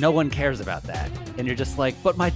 no 0.00 0.10
one 0.10 0.30
cares 0.30 0.60
about 0.60 0.82
that. 0.84 1.10
And 1.38 1.46
you're 1.46 1.56
just 1.56 1.78
like, 1.78 1.94
but 2.02 2.16
my 2.16 2.32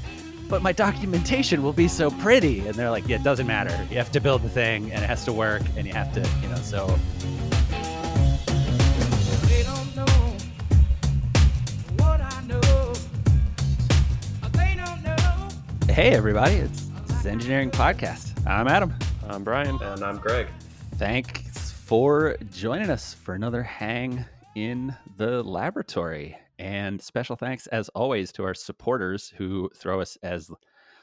but 0.48 0.60
my 0.62 0.72
documentation 0.72 1.62
will 1.62 1.72
be 1.72 1.88
so 1.88 2.10
pretty. 2.10 2.60
And 2.66 2.74
they're 2.74 2.90
like, 2.90 3.08
yeah, 3.08 3.16
it 3.16 3.22
doesn't 3.22 3.46
matter. 3.46 3.74
You 3.90 3.96
have 3.96 4.12
to 4.12 4.20
build 4.20 4.42
the 4.42 4.48
thing 4.50 4.92
and 4.92 5.02
it 5.02 5.06
has 5.06 5.24
to 5.24 5.32
work 5.32 5.62
and 5.76 5.86
you 5.86 5.92
have 5.94 6.12
to, 6.12 6.20
you 6.42 6.48
know, 6.48 6.56
so 6.56 6.86
They 9.48 9.62
don't 9.62 9.96
know 9.96 10.36
what 11.96 12.20
I 12.20 12.42
know. 12.46 12.60
They 14.52 14.76
don't 14.76 15.02
know. 15.02 15.48
hey 15.92 16.10
everybody, 16.10 16.56
it's 16.56 16.84
this 17.08 17.20
is 17.20 17.26
Engineering 17.26 17.70
Podcast. 17.70 18.46
I'm 18.46 18.68
Adam. 18.68 18.94
I'm 19.28 19.42
Brian. 19.44 19.78
And 19.80 20.04
I'm 20.04 20.18
Greg. 20.18 20.48
Thanks 20.96 21.72
for 21.72 22.36
joining 22.52 22.90
us 22.90 23.14
for 23.14 23.34
another 23.34 23.62
hang 23.62 24.24
in 24.54 24.94
the 25.16 25.42
laboratory. 25.42 26.36
And 26.58 27.00
special 27.02 27.36
thanks, 27.36 27.66
as 27.68 27.88
always, 27.90 28.32
to 28.32 28.44
our 28.44 28.54
supporters 28.54 29.32
who 29.36 29.70
throw 29.76 30.00
us 30.00 30.16
as 30.22 30.50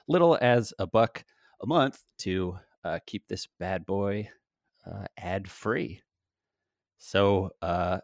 little 0.08 0.38
as 0.42 0.74
a 0.80 0.88
buck 0.88 1.24
a 1.62 1.68
month 1.68 2.02
to 2.20 2.58
uh, 2.84 3.00
keep 3.06 3.28
this 3.28 3.48
bad 3.60 3.86
boy 3.86 4.30
uh, 4.86 5.06
ad 5.18 5.50
free. 5.50 6.02
So, 6.98 7.52
uh, 7.62 8.00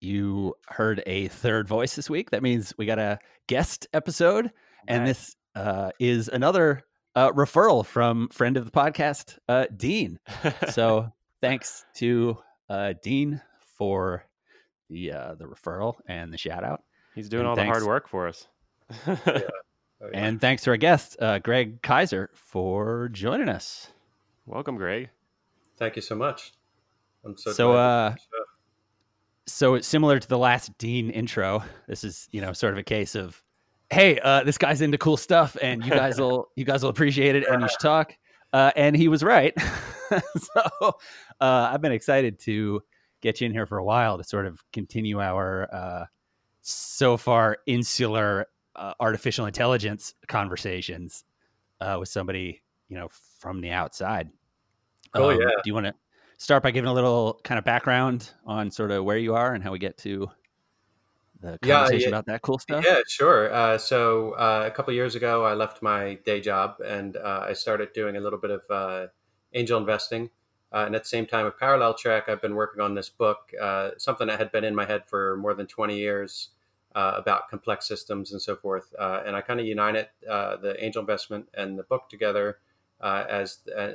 you 0.00 0.54
heard 0.68 1.02
a 1.06 1.28
third 1.28 1.66
voice 1.66 1.96
this 1.96 2.10
week. 2.10 2.30
That 2.30 2.42
means 2.42 2.74
we 2.76 2.86
got 2.86 2.98
a 2.98 3.18
guest 3.48 3.86
episode, 3.92 4.50
and 4.86 5.06
this 5.06 5.34
uh, 5.54 5.90
is 5.98 6.28
another 6.28 6.82
uh, 7.16 7.32
referral 7.32 7.84
from 7.86 8.28
friend 8.28 8.56
of 8.56 8.64
the 8.64 8.70
podcast, 8.70 9.38
uh, 9.48 9.66
Dean. 9.74 10.18
So 10.70 11.10
thanks 11.40 11.84
to 11.96 12.38
uh, 12.68 12.94
Dean 13.02 13.40
for 13.78 14.24
the 14.90 15.12
uh, 15.12 15.34
the 15.34 15.44
referral 15.46 15.94
and 16.06 16.32
the 16.32 16.38
shout 16.38 16.64
out, 16.64 16.82
he's 17.14 17.28
doing 17.28 17.40
and 17.40 17.48
all 17.48 17.56
the 17.56 17.64
hard 17.64 17.84
work 17.84 18.08
for 18.08 18.28
us. 18.28 18.46
Oh, 20.02 20.08
yeah. 20.12 20.20
and 20.20 20.40
thanks 20.40 20.64
to 20.64 20.70
our 20.70 20.76
guest, 20.76 21.16
uh, 21.20 21.38
Greg 21.38 21.80
Kaiser, 21.80 22.28
for 22.34 23.08
joining 23.10 23.48
us. 23.48 23.88
Welcome, 24.44 24.76
Greg. 24.76 25.08
thank 25.78 25.96
you 25.96 26.02
so 26.02 26.14
much. 26.16 26.52
I'm 27.24 27.38
so 27.38 27.52
So, 27.52 27.72
glad 27.72 27.78
uh, 27.78 28.08
to 28.10 28.10
be 28.10 28.10
on 28.10 28.14
the 28.14 28.20
show. 28.20 28.44
So 29.46 29.74
it's 29.76 29.86
similar 29.86 30.18
to 30.18 30.28
the 30.28 30.36
last 30.36 30.76
Dean 30.78 31.08
intro. 31.10 31.62
This 31.86 32.02
is 32.04 32.28
you 32.32 32.40
know 32.42 32.52
sort 32.52 32.74
of 32.74 32.78
a 32.78 32.82
case 32.82 33.14
of, 33.14 33.42
hey, 33.90 34.18
uh, 34.18 34.42
this 34.44 34.58
guy's 34.58 34.82
into 34.82 34.98
cool 34.98 35.16
stuff, 35.16 35.56
and 35.62 35.82
you 35.84 35.90
guys 35.90 36.18
will 36.20 36.48
you 36.56 36.64
guys 36.66 36.82
will 36.82 36.90
appreciate 36.90 37.34
it, 37.36 37.46
and 37.48 37.62
you 37.62 37.68
should 37.68 37.80
talk. 37.80 38.14
Uh, 38.52 38.72
and 38.76 38.94
he 38.96 39.08
was 39.08 39.22
right. 39.22 39.54
so 40.10 40.60
uh, 41.40 41.70
I've 41.72 41.80
been 41.80 41.92
excited 41.92 42.38
to 42.40 42.82
get 43.24 43.40
you 43.40 43.46
in 43.46 43.52
here 43.52 43.66
for 43.66 43.78
a 43.78 43.84
while 43.84 44.18
to 44.18 44.22
sort 44.22 44.46
of 44.46 44.62
continue 44.70 45.20
our 45.20 45.74
uh, 45.74 46.04
so 46.60 47.16
far 47.16 47.56
insular 47.66 48.46
uh, 48.76 48.92
artificial 49.00 49.46
intelligence 49.46 50.14
conversations 50.28 51.24
uh, 51.80 51.96
with 51.98 52.08
somebody 52.08 52.62
you 52.88 52.96
know 52.96 53.08
from 53.40 53.60
the 53.60 53.70
outside. 53.70 54.30
Oh, 55.14 55.30
Um, 55.30 55.40
yeah. 55.40 55.46
Do 55.46 55.62
you 55.64 55.74
want 55.74 55.86
to 55.86 55.94
start 56.36 56.62
by 56.62 56.70
giving 56.70 56.88
a 56.88 56.92
little 56.92 57.40
kind 57.44 57.58
of 57.58 57.64
background 57.64 58.30
on 58.44 58.70
sort 58.70 58.90
of 58.90 59.04
where 59.04 59.16
you 59.16 59.34
are 59.34 59.54
and 59.54 59.64
how 59.64 59.72
we 59.72 59.78
get 59.78 59.96
to 59.98 60.28
the 61.40 61.58
conversation 61.58 62.02
yeah. 62.02 62.08
about 62.08 62.26
that 62.26 62.42
cool 62.42 62.58
stuff? 62.58 62.84
Yeah, 62.84 63.00
sure. 63.08 63.52
Uh, 63.52 63.78
so 63.78 64.32
uh, 64.32 64.64
a 64.66 64.70
couple 64.70 64.92
years 64.92 65.14
ago, 65.14 65.44
I 65.44 65.54
left 65.54 65.82
my 65.82 66.18
day 66.26 66.40
job 66.40 66.76
and 66.84 67.16
uh, 67.16 67.46
I 67.48 67.54
started 67.54 67.92
doing 67.94 68.16
a 68.16 68.20
little 68.20 68.38
bit 68.38 68.50
of 68.50 68.62
uh, 68.68 69.06
angel 69.54 69.78
investing. 69.78 70.30
Uh, 70.74 70.86
and 70.86 70.96
at 70.96 71.04
the 71.04 71.08
same 71.08 71.24
time, 71.24 71.46
a 71.46 71.52
parallel 71.52 71.94
track, 71.94 72.28
I've 72.28 72.42
been 72.42 72.56
working 72.56 72.82
on 72.82 72.94
this 72.94 73.08
book, 73.08 73.52
uh, 73.62 73.90
something 73.96 74.26
that 74.26 74.40
had 74.40 74.50
been 74.50 74.64
in 74.64 74.74
my 74.74 74.84
head 74.84 75.04
for 75.06 75.36
more 75.36 75.54
than 75.54 75.68
20 75.68 75.96
years 75.96 76.48
uh, 76.96 77.12
about 77.16 77.48
complex 77.48 77.86
systems 77.86 78.32
and 78.32 78.42
so 78.42 78.56
forth. 78.56 78.92
Uh, 78.98 79.22
and 79.24 79.36
I 79.36 79.40
kind 79.40 79.60
of 79.60 79.66
united 79.66 80.08
uh, 80.28 80.56
the 80.56 80.82
angel 80.84 81.00
investment 81.00 81.48
and 81.54 81.78
the 81.78 81.84
book 81.84 82.08
together 82.08 82.58
uh, 83.00 83.24
as 83.28 83.58
uh, 83.76 83.92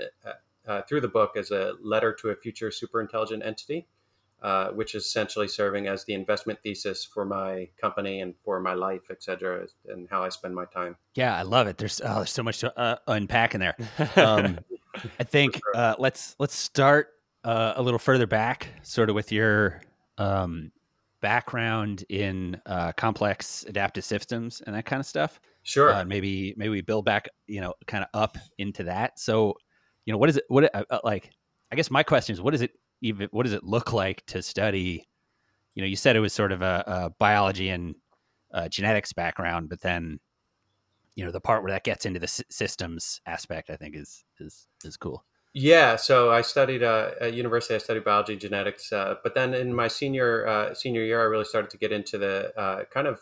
uh, 0.66 0.82
through 0.84 1.02
the 1.02 1.10
book 1.10 1.36
as 1.36 1.52
a 1.52 1.74
letter 1.82 2.14
to 2.14 2.30
a 2.30 2.36
future 2.36 2.72
super 2.72 3.02
intelligent 3.02 3.44
entity. 3.46 3.86
Uh, 4.42 4.70
which 4.70 4.96
is 4.96 5.04
essentially 5.04 5.50
serving 5.50 5.88
as 5.88 6.06
the 6.06 6.14
investment 6.14 6.58
thesis 6.64 7.04
for 7.04 7.26
my 7.26 7.68
company 7.76 8.22
and 8.22 8.34
for 8.46 8.62
my 8.62 8.74
life, 8.74 9.02
et 9.12 9.22
cetera, 9.22 9.68
and 9.90 10.08
how 10.10 10.24
I 10.24 10.30
spend 10.30 10.56
my 10.56 10.64
time. 10.64 10.96
Yeah, 11.14 11.36
I 11.36 11.42
love 11.42 11.68
it. 11.68 11.78
There's 11.78 12.00
oh, 12.00 12.16
there's 12.20 12.32
so 12.32 12.44
much 12.44 12.60
to 12.60 12.80
uh, 12.80 12.96
unpack 13.06 13.54
in 13.54 13.60
there. 13.60 13.76
Um, 14.16 14.60
I 15.20 15.24
think 15.24 15.60
uh, 15.76 15.96
let's 16.00 16.36
let's 16.40 16.56
start 16.56 17.10
uh, 17.44 17.74
a 17.76 17.82
little 17.82 18.00
further 18.00 18.28
back, 18.28 18.70
sort 18.82 19.10
of 19.10 19.16
with 19.16 19.32
your 19.32 19.82
um, 20.18 20.72
background 21.22 22.06
in 22.10 22.60
uh, 22.66 22.92
complex 22.94 23.66
adaptive 23.68 24.04
systems 24.04 24.62
and 24.66 24.76
that 24.76 24.86
kind 24.86 25.00
of 25.00 25.06
stuff. 25.06 25.40
Sure. 25.64 25.94
Uh, 25.94 26.06
maybe 26.06 26.54
maybe 26.58 26.70
we 26.70 26.82
build 26.82 27.06
back, 27.06 27.28
you 27.48 27.62
know, 27.62 27.74
kind 27.86 28.04
of 28.04 28.10
up 28.20 28.38
into 28.58 28.84
that. 28.84 29.20
So, 29.20 29.56
you 30.06 30.14
know, 30.14 30.18
what 30.18 30.30
is 30.30 30.38
it? 30.38 30.46
What 30.48 30.74
uh, 30.74 30.84
uh, 30.90 31.00
like? 31.04 31.32
I 31.72 31.76
guess 31.76 31.92
my 31.92 32.02
question 32.02 32.34
is, 32.34 32.42
what 32.42 32.56
is 32.56 32.62
it 32.62 32.72
even? 33.02 33.28
What 33.32 33.44
does 33.44 33.54
it 33.54 33.64
look 33.64 33.94
like 33.94 34.26
to 34.28 34.42
study? 34.42 35.08
You 35.76 35.84
know, 35.84 35.88
you 35.88 35.96
said 35.96 36.16
it 36.16 36.20
was 36.20 36.34
sort 36.34 36.52
of 36.52 36.62
a, 36.62 36.84
a 36.88 37.10
biology 37.20 37.70
and 37.70 37.96
uh, 38.54 38.68
genetics 38.70 39.14
background, 39.14 39.70
but 39.70 39.82
then, 39.82 40.20
you 41.16 41.26
know, 41.26 41.32
the 41.32 41.42
part 41.42 41.64
where 41.64 41.72
that 41.72 41.84
gets 41.84 42.06
into 42.06 42.20
the 42.20 42.26
s- 42.26 42.44
systems 42.50 43.22
aspect, 43.26 43.70
I 43.70 43.76
think 43.76 43.96
is 43.96 44.24
is 44.40 44.68
is 44.84 44.98
cool. 44.98 45.26
Yeah, 45.54 45.96
so 45.96 46.32
I 46.32 46.42
studied 46.42 46.84
uh, 46.84 47.12
at 47.20 47.34
university. 47.34 47.74
I 47.74 47.80
studied 47.80 48.04
biology, 48.04 48.36
genetics, 48.38 48.94
uh, 48.94 49.16
but 49.24 49.34
then 49.34 49.56
in 49.56 49.74
my 49.74 49.88
senior 49.88 50.46
uh, 50.48 50.74
senior 50.76 51.04
year, 51.04 51.22
I 51.22 51.26
really 51.26 51.46
started 51.46 51.72
to 51.72 51.78
get 51.78 51.92
into 51.92 52.20
the 52.20 52.54
uh, 52.58 52.84
kind 52.86 53.08
of, 53.08 53.22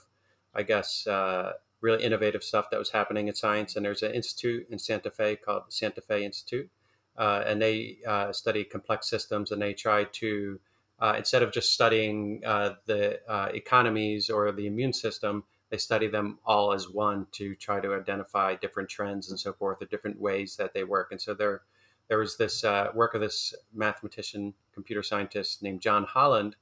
I 0.53 0.63
guess, 0.63 1.07
uh, 1.07 1.53
really 1.79 2.03
innovative 2.03 2.43
stuff 2.43 2.69
that 2.69 2.79
was 2.79 2.89
happening 2.89 3.29
in 3.29 3.35
science. 3.35 3.75
And 3.75 3.85
there's 3.85 4.03
an 4.03 4.11
institute 4.11 4.67
in 4.69 4.77
Santa 4.77 5.09
Fe 5.09 5.37
called 5.37 5.63
the 5.67 5.71
Santa 5.71 6.01
Fe 6.01 6.25
Institute, 6.25 6.69
uh, 7.17 7.43
and 7.47 7.61
they 7.61 7.99
study 8.31 8.65
complex 8.65 9.09
systems, 9.09 9.51
and 9.51 9.61
they 9.61 9.73
try 9.73 10.03
to 10.03 10.59
instead 11.15 11.43
of 11.43 11.53
just 11.53 11.71
studying 11.71 12.41
the 12.41 13.19
economies 13.53 14.29
or 14.29 14.51
the 14.51 14.67
immune 14.67 14.93
system, 14.93 15.45
they 15.69 15.77
study 15.77 16.07
them 16.07 16.39
all 16.45 16.73
as 16.73 16.89
one 16.89 17.27
to 17.33 17.55
try 17.55 17.79
to 17.79 17.93
identify 17.93 18.55
different 18.55 18.89
trends 18.89 19.29
and 19.29 19.39
so 19.39 19.53
forth, 19.53 19.81
or 19.81 19.85
different 19.85 20.19
ways 20.19 20.55
that 20.55 20.73
they 20.73 20.83
work. 20.83 21.11
And 21.11 21.21
so 21.21 21.33
they're 21.33 21.61
there 22.07 22.19
was 22.19 22.37
this 22.37 22.63
uh, 22.63 22.89
work 22.95 23.13
of 23.15 23.21
this 23.21 23.53
mathematician, 23.73 24.53
computer 24.73 25.03
scientist 25.03 25.61
named 25.61 25.81
John 25.81 26.05
Holland 26.05 26.55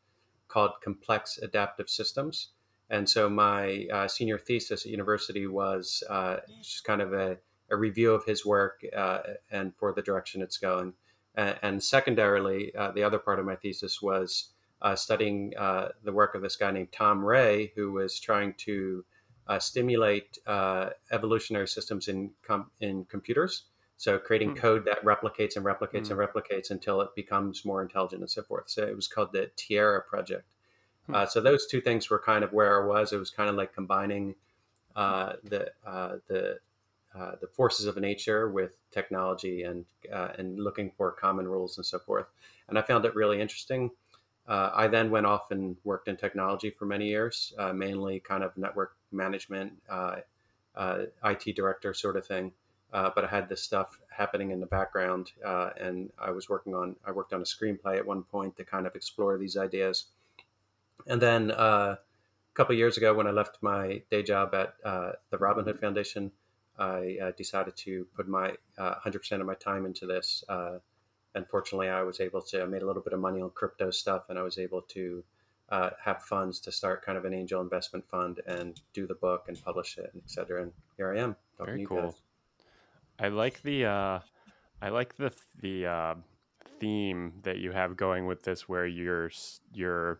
called 0.48 0.72
Complex 0.84 1.38
Adaptive 1.38 1.90
Systems. 1.90 2.50
And 2.90 3.10
so 3.10 3.30
my 3.30 3.88
uh, 3.92 4.08
senior 4.08 4.38
thesis 4.38 4.86
at 4.86 4.92
university 4.92 5.48
was 5.48 6.04
uh, 6.10 6.38
just 6.62 6.84
kind 6.84 7.02
of 7.02 7.14
a, 7.14 7.38
a 7.70 7.76
review 7.76 8.14
of 8.14 8.26
his 8.26 8.46
work 8.46 8.84
uh, 8.96 9.20
and 9.52 9.74
for 9.76 9.94
the 9.94 10.02
direction 10.02 10.42
it's 10.42 10.58
going. 10.58 10.94
And, 11.36 11.58
and 11.62 11.84
secondarily, 11.84 12.74
uh, 12.76 12.92
the 12.92 13.04
other 13.04 13.20
part 13.20 13.40
of 13.40 13.46
my 13.46 13.56
thesis 13.56 14.02
was 14.02 14.52
uh, 14.82 14.96
studying 14.96 15.54
uh, 15.58 15.90
the 16.04 16.12
work 16.12 16.36
of 16.36 16.42
this 16.42 16.56
guy 16.56 16.72
named 16.72 16.92
Tom 16.92 17.24
Ray, 17.24 17.72
who 17.76 17.92
was 17.92 18.20
trying 18.20 18.54
to 18.60 19.06
uh, 19.48 19.60
stimulate 19.60 20.38
uh, 20.48 20.90
evolutionary 21.12 21.68
systems 21.68 22.08
in 22.08 22.32
com- 22.42 22.72
in 22.80 23.06
computers. 23.06 23.64
So 23.98 24.20
creating 24.20 24.52
Hmm. 24.52 24.56
code 24.58 24.86
that 24.86 25.02
replicates 25.04 25.56
and 25.56 25.66
replicates 25.66 26.08
Hmm. 26.08 26.20
and 26.20 26.30
replicates 26.30 26.70
until 26.72 27.02
it 27.02 27.16
becomes 27.16 27.64
more 27.64 27.82
intelligent 27.82 28.22
and 28.22 28.30
so 28.30 28.44
forth. 28.44 28.70
So 28.70 28.86
it 28.86 28.96
was 28.96 29.08
called 29.08 29.32
the 29.32 29.52
Tierra 29.56 30.02
project. 30.02 30.54
Hmm. 31.06 31.16
Uh, 31.16 31.26
so 31.26 31.40
those 31.42 31.66
two 31.68 31.80
things 31.82 32.10
were 32.10 32.20
kind 32.20 32.44
of 32.44 32.52
where 32.52 32.84
I 32.84 32.88
was. 32.88 33.14
It 33.14 33.18
was 33.20 33.30
kind 33.30 33.50
of 33.50 33.56
like 33.56 33.74
combining 33.74 34.36
uh, 34.96 35.34
the 35.44 35.72
uh, 35.86 36.18
the 36.28 36.60
uh, 37.14 37.36
the 37.40 37.48
forces 37.48 37.86
of 37.86 37.96
nature 37.98 38.50
with 38.50 38.76
technology 38.92 39.64
and 39.64 39.86
uh, 40.12 40.34
and 40.38 40.60
looking 40.60 40.92
for 40.92 41.12
common 41.12 41.48
rules 41.48 41.78
and 41.78 41.86
so 41.86 42.00
forth. 42.00 42.28
And 42.68 42.78
I 42.78 42.82
found 42.82 43.06
it 43.06 43.16
really 43.16 43.40
interesting. 43.40 43.92
Uh, 44.48 44.70
I 44.74 44.88
then 44.88 45.10
went 45.10 45.26
off 45.26 45.50
and 45.50 45.76
worked 45.84 46.08
in 46.08 46.18
technology 46.18 46.70
for 46.70 46.86
many 46.86 47.08
years, 47.08 47.54
uh, 47.58 47.74
mainly 47.74 48.20
kind 48.20 48.44
of 48.44 48.56
network 48.58 48.96
management, 49.12 49.74
uh, 49.90 50.18
uh, 50.76 51.06
IT 51.24 51.56
director 51.56 51.94
sort 51.94 52.16
of 52.16 52.28
thing. 52.28 52.52
Uh, 52.94 53.10
but 53.14 53.26
I 53.26 53.28
had 53.28 53.50
this 53.50 53.62
stuff 53.62 54.00
happening 54.10 54.52
in 54.52 54.60
the 54.60 54.68
background, 54.68 55.32
uh, 55.44 55.72
and 55.80 56.12
I 56.20 56.32
was 56.32 56.48
working 56.48 56.76
on. 56.76 56.96
I 57.06 57.12
worked 57.12 57.34
on 57.34 57.42
a 57.42 57.44
screenplay 57.44 57.98
at 57.98 58.06
one 58.06 58.24
point 58.24 58.56
to 58.58 58.64
kind 58.64 58.86
of 58.86 58.96
explore 58.96 59.38
these 59.38 59.58
ideas. 59.58 60.06
And 61.08 61.22
then 61.22 61.52
a 61.52 61.98
couple 62.54 62.76
years 62.76 62.96
ago, 62.96 63.14
when 63.14 63.28
I 63.28 63.32
left 63.32 63.58
my 63.62 64.04
day 64.12 64.24
job 64.24 64.54
at 64.54 64.76
the 64.84 65.38
Robin 65.38 65.66
Hood 65.66 65.80
Foundation, 65.80 66.32
I 66.78 67.34
decided 67.36 67.76
to 67.78 68.08
put 68.16 68.28
my 68.28 68.54
uh, 68.78 68.96
100% 69.04 69.42
of 69.42 69.46
my 69.46 69.56
time 69.56 69.86
into 69.86 70.06
this. 70.06 70.44
Uh, 71.36 71.40
and 71.40 71.48
fortunately, 71.48 71.90
I 71.90 72.02
was 72.02 72.20
able 72.20 72.42
to. 72.42 72.64
I 72.64 72.66
made 72.66 72.82
a 72.82 72.86
little 72.86 73.02
bit 73.02 73.14
of 73.14 73.20
money 73.20 73.42
on 73.42 73.50
crypto 73.52 73.92
stuff, 73.92 74.24
and 74.30 74.40
I 74.40 74.42
was 74.42 74.58
able 74.58 74.82
to 74.82 75.24
uh, 75.70 75.90
have 76.04 76.22
funds 76.24 76.60
to 76.62 76.72
start 76.72 77.06
kind 77.06 77.18
of 77.18 77.26
an 77.26 77.34
angel 77.34 77.62
investment 77.62 78.06
fund 78.10 78.42
and 78.48 78.80
do 78.94 79.08
the 79.08 79.16
book 79.16 79.46
and 79.48 79.64
publish 79.64 79.98
it, 79.98 80.10
and 80.14 80.22
et 80.24 80.30
cetera. 80.30 80.64
And 80.64 80.72
here 80.98 81.14
I 81.14 81.20
am. 81.20 81.36
Very 81.60 81.82
you 81.82 81.88
cool. 81.88 82.02
guys. 82.02 82.22
I 83.20 83.30
like 83.30 83.62
the 83.64 83.86
uh, 83.86 84.20
I 84.82 84.90
like 84.90 85.16
the 85.18 85.32
the 85.62 85.86
uh, 85.86 86.16
theme 86.80 87.34
that 87.44 87.58
you 87.58 87.72
have 87.72 87.98
going 87.98 88.26
with 88.26 88.44
this, 88.44 88.68
where 88.68 88.86
you're 88.86 89.32
you're 89.74 90.20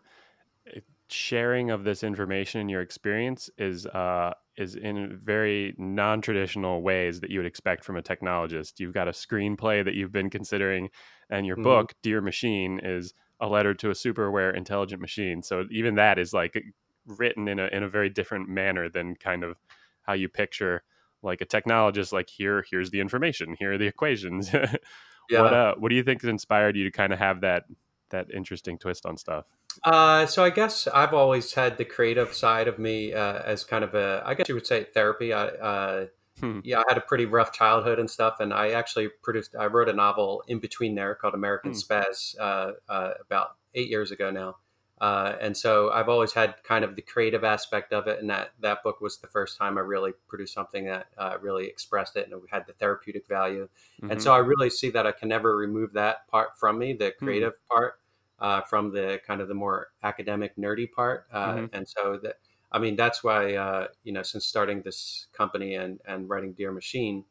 sharing 1.10 1.70
of 1.70 1.84
this 1.84 2.02
information 2.02 2.60
and 2.60 2.70
your 2.70 2.80
experience 2.82 3.50
is 3.58 3.86
uh, 3.86 4.34
is 4.56 4.74
in 4.76 5.18
very 5.22 5.74
non-traditional 5.78 6.82
ways 6.82 7.20
that 7.20 7.30
you 7.30 7.38
would 7.38 7.46
expect 7.46 7.84
from 7.84 7.96
a 7.96 8.02
technologist. 8.02 8.80
You've 8.80 8.94
got 8.94 9.08
a 9.08 9.12
screenplay 9.12 9.84
that 9.84 9.94
you've 9.94 10.12
been 10.12 10.30
considering, 10.30 10.90
and 11.30 11.46
your 11.46 11.56
Mhm. 11.56 11.56
book, 11.56 11.94
Dear 12.02 12.20
Machine, 12.20 12.80
is 12.82 13.14
a 13.40 13.48
letter 13.48 13.74
to 13.74 13.90
a 13.90 13.94
super 13.94 14.24
aware 14.24 14.50
intelligent 14.50 15.00
machine. 15.00 15.42
So 15.42 15.64
even 15.70 15.94
that 15.96 16.18
is 16.18 16.32
like 16.32 16.62
written 17.06 17.48
in 17.48 17.58
a 17.58 17.66
in 17.68 17.82
a 17.82 17.88
very 17.88 18.08
different 18.08 18.48
manner 18.48 18.88
than 18.88 19.14
kind 19.16 19.44
of 19.44 19.62
how 20.02 20.12
you 20.12 20.28
picture 20.28 20.82
like 21.22 21.40
a 21.40 21.46
technologist 21.46 22.12
like 22.12 22.28
here 22.28 22.64
here's 22.70 22.90
the 22.90 23.00
information 23.00 23.54
here 23.58 23.72
are 23.72 23.78
the 23.78 23.86
equations 23.86 24.50
Yeah. 25.28 25.38
what 25.38 25.52
uh 25.52 25.74
what 25.76 25.88
do 25.88 25.94
you 25.96 26.02
think 26.02 26.22
has 26.22 26.28
inspired 26.28 26.76
you 26.76 26.84
to 26.84 26.90
kind 26.90 27.12
of 27.12 27.18
have 27.18 27.40
that 27.40 27.64
that 28.10 28.30
interesting 28.30 28.78
twist 28.78 29.04
on 29.06 29.16
stuff 29.16 29.44
Uh, 29.84 30.24
so 30.26 30.42
I 30.42 30.50
guess 30.50 30.86
I've 30.88 31.12
always 31.12 31.52
had 31.54 31.76
the 31.76 31.84
creative 31.84 32.32
side 32.32 32.66
of 32.68 32.78
me 32.78 33.12
uh, 33.12 33.40
as 33.44 33.62
kind 33.64 33.84
of 33.84 33.94
a, 33.94 34.22
I 34.24 34.32
guess 34.34 34.48
you 34.48 34.54
would 34.54 34.66
say 34.66 34.84
therapy. 34.84 35.32
I, 35.32 35.46
uh, 35.48 36.06
Hmm. 36.40 36.60
yeah, 36.64 36.80
I 36.80 36.84
had 36.86 36.98
a 36.98 37.00
pretty 37.00 37.24
rough 37.24 37.50
childhood 37.50 37.98
and 37.98 38.10
stuff, 38.10 38.40
and 38.40 38.52
I 38.52 38.70
actually 38.72 39.08
produced, 39.22 39.56
I 39.58 39.66
wrote 39.66 39.88
a 39.88 39.94
novel 39.94 40.44
in 40.46 40.58
between 40.58 40.94
there 40.94 41.14
called 41.14 41.32
American 41.32 41.72
Hmm. 41.72 41.78
Spaz 41.78 42.38
uh, 42.38 42.72
uh, 42.90 43.12
about 43.20 43.56
eight 43.74 43.88
years 43.88 44.10
ago 44.10 44.30
now. 44.30 44.56
Uh, 44.98 45.36
and 45.40 45.56
so 45.56 45.90
I've 45.90 46.08
always 46.08 46.32
had 46.32 46.54
kind 46.64 46.82
of 46.84 46.96
the 46.96 47.02
creative 47.02 47.44
aspect 47.44 47.92
of 47.92 48.06
it, 48.06 48.18
and 48.18 48.30
that 48.30 48.52
that 48.60 48.82
book 48.82 49.00
was 49.00 49.18
the 49.18 49.26
first 49.26 49.58
time 49.58 49.76
I 49.76 49.82
really 49.82 50.12
produced 50.28 50.54
something 50.54 50.86
that 50.86 51.08
uh, 51.18 51.36
really 51.40 51.66
expressed 51.66 52.16
it 52.16 52.24
and 52.24 52.32
it 52.32 52.40
had 52.50 52.66
the 52.66 52.72
therapeutic 52.72 53.26
value. 53.28 53.68
Mhm. 54.02 54.12
And 54.12 54.22
so 54.22 54.32
I 54.32 54.38
really 54.38 54.70
see 54.70 54.90
that 54.90 55.06
I 55.06 55.12
can 55.12 55.28
never 55.28 55.54
remove 55.56 55.92
that 55.94 56.26
part 56.28 56.58
from 56.58 56.78
me, 56.78 56.94
the 56.94 57.12
creative 57.12 57.52
part, 57.68 58.00
uh, 58.38 58.62
from 58.62 58.90
the 58.92 59.20
kind 59.26 59.40
of 59.42 59.48
the 59.48 59.54
more 59.54 59.88
academic, 60.02 60.56
nerdy 60.56 60.90
part. 60.90 61.26
Uh, 61.30 61.56
Mhm. 61.56 61.68
And 61.72 61.88
so 61.88 62.18
that, 62.22 62.38
I 62.72 62.78
mean, 62.78 62.96
that's 62.96 63.22
why, 63.22 63.54
uh, 63.54 63.88
you 64.02 64.12
know, 64.12 64.22
since 64.22 64.46
starting 64.46 64.82
this 64.82 65.26
company 65.32 65.74
and, 65.74 66.00
and 66.06 66.28
writing 66.28 66.52
Dear 66.54 66.72
Machine, 66.72 67.24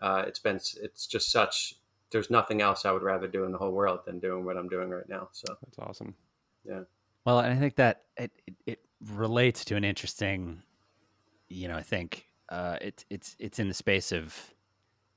uh, 0.00 0.24
it's 0.26 0.38
been, 0.40 0.56
it's 0.56 1.06
just 1.06 1.30
such, 1.30 1.76
there's 2.10 2.30
nothing 2.30 2.60
else 2.62 2.84
I 2.84 2.92
would 2.92 3.02
rather 3.02 3.28
do 3.28 3.44
in 3.44 3.52
the 3.52 3.58
whole 3.58 3.72
world 3.72 4.00
than 4.06 4.18
doing 4.20 4.44
what 4.44 4.56
I'm 4.56 4.68
doing 4.68 4.90
right 4.90 5.08
now. 5.08 5.28
So, 5.32 5.56
that's 5.62 5.78
awesome 5.78 6.14
Well, 7.26 7.38
and 7.40 7.52
I 7.52 7.56
think 7.56 7.76
that 7.76 8.06
it, 8.16 8.32
it, 8.46 8.54
it 8.66 8.78
relates 9.00 9.64
to 9.66 9.76
an 9.76 9.84
interesting, 9.84 10.62
you 11.48 11.68
know, 11.68 11.76
I 11.76 11.82
think 11.82 12.26
uh, 12.50 12.78
it's 12.80 13.04
it's 13.10 13.36
it's 13.40 13.58
in 13.58 13.68
the 13.68 13.74
space 13.74 14.12
of, 14.12 14.54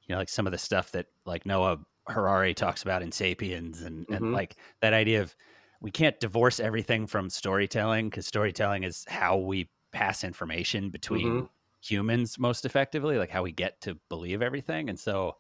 you 0.08 0.14
know, 0.16 0.20
like 0.20 0.30
some 0.30 0.48
of 0.48 0.52
the 0.52 0.60
stuff 0.60 0.92
that 0.94 1.08
like 1.26 1.46
Noah 1.46 1.80
Harari 2.10 2.54
talks 2.56 2.84
about 2.84 3.04
in 3.04 3.12
*Sapiens* 3.12 3.82
and 3.84 4.08
and 4.12 4.30
Mhm. 4.30 4.38
like 4.38 4.58
that 4.82 4.94
idea 4.94 5.22
of 5.22 5.36
we 5.82 5.92
can't 5.92 6.20
divorce 6.20 6.60
everything 6.60 7.08
from 7.08 7.30
storytelling 7.30 8.10
because 8.10 8.28
storytelling 8.28 8.84
is 8.84 9.06
how 9.10 9.38
we 9.38 9.72
pass 9.94 10.24
information 10.24 10.92
between 10.92 11.34
Mhm. 11.34 11.48
humans 11.84 12.40
most 12.40 12.66
effectively, 12.66 13.18
like 13.18 13.32
how 13.32 13.44
we 13.44 13.52
get 13.54 13.82
to 13.82 13.96
believe 14.10 14.42
everything. 14.42 14.90
And 14.90 15.00
so, 15.00 15.36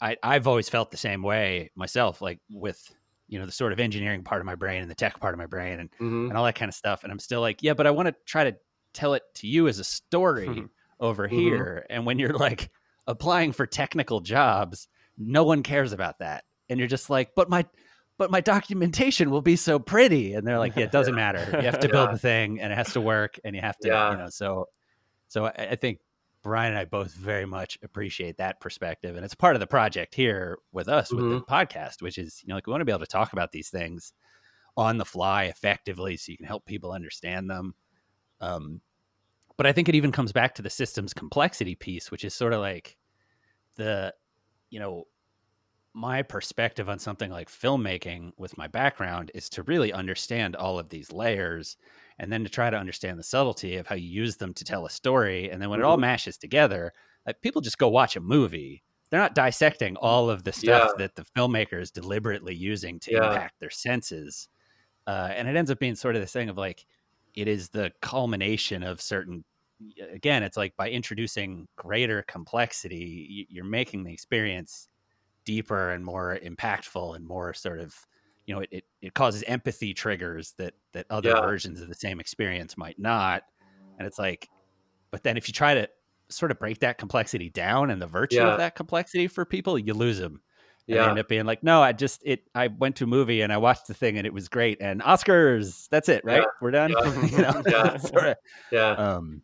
I 0.00 0.16
I've 0.22 0.46
always 0.46 0.68
felt 0.68 0.90
the 0.90 0.96
same 0.96 1.22
way 1.22 1.70
myself, 1.76 2.20
like 2.22 2.40
with 2.50 2.94
you 3.32 3.38
know 3.38 3.46
the 3.46 3.52
sort 3.52 3.72
of 3.72 3.80
engineering 3.80 4.22
part 4.22 4.42
of 4.42 4.44
my 4.46 4.54
brain 4.54 4.82
and 4.82 4.90
the 4.90 4.94
tech 4.94 5.18
part 5.18 5.32
of 5.32 5.38
my 5.38 5.46
brain 5.46 5.80
and 5.80 5.90
mhm. 5.98 6.28
and 6.28 6.36
all 6.36 6.44
that 6.44 6.54
kind 6.54 6.68
of 6.68 6.74
stuff. 6.74 7.02
And 7.02 7.10
I'm 7.10 7.18
still 7.18 7.40
like, 7.40 7.62
yeah, 7.62 7.72
but 7.72 7.86
I 7.86 7.90
want 7.90 8.08
to 8.08 8.14
try 8.26 8.44
to 8.44 8.54
tell 8.92 9.14
it 9.14 9.22
to 9.36 9.46
you 9.46 9.68
as 9.68 9.78
a 9.78 9.84
story 9.84 10.64
over 11.00 11.26
Mhm. 11.26 11.32
here. 11.32 11.86
And 11.88 12.04
when 12.04 12.18
you're 12.18 12.34
like 12.34 12.70
applying 13.06 13.52
for 13.52 13.64
technical 13.66 14.20
jobs, 14.20 14.86
no 15.16 15.44
one 15.44 15.62
cares 15.62 15.92
about 15.94 16.18
that. 16.18 16.44
And 16.68 16.78
you're 16.78 16.88
just 16.88 17.08
like, 17.08 17.30
but 17.34 17.48
my 17.48 17.64
but 18.18 18.30
my 18.30 18.42
documentation 18.42 19.30
will 19.30 19.40
be 19.40 19.56
so 19.56 19.78
pretty. 19.78 20.34
And 20.34 20.46
they're 20.46 20.58
like, 20.58 20.76
yeah, 20.76 20.84
it 20.84 20.92
doesn't 20.92 21.14
matter. 21.24 21.48
You 21.58 21.64
have 21.64 21.80
to 21.80 21.88
build 21.88 22.10
Yeah. 22.10 22.12
the 22.12 22.18
thing 22.18 22.60
and 22.60 22.70
it 22.70 22.76
has 22.76 22.92
to 22.92 23.00
work 23.00 23.38
and 23.44 23.56
you 23.56 23.62
have 23.62 23.78
to, 23.78 23.88
Yeah. 23.88 24.10
you 24.12 24.18
know, 24.18 24.28
so 24.28 24.68
so 25.28 25.46
I, 25.46 25.52
I 25.70 25.76
think 25.76 26.00
Brian 26.42 26.70
and 26.72 26.78
I 26.78 26.84
both 26.84 27.14
very 27.14 27.46
much 27.46 27.78
appreciate 27.82 28.36
that 28.38 28.60
perspective. 28.60 29.16
And 29.16 29.24
it's 29.24 29.34
part 29.34 29.54
of 29.54 29.60
the 29.60 29.66
project 29.66 30.14
here 30.14 30.58
with 30.72 30.88
us 30.88 31.12
with 31.12 31.24
the 31.30 31.40
podcast, 31.40 32.02
which 32.02 32.18
is, 32.18 32.40
you 32.42 32.48
know, 32.48 32.56
like 32.56 32.66
we 32.66 32.72
want 32.72 32.80
to 32.80 32.84
be 32.84 32.92
able 32.92 33.00
to 33.00 33.06
talk 33.06 33.32
about 33.32 33.52
these 33.52 33.70
things 33.70 34.12
on 34.76 34.98
the 34.98 35.04
fly 35.04 35.44
effectively 35.44 36.16
so 36.16 36.32
you 36.32 36.38
can 36.38 36.46
help 36.46 36.64
people 36.66 36.92
understand 36.92 37.48
them. 37.48 37.74
Um, 38.40 38.80
but 39.56 39.66
I 39.66 39.72
think 39.72 39.88
it 39.88 39.94
even 39.94 40.10
comes 40.10 40.32
back 40.32 40.54
to 40.56 40.62
the 40.62 40.70
systems 40.70 41.14
complexity 41.14 41.74
piece, 41.74 42.10
which 42.10 42.24
is 42.24 42.34
sort 42.34 42.52
of 42.52 42.60
like 42.60 42.96
the, 43.76 44.12
you 44.70 44.80
know, 44.80 45.04
my 45.94 46.22
perspective 46.22 46.88
on 46.88 46.98
something 46.98 47.30
like 47.30 47.50
filmmaking 47.50 48.32
with 48.38 48.56
my 48.56 48.66
background 48.66 49.30
is 49.34 49.48
to 49.50 49.62
really 49.62 49.92
understand 49.92 50.56
all 50.56 50.78
of 50.78 50.88
these 50.88 51.12
layers 51.12 51.76
and 52.18 52.32
then 52.32 52.44
to 52.44 52.50
try 52.50 52.70
to 52.70 52.76
understand 52.78 53.18
the 53.18 53.22
subtlety 53.24 53.76
of 53.76 53.86
how 53.86 53.94
you 53.94 54.08
use 54.08 54.36
them 54.36 54.54
to 54.54 54.64
tell 54.64 54.86
a 54.86 54.90
story. 54.90 55.50
And 55.50 55.60
then 55.62 55.70
when 55.70 55.80
it 55.80 55.84
all 55.84 55.96
Mhm. 55.96 55.98
mashes 55.98 56.38
together, 56.38 56.92
like 57.26 57.40
people 57.42 57.60
just 57.60 57.78
go 57.78 57.88
watch 57.88 58.16
a 58.16 58.20
movie. 58.20 58.82
They're 59.10 59.20
not 59.20 59.34
dissecting 59.34 59.96
all 59.96 60.30
of 60.30 60.44
the 60.44 60.52
stuff 60.52 60.84
Yeah. 60.84 60.88
that 60.96 61.14
the 61.16 61.24
filmmaker 61.36 61.80
is 61.80 61.90
deliberately 61.90 62.54
using 62.54 62.98
to 63.00 63.10
Yeah. 63.10 63.16
impact 63.16 63.60
their 63.60 63.70
senses. 63.70 64.48
Uh, 65.06 65.30
and 65.34 65.48
it 65.48 65.56
ends 65.56 65.70
up 65.70 65.78
being 65.80 65.96
sort 65.96 66.16
of 66.16 66.22
this 66.22 66.32
thing 66.32 66.48
of 66.50 66.58
like, 66.58 66.86
it 67.34 67.48
is 67.48 67.70
the 67.70 67.92
culmination 68.02 68.82
of 68.82 69.00
certain 69.00 69.44
again 70.12 70.42
it's 70.42 70.56
like 70.56 70.76
by 70.76 70.88
introducing 70.90 71.66
greater 71.76 72.22
complexity 72.24 73.46
you're 73.50 73.64
making 73.64 74.04
the 74.04 74.12
experience 74.12 74.88
deeper 75.44 75.90
and 75.90 76.04
more 76.04 76.38
impactful 76.42 77.16
and 77.16 77.26
more 77.26 77.54
sort 77.54 77.80
of 77.80 77.96
you 78.46 78.54
know 78.54 78.60
it, 78.60 78.68
it, 78.72 78.84
it 79.00 79.14
causes 79.14 79.42
empathy 79.46 79.94
triggers 79.94 80.54
that 80.58 80.74
that 80.92 81.06
other 81.10 81.30
Yeah. 81.30 81.40
versions 81.40 81.80
of 81.80 81.88
the 81.88 81.94
same 81.94 82.20
experience 82.20 82.76
might 82.76 82.98
not 82.98 83.42
and 83.98 84.06
it's 84.06 84.18
like 84.18 84.48
but 85.10 85.22
then 85.22 85.36
if 85.36 85.46
you 85.48 85.54
try 85.54 85.74
to 85.74 85.88
sort 86.28 86.50
of 86.50 86.58
break 86.58 86.78
that 86.80 86.98
complexity 86.98 87.50
down 87.50 87.90
and 87.90 88.00
the 88.00 88.06
virtue 88.06 88.36
Yeah. 88.36 88.52
of 88.52 88.58
that 88.58 88.74
complexity 88.74 89.26
for 89.28 89.44
people 89.44 89.78
you 89.78 89.94
lose 89.94 90.18
them 90.18 90.40
and 90.88 90.96
Yeah. 90.96 91.08
end 91.10 91.18
up 91.20 91.28
being 91.28 91.44
like, 91.44 91.62
no, 91.62 91.80
I 91.80 91.92
just 91.92 92.22
it. 92.24 92.48
I 92.56 92.66
went 92.66 92.96
to 92.96 93.04
a 93.04 93.06
movie 93.06 93.42
and 93.42 93.52
I 93.52 93.56
watched 93.58 93.86
the 93.86 93.94
thing 93.94 94.18
and 94.18 94.26
it 94.26 94.32
was 94.34 94.48
great. 94.48 94.78
And 94.80 95.00
Oscars, 95.00 95.88
that's 95.90 96.08
it, 96.08 96.24
right? 96.24 96.38
Yeah. 96.40 96.46
We're 96.60 96.72
done. 96.72 96.90
Yeah. 96.90 97.26
you 97.30 97.38
know, 97.38 97.62
Yeah. 97.68 97.96
sort 97.98 98.24
of. 98.24 98.36
Yeah. 98.72 98.90
Um, 98.94 99.42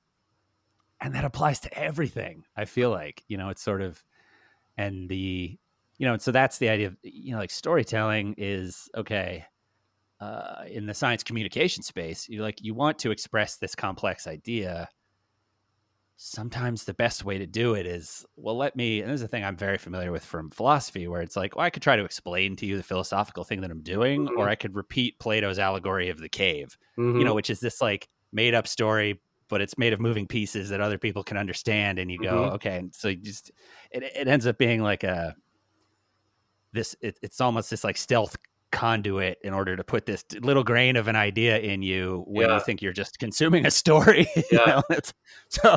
and 1.01 1.15
that 1.15 1.25
applies 1.25 1.61
to 1.61 1.79
everything. 1.79 2.45
I 2.57 2.65
feel 2.65 2.91
like 2.91 3.23
you 3.29 3.37
know, 3.37 3.51
it's 3.51 3.63
sort 3.63 3.83
of, 3.83 4.03
and 4.77 5.09
the, 5.09 5.57
you 5.99 6.07
know, 6.07 6.15
and 6.15 6.23
so 6.23 6.33
that's 6.33 6.59
the 6.59 6.69
idea 6.69 6.89
of 6.89 6.97
you 7.03 7.33
know, 7.33 7.39
like 7.39 7.51
storytelling 7.51 8.35
is 8.39 8.89
okay. 8.97 9.47
Uh, 10.21 10.65
in 10.69 10.87
the 10.87 10.95
science 10.95 11.23
communication 11.25 11.83
space, 11.83 12.29
you 12.29 12.43
like 12.43 12.63
you 12.63 12.75
want 12.75 12.99
to 13.01 13.11
express 13.13 13.59
this 13.59 13.75
complex 13.75 14.27
idea. 14.27 14.89
Sometimes 16.21 16.85
the 16.85 16.95
best 16.95 17.25
way 17.25 17.39
to 17.39 17.47
do 17.47 17.75
it 17.75 17.87
is 17.87 18.27
well, 18.37 18.57
let 18.57 18.75
me. 18.75 19.01
And 19.01 19.09
this 19.11 19.21
is 19.21 19.23
a 19.23 19.29
thing 19.29 19.45
I'm 19.45 19.57
very 19.57 19.79
familiar 19.79 20.11
with 20.11 20.25
from 20.25 20.51
philosophy, 20.51 21.07
where 21.07 21.23
it's 21.23 21.37
like, 21.37 21.55
well, 21.55 21.65
I 21.65 21.71
could 21.71 21.83
try 21.83 21.95
to 21.95 22.05
explain 22.05 22.57
to 22.57 22.67
you 22.67 22.77
the 22.77 22.83
philosophical 22.83 23.45
thing 23.45 23.61
that 23.61 23.71
I'm 23.71 23.83
doing, 23.83 24.29
or 24.35 24.49
Mhm. 24.49 24.49
I 24.49 24.57
could 24.57 24.75
repeat 24.75 25.21
Plato's 25.21 25.61
allegory 25.61 26.09
of 26.09 26.19
the 26.19 26.29
cave 26.29 26.77
Mhm. 26.97 27.15
you 27.17 27.25
know, 27.25 27.35
which 27.35 27.51
is 27.51 27.59
this 27.59 27.81
like 27.81 28.09
made 28.33 28.55
up 28.55 28.69
story, 28.69 29.21
but 29.49 29.61
it's 29.61 29.77
made 29.77 29.93
of 29.93 29.99
moving 30.01 30.25
pieces 30.29 30.69
that 30.69 30.81
other 30.81 30.99
people 30.99 31.25
can 31.25 31.37
understand. 31.37 31.99
And 31.99 32.13
you 32.13 32.21
go, 32.21 32.37
Mhm. 32.39 32.51
okay. 32.51 32.79
And 32.79 32.95
so 32.95 33.09
you 33.09 33.17
just, 33.17 33.51
it, 33.91 34.05
it 34.05 34.29
ends 34.29 34.47
up 34.47 34.57
being 34.57 34.83
like 34.83 35.03
a, 35.03 35.35
this, 36.73 36.95
it, 37.01 37.19
it's 37.23 37.41
almost 37.41 37.71
this 37.71 37.85
like 37.85 37.97
stealth 37.97 38.37
conduit 38.71 39.39
in 39.43 39.55
order 39.55 39.77
to 39.77 39.83
put 39.85 40.05
this 40.05 40.25
little 40.41 40.63
grain 40.63 40.97
of 40.97 41.09
an 41.09 41.17
idea 41.17 41.59
in 41.59 41.81
you 41.83 42.25
when 42.27 42.49
Yeah. 42.49 42.55
you 42.57 42.61
think 42.65 42.83
you're 42.83 42.93
just 42.93 43.19
consuming 43.19 43.65
a 43.67 43.71
story. 43.71 44.27
you 44.51 44.67
know? 44.67 44.83
It's- 44.91 45.15
so 45.49 45.77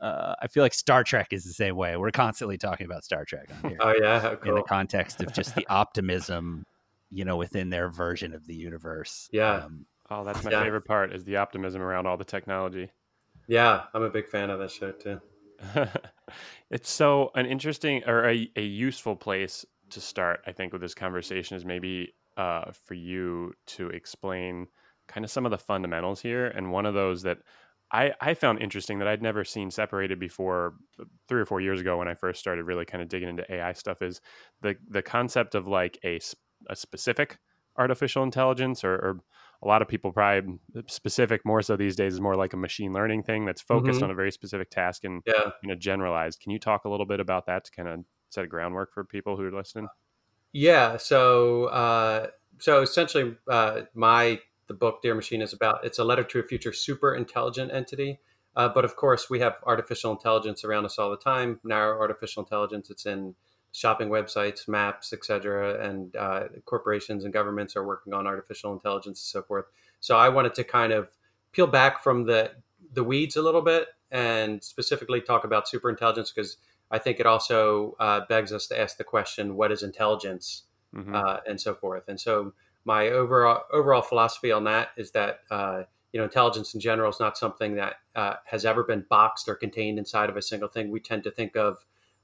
uh, 0.00 0.34
I 0.42 0.48
feel 0.48 0.62
like 0.62 0.74
Star 0.74 1.02
Trek 1.04 1.28
is 1.30 1.44
the 1.44 1.52
same 1.54 1.76
way. 1.76 1.96
We're 1.96 2.10
constantly 2.10 2.58
talking 2.58 2.84
about 2.84 3.04
Star 3.04 3.24
Trek 3.24 3.48
on 3.62 3.70
here 3.70 3.78
Oh 3.80 3.94
yeah. 3.98 4.20
How 4.20 4.36
in 4.44 4.54
the 4.54 4.62
context 4.62 5.22
of 5.22 5.32
just 5.32 5.54
the 5.54 5.66
optimism, 5.70 6.66
you 7.10 7.24
know, 7.24 7.36
within 7.36 7.70
their 7.70 7.88
version 7.88 8.34
of 8.34 8.46
the 8.46 8.54
universe. 8.54 9.28
Yeah. 9.32 9.64
Um, 9.64 9.86
oh 10.10 10.24
that's 10.24 10.44
my 10.44 10.50
Yeah. 10.50 10.62
favorite 10.62 10.84
part 10.84 11.14
is 11.14 11.24
the 11.24 11.36
optimism 11.38 11.80
around 11.80 12.06
all 12.06 12.18
the 12.18 12.24
technology 12.26 12.90
Yeah. 13.48 13.84
I'm 13.94 14.02
a 14.02 14.10
big 14.10 14.28
fan 14.28 14.50
of 14.50 14.58
that 14.58 14.70
show 14.70 14.92
too. 14.92 15.20
it's 16.70 16.90
so 16.90 17.30
an 17.34 17.46
interesting 17.46 18.02
or 18.06 18.28
a, 18.28 18.50
a 18.56 18.62
useful 18.62 19.16
place 19.16 19.64
to 19.94 20.00
start 20.00 20.40
i 20.46 20.52
think 20.52 20.72
with 20.72 20.82
this 20.82 20.94
conversation 20.94 21.56
is 21.56 21.64
maybe 21.64 22.14
uh, 22.36 22.72
for 22.72 22.94
you 22.94 23.52
to 23.66 23.88
explain 23.90 24.66
kind 25.06 25.24
of 25.24 25.30
some 25.30 25.44
of 25.46 25.50
the 25.52 25.58
fundamentals 25.58 26.20
here 26.20 26.46
and 26.48 26.72
one 26.72 26.86
of 26.86 26.94
those 26.94 27.22
that 27.22 27.38
I, 27.92 28.12
I 28.20 28.34
found 28.34 28.60
interesting 28.60 28.98
that 28.98 29.06
I'd 29.06 29.22
never 29.22 29.44
seen 29.44 29.70
separated 29.70 30.18
before 30.18 30.74
three 31.28 31.40
or 31.40 31.46
four 31.46 31.60
years 31.60 31.80
ago 31.80 31.98
when 31.98 32.08
I 32.08 32.14
first 32.14 32.40
started 32.40 32.64
really 32.64 32.84
kind 32.84 33.02
of 33.02 33.08
digging 33.08 33.28
into 33.28 33.44
AI 33.52 33.72
stuff 33.72 34.02
is 34.02 34.20
the 34.62 34.74
the 34.88 35.02
concept 35.02 35.54
of 35.54 35.68
like 35.68 35.98
a, 36.04 36.18
a 36.68 36.74
specific 36.74 37.38
artificial 37.78 38.22
intelligence 38.22 38.84
or, 38.84 38.94
or 38.94 39.20
a 39.62 39.68
lot 39.68 39.82
of 39.82 39.88
people 39.88 40.12
probably 40.12 40.58
specific 40.88 41.44
more 41.44 41.62
so 41.62 41.76
these 41.76 41.96
days 41.96 42.14
is 42.14 42.20
more 42.20 42.36
like 42.36 42.52
a 42.52 42.56
machine 42.56 42.92
learning 42.92 43.22
thing 43.22 43.44
that's 43.44 43.60
focused 43.62 44.02
Mhm. 44.02 44.02
on 44.02 44.10
a 44.10 44.14
very 44.14 44.30
specific 44.32 44.70
task 44.70 45.04
and 45.04 45.22
Yeah. 45.26 45.50
you 45.60 45.68
know 45.68 45.74
generalized 45.74 46.40
can 46.40 46.52
you 46.52 46.58
talk 46.58 46.84
a 46.84 46.88
little 46.88 47.06
bit 47.06 47.20
about 47.20 47.46
that 47.46 47.64
to 47.64 47.70
kind 47.72 47.88
of 47.88 48.00
set 48.34 48.44
a 48.44 48.48
groundwork 48.48 48.92
for 48.92 49.04
people 49.04 49.36
who 49.36 49.44
are 49.44 49.52
listening 49.52 49.88
Yeah. 50.54 50.98
So, 50.98 51.64
uh, 51.64 52.28
so 52.60 52.80
essentially, 52.80 53.36
uh, 53.50 53.82
my 53.92 54.40
the 54.68 54.74
book 54.74 55.02
Dear 55.02 55.14
Machine 55.14 55.42
is 55.42 55.52
about. 55.52 55.84
It's 55.84 55.98
a 55.98 56.04
letter 56.04 56.22
to 56.22 56.38
a 56.38 56.42
future 56.44 56.72
super 56.72 57.14
intelligent 57.14 57.72
entity. 57.72 58.20
Uh, 58.56 58.68
but 58.68 58.84
of 58.84 58.94
course, 58.94 59.28
we 59.28 59.40
have 59.40 59.56
artificial 59.64 60.12
intelligence 60.12 60.64
around 60.64 60.84
us 60.84 60.96
all 60.96 61.10
the 61.10 61.16
time. 61.16 61.58
Now, 61.64 61.80
artificial 61.80 62.44
intelligence, 62.44 62.88
it's 62.88 63.04
in 63.04 63.34
shopping 63.72 64.08
websites, 64.08 64.68
maps, 64.68 65.12
etc., 65.12 65.84
and 65.84 66.14
uh, 66.14 66.44
corporations 66.64 67.24
and 67.24 67.32
governments 67.32 67.74
are 67.74 67.84
working 67.84 68.14
on 68.14 68.28
artificial 68.28 68.72
intelligence 68.72 69.18
and 69.20 69.42
so 69.42 69.42
forth. 69.42 69.64
So 69.98 70.16
I 70.16 70.28
wanted 70.28 70.54
to 70.54 70.62
kind 70.62 70.92
of 70.92 71.08
peel 71.50 71.66
back 71.66 72.02
from 72.02 72.26
the 72.26 72.52
the 72.92 73.02
weeds 73.02 73.34
a 73.34 73.42
little 73.42 73.62
bit 73.62 73.88
and 74.12 74.62
specifically 74.62 75.20
talk 75.20 75.42
about 75.42 75.68
super 75.68 75.90
intelligence 75.90 76.30
because 76.30 76.58
I 76.94 76.98
think 76.98 77.18
it 77.18 77.26
also 77.26 77.96
uh, 77.98 78.20
begs 78.28 78.52
us 78.52 78.68
to 78.68 78.80
ask 78.80 78.98
the 78.98 79.04
question, 79.04 79.56
what 79.56 79.72
is 79.72 79.82
intelligence, 79.82 80.62
mm-hmm. 80.94 81.12
uh, 81.12 81.38
and 81.44 81.60
so 81.60 81.74
forth. 81.74 82.04
And 82.06 82.20
so 82.20 82.52
my 82.84 83.08
overall 83.08 83.62
overall 83.72 84.02
philosophy 84.02 84.52
on 84.52 84.62
that 84.64 84.90
is 84.96 85.10
that 85.10 85.40
uh, 85.50 85.82
you 86.12 86.18
know 86.18 86.24
intelligence 86.24 86.72
in 86.72 86.78
general 86.78 87.10
is 87.10 87.18
not 87.18 87.36
something 87.36 87.74
that 87.74 87.94
uh, 88.14 88.34
has 88.44 88.64
ever 88.64 88.84
been 88.84 89.04
boxed 89.10 89.48
or 89.48 89.56
contained 89.56 89.98
inside 89.98 90.30
of 90.30 90.36
a 90.36 90.42
single 90.42 90.68
thing. 90.68 90.92
We 90.92 91.00
tend 91.00 91.24
to 91.24 91.32
think 91.32 91.56
of 91.56 91.78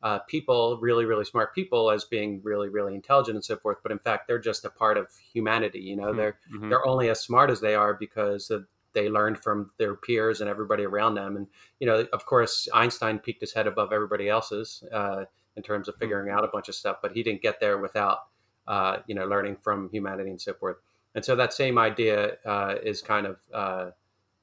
uh, 0.05 0.21
people, 0.21 0.79
really, 0.81 1.05
really 1.05 1.25
smart 1.25 1.53
people, 1.53 1.91
as 1.91 2.05
being 2.05 2.41
really, 2.45 2.69
really 2.69 2.95
intelligent 2.95 3.35
and 3.35 3.45
so 3.45 3.57
forth. 3.57 3.79
But 3.83 3.91
in 3.91 3.99
fact, 3.99 4.29
they're 4.29 4.39
just 4.39 4.65
a 4.65 4.71
part 4.71 4.99
of 4.99 5.09
humanity. 5.33 5.81
You 5.81 5.97
know, 5.97 6.13
mm-hmm. 6.13 6.17
they're 6.17 6.39
they're 6.69 6.87
only 6.87 7.11
as 7.11 7.19
smart 7.19 7.51
as 7.51 7.61
they 7.61 7.75
are 7.75 7.95
because 7.95 8.51
of, 8.51 8.67
they 8.93 9.09
learned 9.09 9.39
from 9.39 9.71
their 9.79 9.95
peers 9.95 10.41
and 10.41 10.51
everybody 10.51 10.85
around 10.85 11.15
them. 11.15 11.37
And 11.37 11.47
you 11.79 11.87
know, 11.87 12.07
of 12.13 12.27
course, 12.27 12.69
Einstein 12.75 13.19
peeked 13.19 13.41
his 13.41 13.53
head 13.53 13.67
above 13.67 13.93
everybody 13.93 14.29
else's 14.29 14.83
uh, 14.93 15.25
in 15.57 15.63
terms 15.63 15.89
of 15.89 15.95
mm-hmm. 15.95 16.05
figuring 16.05 16.31
out 16.31 16.45
a 16.45 16.49
bunch 16.49 16.69
of 16.69 16.75
stuff, 16.75 16.99
but 17.03 17.13
he 17.13 17.23
didn't 17.23 17.43
get 17.43 17.61
there 17.61 17.79
without 17.79 18.19
uh, 18.67 18.99
you 19.07 19.15
know 19.15 19.27
learning 19.27 19.57
from 19.63 19.89
humanity 19.91 20.31
and 20.31 20.41
so 20.41 20.55
forth. 20.55 20.77
And 21.15 21.25
so 21.25 21.35
that 21.37 21.53
same 21.53 21.77
idea 21.77 22.37
uh, 22.47 22.77
is 22.83 23.03
kind 23.03 23.27
of 23.27 23.37
uh, 23.53 23.91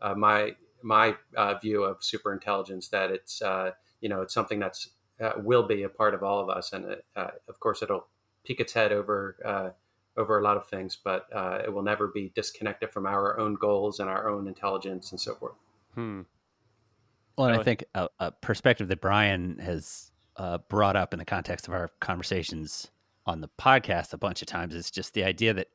uh, 0.02 0.16
my 0.16 0.56
my 0.82 1.16
view 1.62 1.84
of 1.84 2.04
super 2.04 2.34
intelligence 2.34 2.90
that 2.90 3.12
it's 3.12 3.42
you 4.02 4.10
know 4.10 4.22
it's 4.22 4.34
something 4.34 4.60
that's 4.60 4.90
uh, 5.20 5.32
will 5.38 5.64
be 5.64 5.84
a 5.84 5.90
part 5.90 6.14
of 6.14 6.24
all 6.24 6.40
of 6.40 6.50
us, 6.50 6.74
and 6.74 6.86
uh, 7.16 7.28
of 7.48 7.60
course, 7.60 7.82
it'll 7.82 8.08
peek 8.44 8.60
its 8.60 8.74
head 8.74 8.92
over 8.92 9.36
uh, 9.44 9.70
over 10.18 10.40
a 10.40 10.44
lot 10.44 10.58
of 10.58 10.68
things, 10.68 10.98
but 11.02 11.28
uh, 11.34 11.60
it 11.64 11.74
will 11.74 11.84
never 11.84 12.08
be 12.08 12.32
disconnected 12.36 12.92
from 12.92 13.06
our 13.06 13.40
own 13.40 13.56
goals 13.56 14.00
and 14.00 14.10
our 14.10 14.30
own 14.30 14.48
intelligence 14.48 15.12
and 15.12 15.20
so 15.20 15.36
forth. 15.36 15.56
Hmm. 15.94 16.22
Well, 17.38 17.48
and 17.50 17.60
I 17.60 17.64
think 17.64 17.86
a, 17.94 18.10
a, 18.20 18.32
perspective 18.32 18.88
that 18.88 19.00
Brian 19.00 19.60
has 19.60 20.12
uh, 20.38 20.58
brought 20.70 20.96
up 20.96 21.14
in 21.14 21.20
the 21.20 21.26
context 21.26 21.68
of 21.68 21.74
our 21.74 21.92
conversations 22.00 22.90
on 23.28 23.42
the 23.42 23.50
podcast 23.60 24.14
a 24.14 24.18
bunch 24.18 24.42
of 24.42 24.48
times 24.48 24.74
is 24.74 24.90
just 24.90 25.14
the 25.14 25.24
idea 25.24 25.54
that 25.54 25.68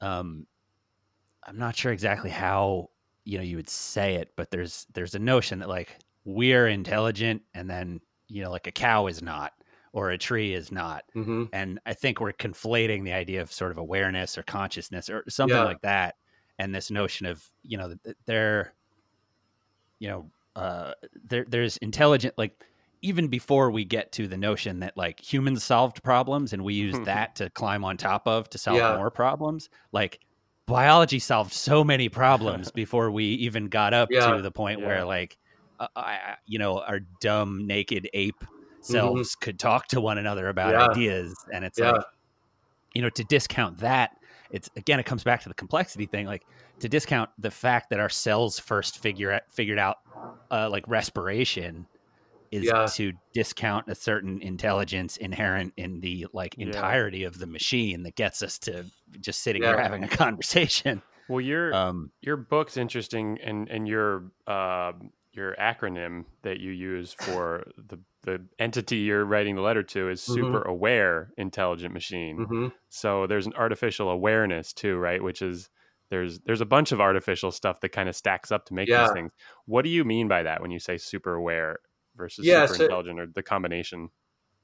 um, 0.00 0.46
I'm 1.46 1.58
not 1.58 1.76
sure 1.76 1.92
exactly 1.92 2.30
how 2.30 2.90
you 3.24 3.36
know 3.38 3.44
you 3.44 3.56
would 3.56 3.68
say 3.68 4.14
it, 4.14 4.32
but 4.36 4.50
there's 4.50 4.86
there's 4.94 5.14
a 5.14 5.18
notion 5.18 5.58
that 5.58 5.68
like 5.68 5.98
we're 6.24 6.68
intelligent 6.68 7.42
and 7.54 7.68
then 7.68 8.00
you 8.28 8.42
know, 8.42 8.50
like 8.50 8.66
a 8.66 8.72
cow 8.72 9.06
is 9.06 9.22
not 9.22 9.52
or 9.94 10.10
a 10.10 10.18
tree 10.18 10.52
is 10.52 10.72
not. 10.72 11.04
Mm-hmm. 11.14 11.44
And 11.52 11.78
I 11.86 11.94
think 11.94 12.20
we're 12.20 12.32
conflating 12.32 13.04
the 13.04 13.12
idea 13.12 13.40
of 13.40 13.52
sort 13.52 13.70
of 13.70 13.78
awareness 13.78 14.36
or 14.36 14.42
consciousness 14.42 15.08
or 15.08 15.22
something 15.28 15.56
yeah. 15.56 15.64
like 15.64 15.80
that. 15.82 16.16
And 16.58 16.74
this 16.74 16.90
notion 16.90 17.26
of, 17.26 17.48
you 17.62 17.78
know, 17.78 17.94
they're, 18.26 18.74
you 20.00 20.08
know, 20.08 20.30
uh, 20.56 20.92
there, 21.24 21.46
there's 21.48 21.76
intelligent, 21.76 22.34
like, 22.36 22.60
even 23.02 23.28
before 23.28 23.70
we 23.70 23.84
get 23.84 24.10
to 24.12 24.26
the 24.26 24.36
notion 24.36 24.80
that 24.80 24.96
like 24.96 25.20
humans 25.20 25.62
solved 25.62 26.02
problems 26.02 26.54
and 26.54 26.64
we 26.64 26.72
use 26.72 26.98
that 27.04 27.36
to 27.36 27.50
climb 27.50 27.84
on 27.84 27.98
top 27.98 28.26
of 28.26 28.48
to 28.48 28.58
solve 28.58 28.78
yeah. 28.78 28.96
more 28.96 29.10
problems, 29.10 29.68
like 29.92 30.20
biology 30.66 31.18
solved 31.18 31.52
so 31.52 31.84
many 31.84 32.08
problems 32.08 32.70
before 32.74 33.10
we 33.10 33.24
even 33.24 33.68
got 33.68 33.92
up 33.92 34.08
yeah. 34.10 34.34
to 34.34 34.40
the 34.40 34.50
point 34.50 34.80
where 34.80 35.04
like 35.04 35.36
uh, 35.78 35.88
I, 35.94 36.36
you 36.46 36.58
know, 36.58 36.80
our 36.80 37.00
dumb 37.20 37.66
naked 37.66 38.08
ape 38.14 38.40
mm-hmm. 38.40 38.53
Selves 38.84 39.32
mm-hmm. 39.32 39.44
could 39.44 39.58
talk 39.58 39.88
to 39.88 40.00
one 40.00 40.18
another 40.18 40.48
about 40.48 40.72
yeah. 40.72 40.88
ideas, 40.88 41.34
and 41.52 41.64
it's 41.64 41.78
yeah. 41.78 41.92
like, 41.92 42.04
you 42.94 43.02
know, 43.02 43.10
to 43.10 43.24
discount 43.24 43.78
that, 43.78 44.16
it's 44.50 44.70
again, 44.76 45.00
it 45.00 45.06
comes 45.06 45.24
back 45.24 45.42
to 45.42 45.48
the 45.48 45.54
complexity 45.54 46.06
thing. 46.06 46.26
Like 46.26 46.44
to 46.80 46.88
discount 46.88 47.30
the 47.38 47.50
fact 47.50 47.90
that 47.90 48.00
our 48.00 48.08
cells 48.08 48.58
first 48.58 48.98
figure 48.98 49.32
out, 49.32 49.42
figured 49.50 49.78
out, 49.78 49.98
uh, 50.50 50.68
like 50.70 50.86
respiration, 50.86 51.86
is 52.50 52.64
yeah. 52.64 52.86
to 52.86 53.12
discount 53.32 53.88
a 53.88 53.94
certain 53.94 54.40
intelligence 54.40 55.16
inherent 55.16 55.72
in 55.76 56.00
the 56.00 56.26
like 56.32 56.54
entirety 56.56 57.18
yeah. 57.18 57.26
of 57.26 57.38
the 57.38 57.46
machine 57.46 58.04
that 58.04 58.14
gets 58.14 58.42
us 58.42 58.58
to 58.60 58.84
just 59.20 59.40
sitting 59.40 59.62
yeah. 59.62 59.70
here 59.70 59.80
having 59.80 60.04
a 60.04 60.08
conversation. 60.24 61.02
Well, 61.28 61.40
your 61.40 61.74
um, 61.74 62.12
your 62.20 62.36
book's 62.36 62.76
interesting, 62.76 63.38
and 63.42 63.68
and 63.68 63.88
your 63.88 64.30
uh, 64.46 64.92
your 65.34 65.54
acronym 65.56 66.24
that 66.42 66.60
you 66.60 66.70
use 66.70 67.12
for 67.12 67.64
the 67.76 67.98
the 68.22 68.40
entity 68.58 68.96
you're 68.96 69.24
writing 69.24 69.54
the 69.54 69.60
letter 69.60 69.82
to 69.82 70.08
is 70.08 70.22
mm-hmm. 70.22 70.34
super 70.34 70.62
aware 70.62 71.30
intelligent 71.36 71.92
machine. 71.92 72.38
Mm-hmm. 72.38 72.68
So 72.88 73.26
there's 73.26 73.46
an 73.46 73.54
artificial 73.54 74.08
awareness 74.10 74.72
too, 74.72 74.96
right? 74.96 75.22
Which 75.22 75.42
is 75.42 75.68
there's 76.10 76.40
there's 76.40 76.60
a 76.60 76.66
bunch 76.66 76.92
of 76.92 77.00
artificial 77.00 77.50
stuff 77.50 77.80
that 77.80 77.90
kind 77.90 78.08
of 78.08 78.16
stacks 78.16 78.50
up 78.50 78.66
to 78.66 78.74
make 78.74 78.88
yeah. 78.88 79.02
these 79.02 79.12
things. 79.12 79.32
What 79.66 79.82
do 79.82 79.90
you 79.90 80.04
mean 80.04 80.28
by 80.28 80.42
that 80.44 80.62
when 80.62 80.70
you 80.70 80.78
say 80.78 80.96
super 80.96 81.34
aware 81.34 81.78
versus 82.16 82.46
yeah, 82.46 82.66
super 82.66 82.76
so, 82.76 82.84
intelligent 82.84 83.20
or 83.20 83.26
the 83.26 83.42
combination? 83.42 84.10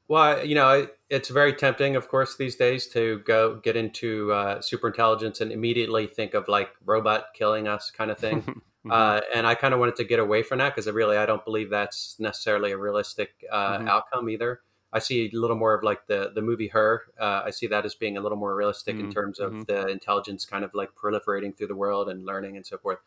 Well, 0.08 0.44
you 0.44 0.56
know, 0.56 0.88
it's 1.08 1.28
very 1.28 1.52
tempting, 1.52 1.94
of 1.94 2.08
course, 2.08 2.36
these 2.36 2.56
days 2.56 2.88
to 2.88 3.20
go 3.24 3.60
get 3.62 3.76
into 3.76 4.32
uh, 4.32 4.60
super 4.60 4.88
intelligence 4.88 5.40
and 5.40 5.52
immediately 5.52 6.08
think 6.08 6.34
of 6.34 6.48
like 6.48 6.70
robot 6.84 7.26
killing 7.32 7.68
us 7.68 7.92
kind 7.92 8.10
of 8.10 8.18
thing. 8.18 8.60
Mm-hmm. 8.86 8.92
Uh, 8.92 9.20
and 9.34 9.46
I 9.46 9.54
kind 9.54 9.74
of 9.74 9.80
wanted 9.80 9.96
to 9.96 10.04
get 10.04 10.18
away 10.18 10.42
from 10.42 10.58
that 10.58 10.74
because 10.74 10.88
I 10.88 10.92
really 10.92 11.18
I 11.18 11.26
don't 11.26 11.44
believe 11.44 11.68
that's 11.68 12.16
necessarily 12.18 12.72
a 12.72 12.78
realistic 12.78 13.30
uh, 13.50 13.78
mm-hmm. 13.78 13.88
outcome 13.88 14.30
either. 14.30 14.60
I 14.92 14.98
see 14.98 15.30
a 15.32 15.36
little 15.38 15.56
more 15.56 15.74
of 15.74 15.84
like 15.84 16.06
the 16.06 16.32
the 16.34 16.40
movie 16.40 16.68
Her. 16.68 17.02
Uh, 17.18 17.42
I 17.44 17.50
see 17.50 17.66
that 17.66 17.84
as 17.84 17.94
being 17.94 18.16
a 18.16 18.20
little 18.20 18.38
more 18.38 18.54
realistic 18.56 18.96
mm-hmm. 18.96 19.06
in 19.06 19.12
terms 19.12 19.38
of 19.38 19.52
mm-hmm. 19.52 19.62
the 19.64 19.88
intelligence 19.88 20.46
kind 20.46 20.64
of 20.64 20.72
like 20.74 20.90
proliferating 20.94 21.56
through 21.56 21.66
the 21.66 21.76
world 21.76 22.08
and 22.08 22.24
learning 22.24 22.56
and 22.56 22.66
so 22.66 22.78
forth. 22.78 22.98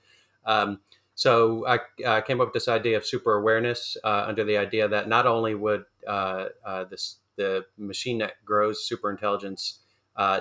Um, 0.45 0.79
so 1.15 1.65
I 1.67 1.79
uh, 2.05 2.21
came 2.21 2.39
up 2.39 2.47
with 2.47 2.53
this 2.53 2.67
idea 2.67 2.97
of 2.97 3.05
super 3.05 3.33
awareness 3.33 3.97
uh, 4.03 4.25
under 4.27 4.43
the 4.43 4.57
idea 4.57 4.87
that 4.87 5.07
not 5.07 5.25
only 5.25 5.55
would 5.55 5.85
uh, 6.07 6.49
this 6.89 7.17
the 7.35 7.65
machine 7.79 8.19
that 8.19 8.33
grows 8.45 8.85
super 8.85 9.09
intelligence 9.09 9.79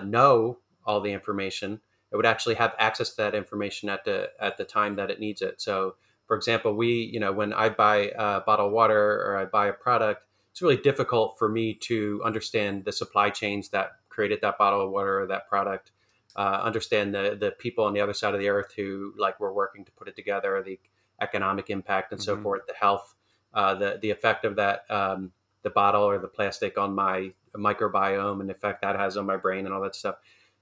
know 0.05 0.59
all 0.85 1.01
the 1.01 1.13
information, 1.13 1.81
it 2.13 2.17
would 2.17 2.27
actually 2.27 2.57
have 2.57 2.75
access 2.79 3.11
to 3.11 3.17
that 3.17 3.35
information 3.35 3.89
at 3.89 4.05
the 4.05 4.31
at 4.39 4.59
the 4.59 4.65
time 4.65 4.97
that 4.97 5.11
it 5.11 5.19
needs 5.19 5.41
it. 5.43 5.61
So, 5.61 5.95
for 6.27 6.37
example, 6.37 6.75
we 6.75 7.11
you 7.13 7.19
know 7.19 7.33
when 7.33 7.53
I 7.53 7.71
buy 7.71 8.13
a 8.17 8.41
bottle 8.41 8.67
of 8.67 8.73
water 8.73 9.23
or 9.23 9.39
I 9.39 9.47
buy 9.47 9.69
a 9.69 9.73
product, 9.73 10.25
it's 10.51 10.61
really 10.61 10.77
difficult 10.77 11.39
for 11.39 11.49
me 11.49 11.75
to 11.75 12.21
understand 12.25 12.85
the 12.85 12.93
supply 12.93 13.31
chains 13.31 13.71
that 13.71 13.93
created 14.11 14.41
that 14.43 14.59
bottle 14.59 14.83
of 14.85 14.91
water 14.91 15.23
or 15.23 15.27
that 15.27 15.49
product. 15.49 15.91
Uh, 16.37 16.61
understand 16.63 17.15
the 17.15 17.37
the 17.39 17.51
people 17.51 17.85
on 17.85 17.95
the 17.95 18.01
other 18.01 18.15
side 18.15 18.35
of 18.35 18.41
the 18.41 18.49
earth 18.49 18.73
who 18.77 19.15
like 19.19 19.41
were 19.41 19.53
working 19.53 19.85
to 19.85 19.93
put 19.93 20.09
it 20.09 20.17
together, 20.17 20.63
the 20.63 20.79
economic 21.21 21.71
impact 21.71 22.13
and 22.13 22.21
mm-hmm. 22.21 22.37
so 22.37 22.43
forth, 22.43 22.63
the 22.67 22.75
health, 22.75 23.15
uh, 23.55 23.75
the 23.75 23.99
the 24.01 24.11
effect 24.11 24.45
of 24.45 24.57
that 24.57 24.91
um, 24.91 25.33
the 25.63 25.71
bottle 25.71 26.03
or 26.03 26.19
the 26.19 26.29
plastic 26.29 26.77
on 26.77 26.95
my 26.95 27.33
microbiome 27.55 28.41
and 28.41 28.49
the 28.49 28.55
effect 28.55 28.83
that 28.83 28.97
has 28.97 29.17
on 29.17 29.27
my 29.27 29.37
brain 29.37 29.65
and 29.65 29.75
all 29.75 29.83
that 29.83 29.95
stuff. 29.95 30.17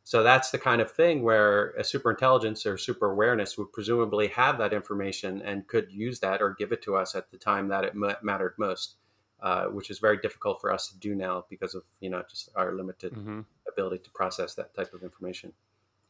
So 0.04 0.22
that's 0.22 0.50
the 0.50 0.58
kind 0.58 0.80
of 0.80 0.90
thing 0.90 1.22
where 1.22 1.70
a 1.72 1.84
super 1.84 2.10
intelligence 2.10 2.66
or 2.66 2.78
super 2.78 3.10
awareness 3.10 3.56
would 3.58 3.72
presumably 3.72 4.28
have 4.28 4.58
that 4.58 4.72
information 4.72 5.42
and 5.42 5.66
could 5.68 5.92
use 5.92 6.20
that 6.20 6.42
or 6.42 6.54
give 6.58 6.72
it 6.72 6.82
to 6.82 6.96
us 6.96 7.14
at 7.14 7.30
the 7.30 7.36
time 7.36 7.68
that 7.68 7.84
it 7.84 7.94
mattered 7.94 8.54
most, 8.58 8.96
uh, 9.40 9.66
which 9.66 9.90
is 9.90 9.98
very 9.98 10.16
difficult 10.16 10.60
for 10.60 10.72
us 10.72 10.88
to 10.88 10.98
do 10.98 11.14
now 11.14 11.44
because 11.48 11.74
of 11.74 11.84
you 12.00 12.10
know 12.10 12.22
just 12.28 12.48
our 12.56 12.72
limited 12.74 13.12
mm-hmm. 13.12 13.40
ability 13.68 14.02
to 14.02 14.10
process 14.10 14.54
that 14.54 14.74
type 14.74 14.92
of 14.94 15.02
information. 15.02 15.52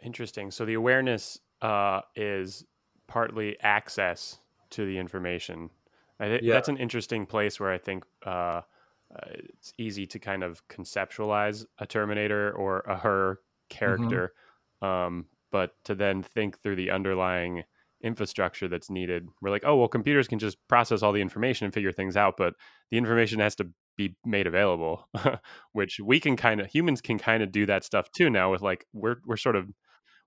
Interesting. 0.03 0.51
So 0.51 0.65
the 0.65 0.75
awareness 0.75 1.39
uh, 1.61 2.01
is 2.17 2.65
partly 3.07 3.59
access 3.61 4.39
to 4.71 4.87
the 4.87 4.97
information. 4.99 5.71
I 6.19 6.27
th- 6.27 6.43
yeah. 6.43 6.55
That's 6.55 6.69
an 6.69 6.77
interesting 6.77 7.27
place 7.27 7.59
where 7.61 7.73
I 7.73 7.79
think 7.79 8.05
uh, 8.25 8.31
uh, 8.31 8.63
it's 9.35 9.73
easy 9.79 10.07
to 10.07 10.19
kind 10.19 10.43
of 10.43 10.67
conceptualize 10.69 11.67
a 11.79 11.87
Terminator 11.87 12.53
or 12.53 12.81
a 12.81 12.97
her. 12.97 13.41
Character 13.71 14.33
mm-hmm. 14.83 14.89
um, 14.89 15.27
but 15.53 15.73
to 15.85 15.95
then 15.95 16.23
think 16.23 16.61
through 16.61 16.77
the 16.77 16.91
underlying 16.91 17.65
infrastructure 18.03 18.69
that's 18.69 18.91
needed. 18.91 19.27
We're 19.41 19.51
like 19.51 19.65
oh 19.67 19.77
well 19.77 19.89
computers 19.89 20.29
can 20.29 20.39
just 20.39 20.57
process 20.69 21.03
all 21.03 21.13
the 21.13 21.21
information 21.21 21.65
and 21.65 21.75
figure 21.75 21.93
things 21.93 22.17
out 22.17 22.35
but 22.37 22.55
the 22.91 22.99
information 22.99 23.41
has 23.41 23.55
to 23.57 23.69
be 23.97 24.17
made 24.25 24.47
available 24.47 25.07
which 25.73 26.01
we 26.01 26.21
can 26.21 26.37
kind 26.37 26.61
of 26.61 26.69
humans 26.69 27.03
can 27.03 27.19
kind 27.19 27.43
of 27.43 27.53
do 27.53 27.67
that 27.67 27.85
stuff 27.85 28.11
too 28.13 28.31
now 28.31 28.51
with 28.51 28.63
like 28.63 28.87
we're 28.95 29.17
we're 29.27 29.37
sort 29.37 29.57
of 29.57 29.69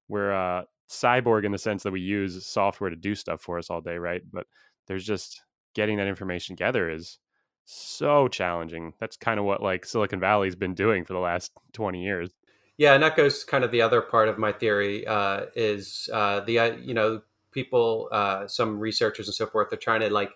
we're 0.08 0.32
uh 0.32 0.64
cyborg 0.94 1.46
in 1.46 1.52
the 1.52 1.58
sense 1.58 1.84
that 1.84 1.92
we 1.92 2.02
use 2.02 2.46
software 2.46 2.90
to 2.90 2.96
do 2.96 3.16
stuff 3.16 3.42
for 3.42 3.58
us 3.58 3.70
all 3.70 3.82
day 3.82 3.98
right? 3.98 4.22
But 4.32 4.46
there's 4.88 5.06
just 5.06 5.42
getting 5.74 5.98
that 5.98 6.08
information 6.08 6.56
together 6.56 6.90
is 6.90 7.18
so 7.66 8.28
challenging. 8.28 8.94
That's 9.00 9.18
kind 9.18 9.40
of 9.40 9.46
what 9.46 9.64
like 9.64 9.86
silicon 9.86 10.20
valley's 10.20 10.56
been 10.56 10.76
doing 10.76 11.06
for 11.06 11.14
the 11.14 11.20
last 11.20 11.52
20 11.74 12.04
years 12.04 12.30
Yeah, 12.78 12.94
and 12.94 13.04
that 13.04 13.16
goes 13.16 13.44
kind 13.44 13.64
of 13.64 13.72
the 13.72 13.82
other 13.82 14.02
part 14.02 14.30
of 14.30 14.38
my 14.38 14.52
theory 14.52 15.06
uh, 15.06 15.46
is 15.56 16.10
uh, 16.12 16.40
the 16.42 16.60
uh, 16.60 16.76
you 16.78 16.94
know 16.94 17.22
people, 17.52 18.10
uh, 18.12 18.48
some 18.48 18.80
researchers 18.80 19.28
and 19.28 19.36
so 19.36 19.46
forth, 19.46 19.72
are 19.72 19.78
trying 19.78 20.02
to 20.02 20.10
like 20.10 20.32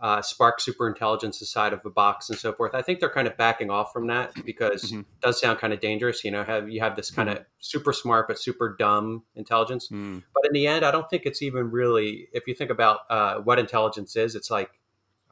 uh, 0.00 0.22
spark 0.22 0.60
superintelligence 0.60 1.40
inside 1.40 1.72
of 1.72 1.84
a 1.84 1.90
box 1.90 2.30
and 2.30 2.38
so 2.38 2.52
forth. 2.52 2.74
I 2.74 2.82
think 2.82 3.00
they're 3.00 3.10
kind 3.10 3.26
of 3.26 3.36
backing 3.36 3.70
off 3.70 3.92
from 3.92 4.06
that 4.08 4.32
because 4.44 4.92
Mhm. 4.92 5.00
it 5.00 5.06
does 5.22 5.40
sound 5.40 5.58
kind 5.58 5.72
of 5.72 5.80
dangerous. 5.80 6.24
You 6.24 6.30
know, 6.30 6.44
have 6.44 6.68
you 6.68 6.80
have 6.80 6.96
this 6.96 7.10
kind 7.10 7.28
of 7.28 7.44
super 7.58 7.92
smart 7.92 8.28
but 8.28 8.38
super 8.38 8.76
dumb 8.78 9.24
intelligence. 9.34 9.88
Mm, 9.88 10.22
But 10.34 10.46
in 10.46 10.52
the 10.52 10.66
end, 10.66 10.84
I 10.84 10.90
don't 10.90 11.08
think 11.10 11.26
it's 11.26 11.42
even 11.42 11.70
really. 11.70 12.28
If 12.32 12.46
you 12.46 12.54
think 12.54 12.70
about 12.70 13.00
uh, 13.10 13.36
what 13.40 13.58
intelligence 13.58 14.14
is, 14.16 14.34
it's 14.34 14.50
like 14.50 14.70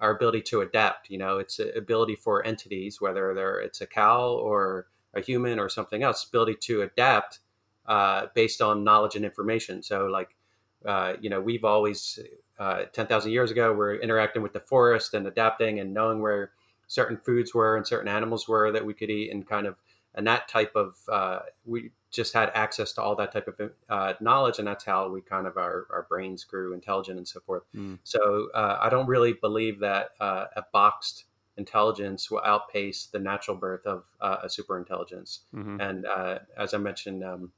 our 0.00 0.10
ability 0.14 0.42
to 0.42 0.60
adapt. 0.60 1.10
You 1.10 1.18
know, 1.18 1.38
it's 1.38 1.58
ability 1.58 2.16
for 2.16 2.44
entities, 2.44 3.00
whether 3.00 3.34
they're 3.34 3.58
it's 3.60 3.80
a 3.80 3.86
cow 3.86 4.30
or 4.32 4.86
a 5.16 5.20
human 5.20 5.58
or 5.58 5.68
something 5.68 6.02
else, 6.02 6.24
ability 6.24 6.56
to 6.60 6.82
adapt 6.82 7.40
uh, 7.86 8.26
based 8.34 8.60
on 8.60 8.84
knowledge 8.84 9.16
and 9.16 9.24
information. 9.24 9.82
So, 9.82 10.06
like, 10.06 10.36
uh, 10.84 11.14
you 11.20 11.30
know, 11.30 11.40
we've 11.40 11.64
always 11.64 12.18
uh, 12.58 12.84
ten 12.92 13.06
thousand 13.06 13.32
years 13.32 13.50
ago, 13.50 13.72
we're 13.72 13.96
interacting 13.96 14.42
with 14.42 14.52
the 14.52 14.60
forest 14.60 15.14
and 15.14 15.26
adapting 15.26 15.80
and 15.80 15.94
knowing 15.94 16.20
where 16.20 16.52
certain 16.86 17.16
foods 17.16 17.54
were 17.54 17.76
and 17.76 17.86
certain 17.86 18.08
animals 18.08 18.46
were 18.46 18.70
that 18.72 18.84
we 18.84 18.94
could 18.94 19.10
eat, 19.10 19.32
and 19.32 19.48
kind 19.48 19.66
of 19.66 19.76
and 20.14 20.26
that 20.26 20.48
type 20.48 20.72
of 20.74 20.96
uh, 21.08 21.40
we 21.64 21.90
just 22.10 22.32
had 22.32 22.50
access 22.54 22.92
to 22.94 23.02
all 23.02 23.14
that 23.16 23.32
type 23.32 23.48
of 23.48 23.72
uh, 23.90 24.14
knowledge, 24.20 24.58
and 24.58 24.66
that's 24.66 24.84
how 24.84 25.08
we 25.08 25.20
kind 25.20 25.46
of 25.46 25.56
our, 25.56 25.86
our 25.90 26.06
brains 26.08 26.44
grew 26.44 26.72
intelligent 26.72 27.18
and 27.18 27.28
so 27.28 27.40
forth. 27.40 27.64
Mm. 27.74 27.98
So 28.04 28.48
uh, 28.54 28.78
I 28.80 28.88
don't 28.88 29.06
really 29.06 29.34
believe 29.34 29.80
that 29.80 30.10
uh, 30.18 30.46
a 30.56 30.62
boxed 30.72 31.24
intelligence 31.56 32.30
will 32.30 32.42
outpace 32.44 33.06
the 33.06 33.18
natural 33.18 33.56
birth 33.56 33.86
of 33.86 34.04
uh, 34.20 34.38
a 34.42 34.48
super 34.48 34.78
intelligence. 34.78 35.40
mhm. 35.54 35.80
And 35.80 36.06
uh, 36.06 36.40
as 36.56 36.74
I 36.74 36.78
mentioned, 36.78 37.24
um, 37.24 37.52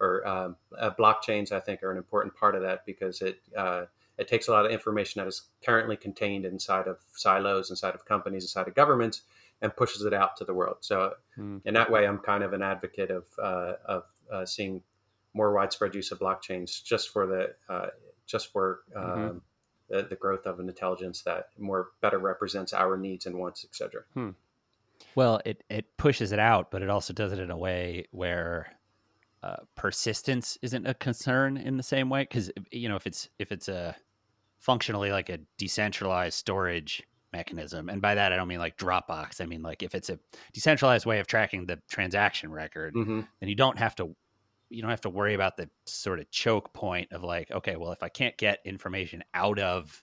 or 0.00 0.26
um, 0.26 0.56
uh, 0.76 0.90
blockchains, 0.98 1.52
I 1.52 1.60
think, 1.60 1.82
are 1.82 1.90
an 1.90 1.96
important 1.96 2.34
part 2.36 2.54
of 2.54 2.62
that 2.62 2.84
because 2.84 3.22
it 3.22 3.40
uh, 3.56 3.86
it 4.18 4.28
takes 4.28 4.48
a 4.48 4.52
lot 4.52 4.64
of 4.64 4.70
information 4.72 5.20
that 5.20 5.28
is 5.28 5.42
currently 5.64 5.96
contained 5.96 6.44
inside 6.44 6.86
of 6.86 6.98
silos, 7.14 7.70
inside 7.70 7.94
of 7.94 8.04
companies, 8.04 8.44
inside 8.44 8.68
of 8.68 8.74
governments, 8.74 9.22
and 9.60 9.74
pushes 9.74 10.02
it 10.04 10.12
out 10.12 10.36
to 10.36 10.44
the 10.44 10.54
world. 10.54 10.78
So 10.80 11.14
Mm. 11.38 11.60
in 11.64 11.74
that 11.74 11.90
way, 11.90 12.06
I'm 12.06 12.18
kind 12.18 12.44
of 12.44 12.52
an 12.52 12.62
advocate 12.62 13.10
of 13.10 13.24
uh, 13.42 13.74
of 13.84 14.04
uh, 14.32 14.44
seeing 14.46 14.82
more 15.32 15.52
widespread 15.52 15.94
use 15.94 16.12
of 16.12 16.20
blockchains 16.20 16.82
just 16.82 17.08
for 17.10 17.26
the 17.26 17.54
uh, 17.68 17.88
just 18.26 18.52
for 18.52 18.80
um, 18.94 19.02
Mhm. 19.02 19.40
The, 19.88 20.02
the 20.02 20.16
growth 20.16 20.46
of 20.46 20.60
an 20.60 20.68
intelligence 20.68 21.22
that 21.22 21.48
more 21.58 21.88
better 22.00 22.18
represents 22.18 22.72
our 22.72 22.96
needs 22.96 23.26
and 23.26 23.38
wants, 23.38 23.64
etc. 23.64 24.02
Well, 25.14 25.40
it 25.44 25.62
it 25.68 25.96
pushes 25.96 26.32
it 26.32 26.38
out, 26.38 26.70
but 26.70 26.82
it 26.82 26.90
also 26.90 27.12
does 27.12 27.32
it 27.32 27.38
in 27.38 27.50
a 27.50 27.56
way 27.56 28.06
where 28.10 28.72
uh, 29.42 29.56
persistence 29.74 30.56
isn't 30.62 30.86
a 30.86 30.94
concern 30.94 31.56
in 31.56 31.76
the 31.76 31.82
same 31.82 32.08
way. 32.08 32.22
Because 32.22 32.50
you 32.70 32.88
know, 32.88 32.96
if 32.96 33.06
it's 33.06 33.28
if 33.38 33.52
it's 33.52 33.68
a 33.68 33.94
functionally 34.58 35.10
like 35.12 35.28
a 35.28 35.38
decentralized 35.58 36.34
storage 36.34 37.02
mechanism, 37.32 37.88
and 37.88 38.00
by 38.00 38.14
that 38.14 38.32
I 38.32 38.36
don't 38.36 38.48
mean 38.48 38.60
like 38.60 38.76
Dropbox. 38.78 39.40
I 39.40 39.46
mean 39.46 39.62
like 39.62 39.82
if 39.82 39.94
it's 39.94 40.08
a 40.08 40.18
decentralized 40.52 41.04
way 41.06 41.18
of 41.20 41.26
tracking 41.26 41.66
the 41.66 41.78
transaction 41.90 42.50
record, 42.50 42.94
Mm-hmm. 42.94 43.20
then 43.40 43.48
you 43.48 43.54
don't 43.56 43.78
have 43.78 43.94
to 43.96 44.14
you 44.74 44.82
don't 44.82 44.90
have 44.90 45.00
to 45.02 45.10
worry 45.10 45.34
about 45.34 45.56
the 45.56 45.68
sort 45.86 46.20
of 46.20 46.30
choke 46.30 46.72
point 46.72 47.12
of 47.12 47.22
like, 47.22 47.50
okay, 47.50 47.76
well, 47.76 47.92
if 47.92 48.02
I 48.02 48.08
can't 48.08 48.36
get 48.36 48.60
information 48.64 49.22
out 49.34 49.58
of 49.58 50.02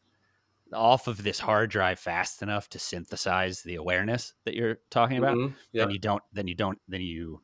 off 0.73 1.07
of 1.07 1.21
this 1.21 1.37
hard 1.39 1.69
drive 1.69 1.99
fast 1.99 2.41
enough 2.41 2.69
to 2.69 2.79
synthesize 2.79 3.61
the 3.61 3.75
awareness 3.75 4.33
that 4.45 4.53
you're 4.53 4.79
talking 4.89 5.17
about, 5.17 5.35
Mm-hmm. 5.35 5.53
Yeah. 5.73 5.85
then 5.85 5.91
you 5.91 5.99
don't 5.99 6.23
then 6.31 6.47
you 6.47 6.55
don't 6.55 6.79
then 6.87 7.01
you 7.01 7.41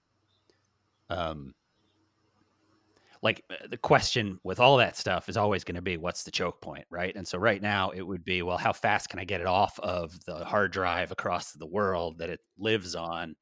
um 1.10 1.54
like 3.22 3.44
uh, 3.50 3.68
the 3.70 3.78
question 3.78 4.40
with 4.44 4.60
all 4.60 4.78
that 4.78 4.96
stuff 4.96 5.28
is 5.28 5.38
always 5.38 5.64
going 5.64 5.76
to 5.76 5.82
be 5.82 5.98
what's 5.98 6.24
the 6.24 6.32
choke 6.32 6.62
point 6.62 6.86
right 6.90 7.16
and 7.16 7.28
so 7.28 7.38
right 7.38 7.62
now 7.62 7.90
it 7.92 8.02
would 8.02 8.24
be 8.24 8.42
well 8.42 8.58
how 8.58 8.72
fast 8.72 9.10
can 9.10 9.20
i 9.20 9.24
get 9.24 9.42
it 9.42 9.48
off 9.48 9.80
of 9.80 10.24
the 10.26 10.46
hard 10.46 10.72
drive 10.72 11.12
across 11.12 11.54
the 11.54 11.66
world 11.66 12.20
that 12.20 12.30
it 12.30 12.40
lives 12.58 12.96
on 12.96 13.36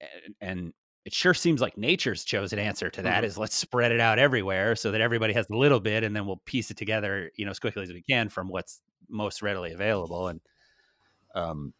and, 0.00 0.34
and 0.40 0.72
it 1.06 1.14
sure 1.14 1.34
seems 1.34 1.62
like 1.62 1.78
nature's 1.78 2.24
chosen 2.24 2.58
answer 2.58 2.90
to 2.90 3.02
that 3.02 3.24
Mhm. 3.24 3.24
is 3.24 3.38
let's 3.38 3.54
spread 3.56 3.92
it 3.92 4.00
out 4.00 4.18
everywhere 4.18 4.76
so 4.76 4.90
that 4.92 5.00
everybody 5.00 5.32
has 5.34 5.48
a 5.50 5.56
little 5.56 5.80
bit 5.80 6.04
and 6.04 6.16
then 6.16 6.26
we'll 6.26 6.42
piece 6.46 6.70
it 6.70 6.76
together 6.78 7.32
you 7.36 7.46
know 7.46 7.52
as 7.52 7.60
quickly 7.60 7.84
as 7.84 7.92
we 7.92 8.02
can 8.02 8.28
from 8.28 8.48
what's 8.48 8.82
most 9.08 9.42
readily 9.42 9.72
available 9.72 10.28
and 10.28 10.40
um 11.34 11.74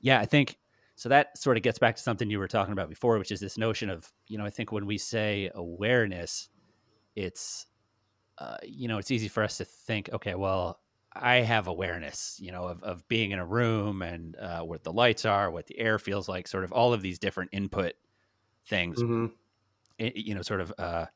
yeah 0.00 0.20
i 0.20 0.24
think 0.26 0.58
so 0.94 1.08
that 1.08 1.36
sort 1.36 1.56
of 1.56 1.62
gets 1.62 1.78
back 1.78 1.96
to 1.96 2.02
something 2.02 2.30
you 2.30 2.38
were 2.38 2.48
talking 2.48 2.72
about 2.72 2.88
before 2.88 3.18
which 3.18 3.32
is 3.32 3.40
this 3.40 3.58
notion 3.58 3.90
of 3.90 4.10
you 4.28 4.38
know 4.38 4.44
i 4.44 4.50
think 4.50 4.72
when 4.72 4.86
we 4.86 4.98
say 4.98 5.50
awareness 5.54 6.48
it's 7.16 7.66
uh, 8.38 8.56
you 8.64 8.88
know 8.88 8.98
it's 8.98 9.10
easy 9.12 9.28
for 9.28 9.42
us 9.44 9.58
to 9.58 9.64
think 9.64 10.10
okay 10.12 10.34
well 10.34 10.80
i 11.14 11.36
have 11.36 11.66
awareness 11.66 12.38
you 12.40 12.52
know 12.52 12.64
of, 12.68 12.82
of 12.82 13.06
being 13.08 13.30
in 13.32 13.38
a 13.38 13.46
room 13.46 14.02
and 14.02 14.36
uh, 14.36 14.62
what 14.62 14.84
the 14.84 14.92
lights 14.92 15.24
are 15.24 15.50
what 15.50 15.66
the 15.66 15.78
air 15.78 15.98
feels 15.98 16.28
like 16.28 16.48
sort 16.48 16.64
of 16.64 16.72
all 16.72 16.92
of 16.92 17.02
these 17.02 17.18
different 17.18 17.50
input 17.52 17.94
things 18.66 19.02
Mm-hmm. 19.02 19.34
i- 20.00 20.12
you 20.14 20.34
know 20.34 20.42
sort 20.42 20.60
of 20.60 20.72
uh, 20.78 21.06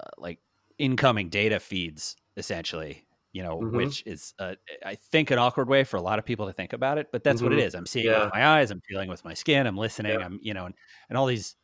uh 0.00 0.10
like 0.18 0.40
incoming 0.78 1.28
data 1.28 1.60
feeds 1.60 2.16
essentially 2.36 3.06
you 3.32 3.42
know 3.42 3.56
Mhm. 3.58 3.70
which 3.70 4.02
is 4.06 4.34
uh, 4.38 4.54
i 4.84 4.94
think 4.94 5.30
an 5.30 5.38
awkward 5.38 5.68
way 5.68 5.84
for 5.84 5.96
a 5.96 6.02
lot 6.02 6.18
of 6.18 6.24
people 6.24 6.46
to 6.46 6.52
think 6.52 6.72
about 6.72 6.98
it 6.98 7.08
but 7.12 7.22
that's 7.22 7.42
what 7.42 7.52
it 7.52 7.58
Mhm. 7.58 7.60
is 7.60 7.74
i'm 7.74 7.86
seeing 7.86 8.08
it 8.10 8.12
Yeah. 8.12 8.18
with 8.18 8.28
my 8.32 8.46
eyes 8.46 8.70
i'm 8.70 8.80
feeling 8.88 9.08
with 9.08 9.24
my 9.24 9.34
skin 9.34 9.66
i'm 9.66 9.76
listening 9.76 10.20
Yeah. 10.20 10.22
i'm 10.22 10.38
you 10.42 10.54
know 10.54 10.66
and, 10.66 10.74
and 11.08 11.18
all 11.18 11.26
these 11.26 11.56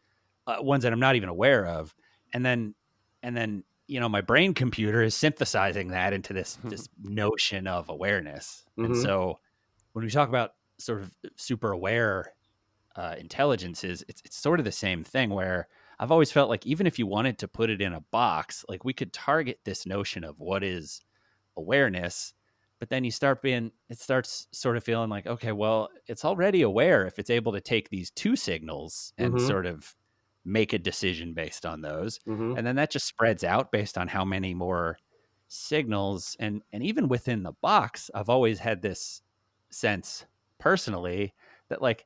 uh, 0.47 0.59
ones 0.61 0.83
that 0.85 0.93
i'm 0.93 1.01
not 1.01 1.17
even 1.17 1.29
aware 1.29 1.67
of 1.67 1.95
and 2.35 2.45
then 2.45 2.75
and 3.23 3.37
then 3.37 3.65
you 3.87 4.01
know 4.01 4.09
my 4.09 4.21
brain 4.21 4.55
computer 4.55 5.03
is 5.03 5.15
synthesizing 5.15 5.89
that 5.89 6.13
into 6.13 6.33
this 6.33 6.59
this 6.69 6.89
notion 7.03 7.67
of 7.67 7.89
awareness 7.89 8.67
and 8.83 8.97
Mhm. 8.97 8.97
so 8.97 9.39
when 9.93 10.05
we 10.05 10.11
talk 10.11 10.29
about 10.29 10.53
sort 10.79 11.03
of 11.03 11.15
super 11.37 11.73
aware 11.73 12.35
uh, 12.97 13.15
intelligences 13.19 14.03
it's, 14.09 14.23
it's 14.25 14.37
sort 14.37 14.59
of 14.59 14.65
the 14.65 14.73
same 14.73 15.05
thing 15.05 15.31
where 15.31 15.69
i've 15.99 16.11
always 16.13 16.33
felt 16.33 16.49
like 16.49 16.67
even 16.67 16.87
if 16.87 16.99
you 16.99 17.07
wanted 17.07 17.39
to 17.39 17.49
put 17.49 17.71
it 17.71 17.83
in 17.83 17.93
a 17.93 18.01
box 18.11 18.65
like 18.69 18.85
we 18.85 18.95
could 18.95 19.13
target 19.13 19.61
this 19.65 19.87
notion 19.87 20.25
of 20.25 20.39
what 20.41 20.65
is 20.65 21.03
awareness 21.57 22.35
but 22.81 22.91
then 22.91 23.05
you 23.05 23.11
start 23.11 23.43
being 23.43 23.73
it 23.89 23.99
starts 23.99 24.49
sort 24.53 24.77
of 24.77 24.85
feeling 24.85 25.11
like 25.11 25.27
okay 25.27 25.53
well 25.53 25.89
it's 26.07 26.25
already 26.25 26.63
aware 26.63 27.07
if 27.07 27.19
it's 27.19 27.31
able 27.31 27.53
to 27.53 27.61
take 27.61 27.89
these 27.91 28.11
two 28.13 28.37
signals 28.37 29.13
and 29.19 29.41
Mhm. 29.41 29.41
sort 29.41 29.67
of 29.67 29.95
make 30.47 30.73
a 30.73 30.79
decision 30.79 31.35
based 31.35 31.67
on 31.67 31.81
those 31.81 32.21
Mm-hmm. 32.27 32.57
and 32.57 32.67
then 32.67 32.77
that 32.77 32.91
just 32.91 33.07
spreads 33.07 33.43
out 33.45 33.73
based 33.73 33.99
on 33.99 34.09
how 34.09 34.25
many 34.25 34.55
more 34.55 34.97
signals 35.49 36.37
and 36.41 36.63
and 36.73 36.83
even 36.83 37.09
within 37.09 37.43
the 37.43 37.53
box 37.63 38.11
i've 38.15 38.29
always 38.29 38.59
had 38.59 38.83
this 38.83 39.23
sense 39.71 40.25
personally 40.59 41.33
that 41.69 41.81
like 41.81 42.05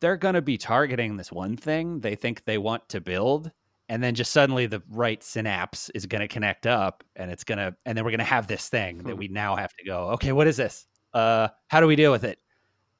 they're 0.00 0.16
going 0.16 0.34
to 0.34 0.42
be 0.42 0.58
targeting 0.58 1.16
this 1.16 1.30
one 1.32 1.56
thing 1.56 2.00
they 2.00 2.14
think 2.14 2.44
they 2.44 2.58
want 2.58 2.86
to 2.88 3.00
build 3.00 3.50
and 3.88 4.02
then 4.02 4.14
just 4.16 4.32
suddenly 4.32 4.66
the 4.66 4.82
right 4.90 5.22
synapse 5.22 5.90
is 5.90 6.06
going 6.06 6.20
to 6.20 6.28
connect 6.28 6.66
up 6.66 7.04
and 7.14 7.30
it's 7.30 7.44
going 7.44 7.58
to 7.58 7.74
and 7.86 7.96
then 7.96 8.04
we're 8.04 8.10
going 8.10 8.18
to 8.18 8.24
have 8.24 8.46
this 8.48 8.68
thing 8.68 8.98
that 8.98 9.12
Hmm. 9.12 9.18
we 9.18 9.28
now 9.28 9.54
have 9.56 9.72
to 9.76 9.84
go 9.84 10.10
okay 10.10 10.32
what 10.32 10.46
is 10.48 10.56
this 10.56 10.86
uh 11.14 11.48
how 11.68 11.80
do 11.80 11.86
we 11.86 11.96
deal 11.96 12.10
with 12.12 12.24
it 12.24 12.38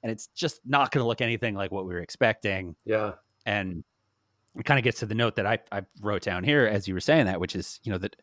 and 0.03 0.13
it's 0.13 0.29
just 0.29 0.61
not 0.65 0.93
going 0.93 1.03
to 1.03 1.09
look 1.09 1.21
anything 1.21 1.55
like 1.57 1.73
what 1.73 1.87
we 1.87 1.93
were 1.95 2.01
expecting 2.01 2.77
Yeah. 2.85 3.13
and 3.47 3.83
it 4.59 4.65
kind 4.65 4.79
of 4.79 4.85
gets 4.85 5.01
to 5.01 5.07
the 5.07 5.15
note 5.15 5.37
that 5.37 5.47
I, 5.47 5.59
I 5.73 5.83
wrote 6.01 6.23
down 6.23 6.45
here 6.45 6.67
as 6.67 6.89
you 6.89 6.95
were 6.95 7.01
saying 7.01 7.27
that, 7.27 7.41
which 7.41 7.55
is, 7.57 7.81
you 7.85 7.93
know, 7.93 7.99
that 7.99 8.17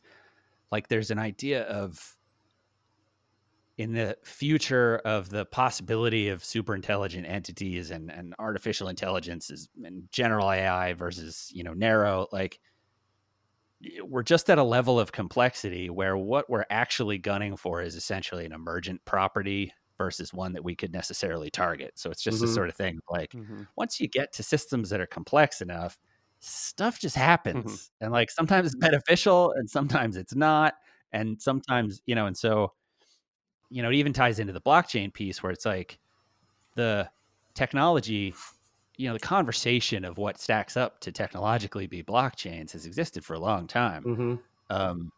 like 0.71 0.87
there's 0.89 1.11
an 1.11 1.19
idea 1.19 1.63
of 1.65 2.17
in 3.77 3.93
the 3.93 4.15
future 4.23 4.97
of 5.03 5.29
the 5.29 5.45
possibility 5.45 6.29
of 6.29 6.43
super 6.43 6.75
intelligent 6.75 7.25
entities 7.25 7.89
and, 7.89 8.11
and 8.11 8.35
artificial 8.37 8.87
intelligences 8.87 9.67
and 9.83 10.07
general 10.11 10.51
AI 10.51 10.93
versus, 10.93 11.49
you 11.51 11.63
know, 11.63 11.73
narrow, 11.73 12.27
like 12.31 12.59
we're 14.01 14.23
just 14.23 14.49
at 14.49 14.57
a 14.57 14.63
level 14.63 14.99
of 14.99 15.11
complexity 15.11 15.89
where 15.89 16.15
what 16.15 16.49
we're 16.49 16.65
actually 16.69 17.17
gunning 17.17 17.57
for 17.57 17.81
is 17.81 17.95
essentially 17.95 18.45
an 18.45 18.53
emergent 18.53 19.03
property 19.05 19.73
versus 19.97 20.33
one 20.33 20.53
that 20.53 20.63
we 20.63 20.75
could 20.75 20.93
necessarily 20.93 21.49
target. 21.51 21.91
So 21.99 22.09
it's 22.09 22.23
just 22.23 22.39
the 22.39 22.47
Mhm. 22.47 22.47
sort 22.47 22.69
of 22.69 22.75
thing 22.75 22.99
like 23.09 23.35
Mhm. 23.35 23.67
once 23.75 23.99
you 23.99 24.07
get 24.07 24.31
to 24.33 24.43
systems 24.43 24.89
that 24.89 25.01
are 25.01 25.07
complex 25.07 25.61
enough, 25.61 25.97
stuff 26.43 26.99
just 26.99 27.15
happens. 27.15 27.91
And 28.01 28.11
like 28.11 28.29
sometimes 28.29 28.67
it's 28.67 28.75
beneficial 28.75 29.53
and 29.53 29.69
sometimes 29.69 30.17
it's 30.17 30.35
not. 30.35 30.75
And 31.11 31.41
sometimes, 31.41 32.01
you 32.05 32.15
know, 32.15 32.25
and 32.25 32.37
so, 32.37 32.73
you 33.69 33.81
know, 33.81 33.89
it 33.89 33.95
even 33.95 34.13
ties 34.13 34.39
into 34.39 34.53
the 34.53 34.61
blockchain 34.61 35.13
piece 35.13 35.41
where 35.41 35.51
it's 35.51 35.65
like 35.65 35.99
the 36.75 37.09
technology, 37.53 38.33
you 38.97 39.07
know, 39.07 39.13
the 39.13 39.19
conversation 39.19 40.03
of 40.03 40.17
what 40.17 40.39
stacks 40.39 40.75
up 40.75 40.99
to 41.01 41.11
technologically 41.11 41.87
be 41.87 42.03
blockchains 42.03 42.71
has 42.71 42.85
existed 42.85 43.23
for 43.23 43.35
a 43.35 43.39
long 43.39 43.67
time. 43.67 44.03
Mm-hmm. 44.03 44.35
Um, 44.69 45.11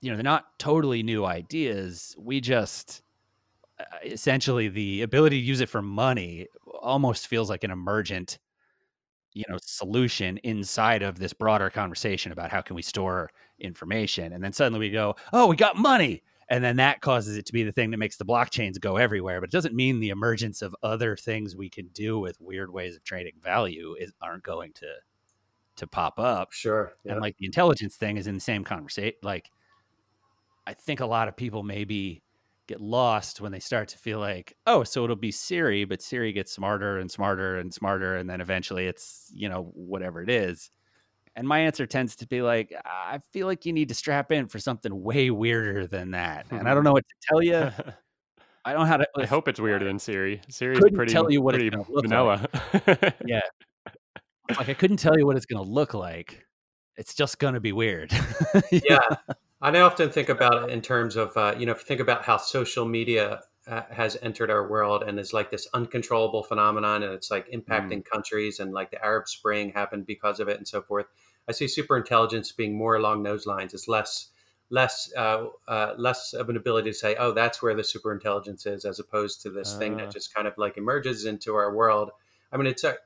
you 0.00 0.10
know, 0.10 0.16
they're 0.16 0.22
not 0.22 0.58
totally 0.58 1.02
new 1.02 1.24
ideas. 1.24 2.14
We 2.18 2.40
just 2.40 3.02
uh, 3.80 3.84
essentially 4.04 4.68
the 4.68 5.02
ability 5.02 5.40
to 5.40 5.44
use 5.44 5.60
it 5.60 5.68
for 5.68 5.82
money 5.82 6.46
almost 6.80 7.26
feels 7.26 7.50
like 7.50 7.64
an 7.64 7.70
emergent 7.70 8.38
you 9.34 9.44
know 9.48 9.58
solution 9.62 10.38
inside 10.38 11.02
of 11.02 11.18
this 11.18 11.32
broader 11.32 11.70
conversation 11.70 12.32
about 12.32 12.50
how 12.50 12.60
can 12.60 12.74
we 12.76 12.82
store 12.82 13.30
information 13.60 14.32
and 14.32 14.42
then 14.42 14.52
suddenly 14.52 14.80
we 14.80 14.90
go 14.90 15.14
oh 15.32 15.46
we 15.46 15.56
got 15.56 15.76
money 15.76 16.22
and 16.50 16.64
then 16.64 16.76
that 16.76 17.00
causes 17.02 17.36
it 17.36 17.44
to 17.44 17.52
be 17.52 17.62
the 17.62 17.72
thing 17.72 17.90
that 17.90 17.98
makes 17.98 18.16
the 18.16 18.24
blockchains 18.24 18.80
go 18.80 18.96
everywhere 18.96 19.40
but 19.40 19.48
it 19.48 19.52
doesn't 19.52 19.74
mean 19.74 20.00
the 20.00 20.08
emergence 20.10 20.62
of 20.62 20.74
other 20.82 21.16
things 21.16 21.54
we 21.54 21.68
can 21.68 21.88
do 21.88 22.18
with 22.18 22.40
weird 22.40 22.72
ways 22.72 22.96
of 22.96 23.04
trading 23.04 23.34
value 23.42 23.94
is, 23.98 24.12
aren't 24.22 24.42
going 24.42 24.72
to 24.72 24.86
to 25.76 25.86
pop 25.86 26.18
up 26.18 26.52
Sure. 26.52 26.92
Yeah. 27.04 27.12
and 27.12 27.20
like 27.20 27.36
the 27.38 27.46
intelligence 27.46 27.96
thing 27.96 28.16
is 28.16 28.26
in 28.26 28.34
the 28.34 28.40
same 28.40 28.64
conversation 28.64 29.14
like 29.22 29.50
i 30.66 30.74
think 30.74 31.00
a 31.00 31.06
lot 31.06 31.28
of 31.28 31.36
people 31.36 31.62
maybe 31.62 32.22
get 32.68 32.80
lost 32.80 33.40
when 33.40 33.50
they 33.50 33.58
start 33.58 33.88
to 33.88 33.98
feel 33.98 34.20
like 34.20 34.54
oh 34.66 34.84
so 34.84 35.02
it'll 35.02 35.16
be 35.16 35.32
siri 35.32 35.84
but 35.84 36.02
siri 36.02 36.32
gets 36.32 36.52
smarter 36.52 36.98
and 36.98 37.10
smarter 37.10 37.58
and 37.58 37.72
smarter 37.72 38.16
and 38.16 38.28
then 38.28 38.40
eventually 38.40 38.86
it's 38.86 39.32
you 39.34 39.48
know 39.48 39.72
whatever 39.74 40.22
it 40.22 40.28
is 40.28 40.70
and 41.34 41.48
my 41.48 41.60
answer 41.60 41.86
tends 41.86 42.14
to 42.14 42.26
be 42.26 42.42
like 42.42 42.72
i 42.84 43.18
feel 43.32 43.46
like 43.46 43.64
you 43.64 43.72
need 43.72 43.88
to 43.88 43.94
strap 43.94 44.30
in 44.30 44.46
for 44.46 44.58
something 44.58 45.02
way 45.02 45.30
weirder 45.30 45.86
than 45.86 46.10
that 46.10 46.46
and 46.50 46.68
i 46.68 46.74
don't 46.74 46.84
know 46.84 46.92
what 46.92 47.06
to 47.08 47.14
tell 47.26 47.42
you 47.42 47.56
i 48.66 48.72
don't 48.72 48.82
know 48.82 48.86
how 48.86 48.98
to 48.98 49.08
I 49.16 49.24
hope 49.24 49.48
it's 49.48 49.58
weirder 49.58 49.86
than 49.86 49.98
Siri. 49.98 50.42
Siri's 50.50 50.78
couldn't 50.78 50.94
pretty, 50.94 51.12
tell 51.12 51.32
you 51.32 51.40
what 51.40 51.54
it's 51.54 51.62
pretty 51.62 51.76
look 51.90 52.04
like. 52.04 52.50
vanilla. 52.82 53.16
yeah 53.24 53.40
like 54.58 54.68
i 54.68 54.74
couldn't 54.74 54.98
tell 54.98 55.18
you 55.18 55.24
what 55.24 55.36
it's 55.36 55.46
going 55.46 55.64
to 55.64 55.70
look 55.70 55.94
like 55.94 56.44
it's 56.98 57.14
just 57.14 57.38
going 57.38 57.54
to 57.54 57.60
be 57.60 57.72
weird 57.72 58.12
yeah. 58.70 58.98
And 59.60 59.76
I 59.76 59.80
often 59.80 60.10
think 60.10 60.28
about 60.28 60.64
it 60.64 60.70
in 60.70 60.80
terms 60.80 61.16
of, 61.16 61.36
uh, 61.36 61.54
you 61.58 61.66
know, 61.66 61.72
if 61.72 61.78
you 61.78 61.84
think 61.84 62.00
about 62.00 62.24
how 62.24 62.36
social 62.36 62.86
media 62.86 63.40
uh, 63.66 63.82
has 63.90 64.16
entered 64.22 64.50
our 64.50 64.68
world 64.68 65.02
and 65.02 65.18
is 65.18 65.32
like 65.32 65.50
this 65.50 65.66
uncontrollable 65.74 66.42
phenomenon 66.42 67.02
and 67.02 67.12
it's 67.12 67.30
like 67.30 67.50
impacting 67.50 68.04
countries 68.04 68.60
and 68.60 68.72
like 68.72 68.90
the 68.90 69.04
Arab 69.04 69.28
Spring 69.28 69.72
happened 69.72 70.06
because 70.06 70.40
of 70.40 70.48
it 70.48 70.56
and 70.58 70.66
so 70.66 70.80
forth. 70.80 71.06
I 71.48 71.52
see 71.52 71.66
super 71.68 71.96
intelligence 71.96 72.52
being 72.52 72.76
more 72.76 72.94
along 72.96 73.24
those 73.24 73.46
lines. 73.46 73.74
It's 73.74 73.88
less, 73.88 74.28
less, 74.70 75.10
uh, 75.16 75.46
uh, 75.66 75.94
less 75.98 76.34
of 76.34 76.48
an 76.48 76.56
ability 76.56 76.90
to 76.90 76.96
say, 76.96 77.16
oh, 77.16 77.32
that's 77.32 77.60
where 77.60 77.74
the 77.74 77.84
super 77.84 78.12
intelligence 78.12 78.64
is, 78.64 78.84
as 78.84 79.00
opposed 79.00 79.42
to 79.42 79.50
this 79.50 79.76
thing 79.76 79.94
Ah. 79.94 79.98
that 79.98 80.12
just 80.12 80.32
kind 80.32 80.46
of 80.46 80.54
like 80.56 80.76
emerges 80.76 81.24
into 81.24 81.54
our 81.54 81.74
world. 81.74 82.10
I 82.52 82.56
mean, 82.58 82.66
it's 82.66 82.84
a, 82.84 82.96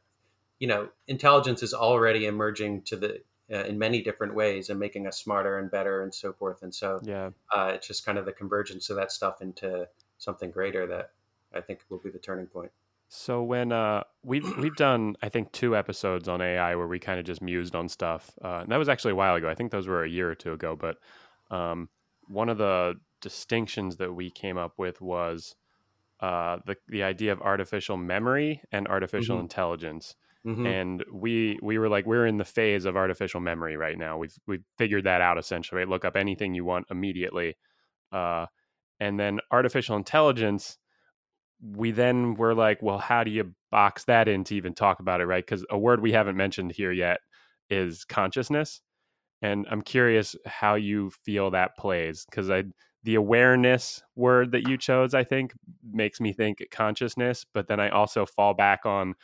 you 0.59 0.69
know, 0.69 0.91
intelligence 1.09 1.63
is 1.63 1.73
already 1.73 2.27
emerging 2.27 2.83
to 2.83 2.97
the 2.97 3.23
uh, 3.53 3.65
in 3.65 3.79
many 3.79 4.03
different 4.03 4.35
ways 4.35 4.71
and 4.71 4.79
making 4.81 5.07
us 5.07 5.19
smarter 5.19 5.59
and 5.59 5.71
better 5.71 6.03
and 6.03 6.15
so 6.15 6.33
forth. 6.33 6.63
And 6.63 6.75
so 6.75 7.01
yeah. 7.03 7.31
uh, 7.55 7.73
it's 7.75 7.87
just 7.87 8.05
kind 8.05 8.19
of 8.19 8.25
the 8.25 8.33
convergence 8.33 8.89
of 8.91 8.97
that 8.97 9.13
stuff 9.13 9.43
into 9.43 9.89
something 10.19 10.51
greater 10.51 10.87
that 10.87 11.11
I 11.55 11.61
think 11.61 11.81
will 11.89 11.99
be 11.99 12.11
the 12.11 12.19
turning 12.19 12.47
point. 12.47 12.71
So 13.09 13.43
when 13.43 13.73
uh, 13.73 14.05
we've 14.23 14.57
we've 14.57 14.77
done 14.77 15.17
I 15.21 15.29
think 15.29 15.53
two 15.53 15.77
episodes 15.77 16.29
on 16.29 16.41
AI 16.41 16.75
where 16.77 16.87
we 16.87 16.99
kind 16.99 17.21
of 17.21 17.27
just 17.27 17.43
mused 17.43 17.75
on 17.75 17.89
stuff. 17.89 18.31
Uh, 18.43 18.61
and 18.63 18.73
that 18.73 18.79
was 18.79 18.89
actually 18.89 19.13
a 19.13 19.17
while 19.17 19.35
ago. 19.35 19.51
I 19.51 19.55
think 19.55 19.71
those 19.71 19.87
were 19.87 20.03
a 20.03 20.09
year 20.09 20.31
or 20.31 20.35
two 20.35 20.53
ago. 20.53 20.77
But 20.77 20.97
um, 21.51 21.91
one 22.29 22.49
of 22.49 22.57
the 22.57 22.95
distinctions 23.21 23.99
that 23.99 24.15
we 24.15 24.31
came 24.31 24.57
up 24.57 24.79
with 24.79 25.03
was 25.03 25.55
uh, 26.21 26.59
the 26.65 26.77
the 26.89 27.03
idea 27.03 27.33
of 27.33 27.43
artificial 27.43 27.99
memory 27.99 28.63
and 28.73 28.89
artificial 28.89 29.37
Mhm. 29.37 29.41
intelligence. 29.41 30.17
Mhm. 30.47 30.77
And 30.81 31.05
we 31.13 31.59
we 31.63 31.79
were 31.79 31.89
like 31.89 32.07
we're 32.07 32.27
in 32.27 32.37
the 32.39 32.45
phase 32.45 32.85
of 32.85 32.97
artificial 32.97 33.41
memory 33.41 33.77
right 33.77 33.99
now. 33.99 34.19
We've 34.19 34.35
we've 34.47 34.65
figured 34.79 35.05
that 35.05 35.21
out 35.21 35.39
essentially. 35.39 35.81
Right? 35.81 35.89
Look 35.89 36.05
up 36.05 36.17
anything 36.17 36.55
you 36.55 36.65
want 36.65 36.87
immediately, 36.91 37.57
uh, 38.13 38.47
and 39.01 39.21
then 39.21 39.41
artificial 39.53 39.97
intelligence 39.97 40.79
we 41.63 41.91
then 41.93 42.35
were 42.35 42.55
like, 42.55 42.83
well, 42.83 42.99
how 42.99 43.25
do 43.25 43.31
you 43.31 43.55
box 43.71 44.05
that 44.05 44.29
in 44.29 44.45
to 44.45 44.55
even 44.57 44.75
talk 44.75 45.01
about 45.01 45.21
it, 45.21 45.27
right? 45.27 45.45
Because 45.47 45.65
a 45.71 45.79
word 45.79 46.01
we 46.01 46.13
haven't 46.13 46.37
mentioned 46.37 46.73
here 46.73 46.93
yet 46.93 47.21
is 47.71 48.05
consciousness, 48.05 48.81
and 49.43 49.67
I'm 49.71 49.83
curious 49.83 50.37
how 50.47 50.75
you 50.77 51.11
feel 51.25 51.51
that 51.53 51.77
plays 51.79 52.27
because 52.27 52.51
I 52.51 52.65
the 53.05 53.17
awareness 53.17 54.03
word 54.17 54.53
that 54.53 54.69
you 54.69 54.79
chose, 54.79 55.15
I 55.15 55.25
think, 55.25 55.55
makes 55.93 56.21
me 56.21 56.33
think 56.33 56.59
consciousness, 56.71 57.47
but 57.55 57.69
then 57.69 57.81
I 57.81 57.91
also 57.91 58.27
fall 58.27 58.55
back 58.55 58.87
on, 58.87 59.15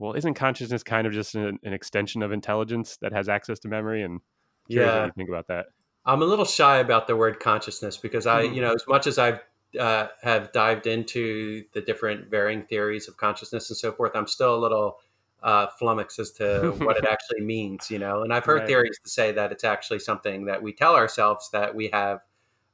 well, 0.00 0.14
isn't 0.14 0.34
consciousness 0.34 0.82
kind 0.82 1.06
of 1.06 1.12
just 1.12 1.34
an, 1.34 1.58
an 1.62 1.72
extension 1.72 2.22
of 2.22 2.32
intelligence 2.32 2.96
that 3.02 3.12
has 3.12 3.28
access 3.28 3.58
to 3.60 3.68
memory? 3.68 4.02
And 4.02 4.20
Yeah. 4.68 5.04
you 5.06 5.12
think 5.16 5.28
about 5.28 5.46
that. 5.48 5.66
I'm 6.06 6.22
a 6.22 6.24
little 6.24 6.46
shy 6.46 6.78
about 6.78 7.06
the 7.06 7.14
word 7.14 7.38
consciousness 7.38 7.98
because 7.98 8.26
I, 8.26 8.42
Mhm. 8.42 8.54
you 8.54 8.62
know, 8.62 8.72
as 8.72 8.84
much 8.88 9.06
as 9.06 9.18
I've 9.18 9.40
uh, 9.78 10.08
have 10.22 10.50
dived 10.52 10.86
into 10.86 11.64
the 11.74 11.80
different 11.80 12.28
varying 12.28 12.62
theories 12.64 13.06
of 13.06 13.16
consciousness 13.16 13.70
and 13.70 13.76
so 13.76 13.92
forth, 13.92 14.12
I'm 14.16 14.26
still 14.26 14.56
a 14.56 14.58
little 14.58 14.98
uh, 15.42 15.66
flummoxed 15.78 16.18
as 16.18 16.30
to 16.32 16.74
what 16.82 16.96
it 16.96 17.04
actually 17.04 17.42
means, 17.42 17.90
you 17.90 17.98
know. 17.98 18.22
And 18.22 18.32
I've 18.32 18.44
heard 18.44 18.60
Right. 18.60 18.66
theories 18.66 18.98
to 19.04 19.10
say 19.10 19.32
that 19.32 19.52
it's 19.52 19.64
actually 19.64 19.98
something 20.00 20.46
that 20.46 20.62
we 20.62 20.72
tell 20.72 20.96
ourselves 20.96 21.50
that 21.50 21.74
we 21.74 21.88
have 21.92 22.20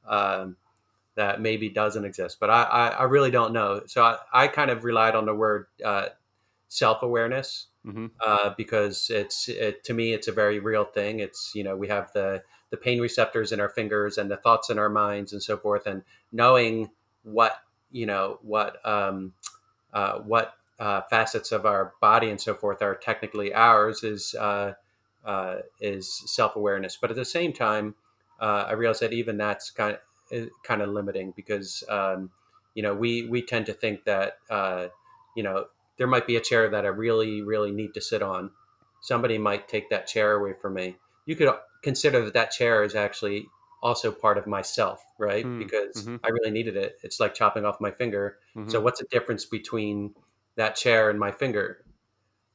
um, 0.07 0.57
that 1.17 1.41
maybe 1.41 1.69
doesn't 1.69 2.05
exist, 2.05 2.39
but 2.41 2.51
I, 2.51 2.63
I, 2.63 2.89
I 2.89 3.03
really 3.05 3.31
don't 3.31 3.53
know. 3.53 3.83
So 3.87 4.05
I, 4.05 4.19
I 4.33 4.49
kind 4.49 4.71
of 4.71 4.85
relied 4.85 5.15
on 5.15 5.27
the 5.27 5.35
word 5.35 5.67
uh, 5.85 6.09
self 6.69 7.03
awareness 7.03 7.69
hmm 7.85 8.07
uh, 8.25 8.51
because 8.57 9.11
it's 9.11 9.49
it, 9.49 9.85
to 9.85 9.95
me 9.95 10.13
it's 10.13 10.29
a 10.29 10.33
very 10.33 10.59
real 10.59 10.85
thing. 10.85 11.21
It's 11.21 11.53
you 11.55 11.65
know 11.65 11.77
we 11.77 11.89
have 11.89 12.13
the 12.13 12.43
the 12.71 12.77
pain 12.77 13.01
receptors 13.01 13.53
in 13.53 13.61
our 13.61 13.69
fingers 13.69 14.19
and 14.19 14.31
the 14.31 14.37
thoughts 14.37 14.71
in 14.71 14.79
our 14.79 14.89
minds 14.89 15.33
and 15.33 15.43
so 15.43 15.57
forth, 15.57 15.87
and 15.87 16.03
knowing 16.33 16.91
what 17.23 17.61
you 17.91 18.07
know 18.07 18.39
what 18.43 18.85
um, 18.87 19.35
uh, 19.93 20.19
what 20.21 20.55
uh, 20.79 21.03
facets 21.09 21.53
of 21.53 21.65
our 21.67 21.95
body 22.01 22.31
and 22.31 22.41
so 22.41 22.55
forth 22.55 22.83
are 22.83 22.95
technically 22.95 23.53
ours 23.55 24.03
is 24.03 24.35
uh, 24.35 24.75
uh, 25.25 25.57
is 25.81 26.23
self 26.27 26.57
awareness. 26.57 26.97
But 26.97 27.11
at 27.11 27.17
the 27.17 27.25
same 27.25 27.53
time, 27.53 27.95
uh, 28.41 28.65
I 28.69 28.73
realize 28.73 29.01
that 29.01 29.13
even 29.13 29.37
that's 29.37 29.71
kind 29.71 29.99
of 30.33 30.51
kind 30.63 30.83
of 30.83 30.89
limiting 30.91 31.33
because 31.37 31.85
um, 31.89 32.31
you 32.75 32.83
know 32.83 32.95
we 32.95 33.29
we 33.29 33.43
tend 33.43 33.67
to 33.67 33.73
think 33.73 34.05
that 34.05 34.39
uh, 34.51 34.89
you 35.37 35.43
know 35.43 35.67
there 35.99 36.07
might 36.07 36.27
be 36.27 36.37
a 36.37 36.41
chair 36.41 36.69
that 36.71 36.85
I 36.85 36.89
really, 36.89 37.43
really 37.43 37.73
need 37.73 37.95
to 37.95 38.01
sit 38.01 38.23
on. 38.23 38.51
Somebody 39.01 39.39
might 39.39 39.69
take 39.69 39.91
that 39.91 40.07
chair 40.07 40.35
away 40.35 40.55
from 40.61 40.75
me. 40.75 40.97
You 41.27 41.37
could 41.37 41.53
consider 41.83 42.25
that 42.25 42.35
that 42.35 42.51
chair 42.51 42.83
is 42.83 42.95
actually 42.95 43.47
also 43.83 44.11
part 44.11 44.39
of 44.39 44.47
myself, 44.47 45.05
right? 45.19 45.45
Hmm, 45.45 45.59
Because 45.59 46.05
mhm. 46.05 46.21
I 46.25 46.29
really 46.29 46.51
needed 46.51 46.77
it. 46.77 46.99
It's 47.03 47.21
like 47.21 47.35
chopping 47.35 47.65
off 47.65 47.81
my 47.81 47.91
finger. 47.91 48.39
Mm-hmm. 48.57 48.71
So 48.71 48.81
what's 48.81 49.01
the 49.01 49.07
difference 49.11 49.45
between 49.45 50.15
that 50.57 50.77
chair 50.77 51.11
and 51.11 51.19
my 51.19 51.31
finger? 51.31 51.85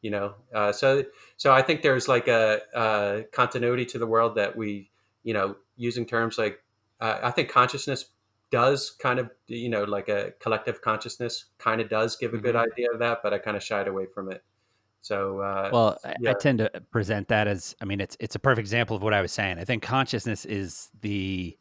You 0.02 0.12
know, 0.12 0.34
uh, 0.54 0.72
so 0.72 1.06
so 1.38 1.54
I 1.54 1.62
think 1.62 1.84
there's 1.84 2.08
like 2.08 2.28
a, 2.28 2.62
a 2.74 3.24
continuity 3.32 3.86
to 3.86 4.00
the 4.00 4.08
world 4.08 4.36
that 4.36 4.58
we, 4.58 4.90
you 5.24 5.34
know, 5.34 5.56
using 5.78 6.06
terms 6.08 6.38
like 6.38 6.60
uh, 7.00 7.20
I 7.22 7.32
think 7.32 7.50
consciousness 7.50 8.06
does 8.52 8.92
kind 8.92 9.18
of 9.20 9.30
you 9.48 9.70
know 9.70 9.84
like 9.84 10.10
a 10.10 10.32
collective 10.40 10.82
consciousness 10.82 11.46
kind 11.58 11.82
of 11.82 11.90
does 11.90 12.16
give 12.18 12.34
a 12.34 12.38
good 12.38 12.56
Mhm. 12.56 12.72
idea 12.72 12.92
of 12.92 13.00
that 13.00 13.20
but 13.24 13.34
i 13.34 13.40
kind 13.40 13.56
of 13.58 13.64
shied 13.64 13.88
away 13.88 14.06
from 14.14 14.32
it 14.32 14.44
so 15.02 15.40
uh 15.40 15.70
Well, 15.74 15.98
I, 16.06 16.14
yeah. 16.20 16.30
I 16.30 16.34
tend 16.34 16.60
to 16.60 16.70
present 16.92 17.28
that 17.30 17.48
as 17.48 17.76
I 17.82 17.86
mean 17.86 18.00
it's 18.00 18.16
it's 18.20 18.36
a 18.36 18.40
perfect 18.40 18.60
example 18.60 18.96
of 18.96 19.02
what 19.02 19.14
I 19.16 19.22
was 19.22 19.32
saying. 19.32 19.58
I 19.58 19.64
think 19.66 19.82
consciousness 19.82 20.46
is 20.46 20.90
the 21.02 21.58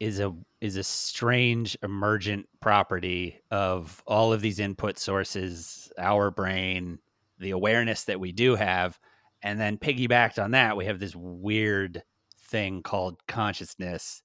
is 0.00 0.20
a 0.20 0.32
is 0.60 0.76
a 0.76 0.84
strange 0.84 1.76
emergent 1.82 2.48
property 2.60 3.40
of 3.50 4.02
all 4.06 4.32
of 4.32 4.40
these 4.42 4.58
input 4.60 4.98
sources, 4.98 5.92
our 5.98 6.30
brain, 6.30 6.98
the 7.38 7.50
awareness 7.50 8.04
that 8.04 8.20
we 8.20 8.32
do 8.32 8.54
have, 8.54 8.98
and 9.42 9.58
then 9.60 9.76
piggybacked 9.78 10.42
on 10.42 10.52
that, 10.52 10.76
we 10.76 10.84
have 10.86 10.98
this 11.00 11.14
weird 11.16 12.02
thing 12.38 12.82
called 12.82 13.26
consciousness 13.26 14.22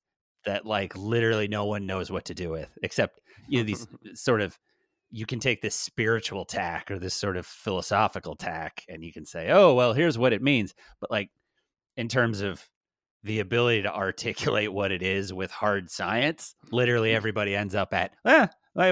that 0.49 0.65
like 0.65 0.95
literally 0.97 1.47
no 1.47 1.65
one 1.65 1.85
knows 1.85 2.11
what 2.11 2.25
to 2.25 2.33
do 2.33 2.49
with 2.49 2.69
except 2.83 3.21
you 3.47 3.59
know 3.59 3.63
these 3.65 3.87
sort 4.15 4.41
of 4.41 4.57
you 5.11 5.25
can 5.25 5.39
take 5.39 5.61
this 5.61 5.73
spiritual 5.75 6.43
tack 6.45 6.91
or 6.91 6.99
this 6.99 7.13
sort 7.15 7.37
of 7.37 7.45
philosophical 7.45 8.35
tack 8.35 8.83
and 8.89 9.03
you 9.03 9.13
can 9.13 9.25
say 9.25 9.49
oh 9.51 9.73
well 9.73 9.93
here's 9.93 10.17
what 10.17 10.33
it 10.33 10.41
means. 10.41 10.73
But 10.99 11.09
like 11.11 11.29
in 11.97 12.07
terms 12.09 12.41
of 12.41 12.67
the 13.23 13.39
ability 13.39 13.81
to 13.83 13.93
articulate 13.93 14.71
what 14.71 14.91
it 14.91 15.01
is 15.01 15.33
with 15.33 15.51
hard 15.51 15.89
science 15.91 16.55
literally 16.71 17.11
everybody 17.13 17.55
ends 17.55 17.75
up 17.75 17.93
at 17.93 18.11
eh, 18.25 18.47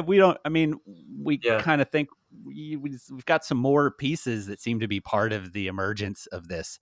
we 0.05 0.17
don't 0.17 0.37
i 0.43 0.49
mean 0.49 0.75
we 1.23 1.39
Yeah. 1.41 1.61
kind 1.61 1.81
of 1.81 1.89
think 1.89 2.09
we- 2.43 2.75
we've 2.75 3.25
got 3.25 3.45
some 3.45 3.57
more 3.57 3.89
pieces 3.91 4.47
that 4.47 4.59
seem 4.59 4.81
to 4.81 4.87
be 4.87 4.99
part 4.99 5.31
of 5.31 5.53
the 5.53 5.67
emergence 5.67 6.25
of 6.27 6.49
this 6.49 6.77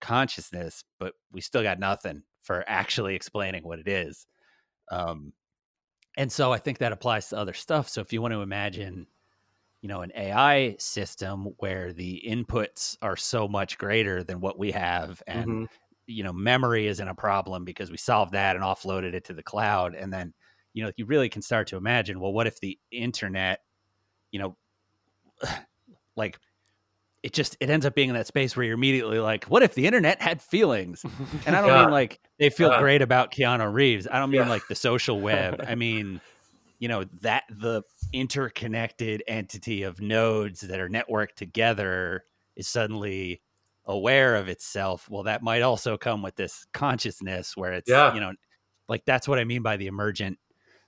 consciousness 0.00 0.84
but 1.00 1.14
we 1.32 1.40
still 1.40 1.62
got 1.62 1.78
nothing 1.78 2.22
for 2.44 2.64
actually 2.68 3.16
explaining 3.16 3.64
what 3.64 3.80
it 3.80 3.88
is 3.88 4.26
um, 4.90 5.32
and 6.16 6.30
so 6.30 6.52
I 6.52 6.58
think 6.58 6.78
that 6.78 6.92
applies 6.92 7.28
to 7.30 7.36
other 7.38 7.54
stuff. 7.54 7.88
So 7.88 8.00
if 8.00 8.12
you 8.12 8.22
want 8.22 8.32
to 8.34 8.40
imagine, 8.42 9.06
you 9.82 9.88
know, 9.88 10.02
an 10.02 10.12
AI 10.16 10.76
system 10.78 11.46
where 11.58 11.92
the 11.92 12.22
inputs 12.26 12.96
are 13.02 13.16
so 13.16 13.48
much 13.48 13.78
greater 13.78 14.24
than 14.24 14.40
what 14.40 14.58
we 14.58 14.72
have, 14.72 15.22
and 15.26 15.58
Mhm. 15.58 15.66
you 16.06 16.24
know, 16.24 16.32
memory 16.32 16.86
isn't 16.88 17.08
a 17.08 17.14
problem 17.14 17.64
because 17.64 17.90
we 17.90 17.96
solved 17.98 18.32
that 18.32 18.56
and 18.56 18.64
offloaded 18.64 19.14
it 19.14 19.24
to 19.26 19.34
the 19.34 19.42
cloud, 19.42 19.94
and 19.94 20.12
then 20.12 20.34
you 20.74 20.84
know, 20.84 20.92
you 20.96 21.06
really 21.06 21.28
can 21.30 21.42
start 21.42 21.68
to 21.68 21.76
imagine, 21.76 22.20
well, 22.20 22.32
what 22.32 22.46
if 22.48 22.60
the 22.60 22.78
internet, 22.92 23.60
you 24.32 24.38
know, 24.40 24.56
like 26.16 26.38
it 27.24 27.32
just 27.32 27.56
it 27.58 27.70
ends 27.70 27.86
up 27.86 27.94
being 27.94 28.10
in 28.10 28.14
that 28.14 28.26
space 28.26 28.54
where 28.54 28.64
you're 28.66 28.74
immediately 28.74 29.18
like, 29.18 29.44
what 29.46 29.62
if 29.62 29.74
the 29.74 29.86
internet 29.86 30.20
had 30.20 30.42
feelings? 30.42 31.02
And 31.46 31.56
I 31.56 31.60
don't 31.62 31.70
Yeah. 31.70 31.82
mean 31.84 31.90
like 31.90 32.20
they 32.38 32.50
feel 32.50 32.70
Yeah. 32.70 32.78
great 32.78 33.00
about 33.00 33.32
Keanu 33.32 33.72
Reeves. 33.72 34.06
I 34.10 34.18
don't 34.18 34.30
mean 34.30 34.42
Yeah. 34.42 34.48
like 34.50 34.68
the 34.68 34.74
social 34.74 35.18
web. 35.20 35.64
I 35.66 35.74
mean, 35.74 36.20
you 36.78 36.88
know, 36.88 37.04
that 37.22 37.44
the 37.48 37.82
interconnected 38.12 39.22
entity 39.26 39.84
of 39.84 40.00
nodes 40.02 40.60
that 40.60 40.80
are 40.80 40.88
networked 40.90 41.36
together 41.36 42.24
is 42.56 42.68
suddenly 42.68 43.40
aware 43.86 44.36
of 44.36 44.48
itself. 44.48 45.08
Well, 45.08 45.22
that 45.22 45.42
might 45.42 45.62
also 45.62 45.96
come 45.96 46.20
with 46.22 46.36
this 46.36 46.66
consciousness 46.74 47.56
where 47.56 47.72
it's, 47.72 47.88
Yeah. 47.88 48.12
you 48.12 48.20
know, 48.20 48.32
like 48.88 49.04
that's 49.06 49.26
what 49.26 49.38
I 49.38 49.44
mean 49.44 49.62
by 49.62 49.78
the 49.78 49.86
emergent. 49.86 50.38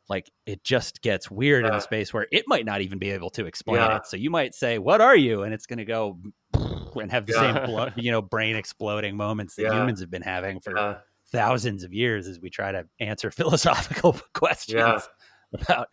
Like 0.09 0.31
it 0.47 0.62
just 0.62 1.03
gets 1.03 1.31
weird 1.31 1.64
in 1.66 1.75
a 1.75 1.81
space 1.81 2.14
where 2.14 2.27
it 2.31 2.45
might 2.47 2.64
not 2.64 2.81
even 2.81 2.99
be 2.99 3.11
able 3.11 3.31
to 3.31 3.47
explain 3.47 3.77
Yeah. 3.81 3.97
it. 3.97 4.07
So 4.07 4.16
you 4.16 4.31
might 4.31 4.55
say, 4.55 4.79
"What 4.79 5.01
are 5.01 5.16
you?" 5.16 5.42
and 5.42 5.53
it's 5.53 5.66
going 5.66 5.79
to 5.79 5.85
go 5.85 6.19
and 6.55 7.11
have 7.11 7.27
the 7.27 7.33
Yeah. 7.33 7.55
same, 7.55 7.66
blo- 7.66 7.90
you 7.97 8.11
know, 8.12 8.23
brain 8.23 8.55
exploding 8.57 9.16
moments 9.16 9.57
that 9.57 9.62
Yeah. 9.64 9.75
humans 9.75 10.01
have 10.01 10.11
been 10.11 10.23
having 10.23 10.61
for 10.61 11.03
thousands 11.33 11.83
of 11.83 11.92
years 11.92 12.29
as 12.29 12.38
we 12.40 12.51
try 12.51 12.71
to 12.71 12.87
answer 13.01 13.31
philosophical 13.40 14.12
questions 14.33 15.09
about, 15.53 15.88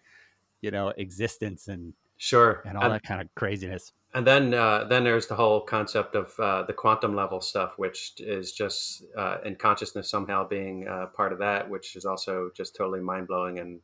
you 0.61 0.69
know, 0.71 0.89
existence 0.89 1.67
and 1.67 1.93
Sure. 2.17 2.61
and 2.65 2.77
all 2.77 2.83
And- 2.85 2.93
that 2.93 3.03
kind 3.03 3.19
of 3.21 3.27
craziness. 3.35 3.91
And 4.15 4.27
then 4.27 4.53
uh, 4.53 4.83
then 4.83 5.03
there's 5.03 5.25
the 5.25 5.33
whole 5.33 5.59
concept 5.61 6.13
of 6.13 6.39
uh, 6.39 6.61
the 6.67 6.73
quantum 6.73 7.15
level 7.15 7.41
stuff, 7.41 7.73
which 7.77 8.13
is 8.19 8.51
just 8.51 9.03
uh, 9.17 9.37
and 9.43 9.57
consciousness 9.57 10.07
somehow 10.07 10.47
being 10.47 10.87
uh, 10.87 11.07
part 11.15 11.33
of 11.33 11.39
that, 11.39 11.67
which 11.67 11.95
is 11.95 12.05
also 12.05 12.51
just 12.55 12.75
totally 12.75 12.99
mind 13.01 13.25
blowing 13.27 13.57
and 13.57 13.79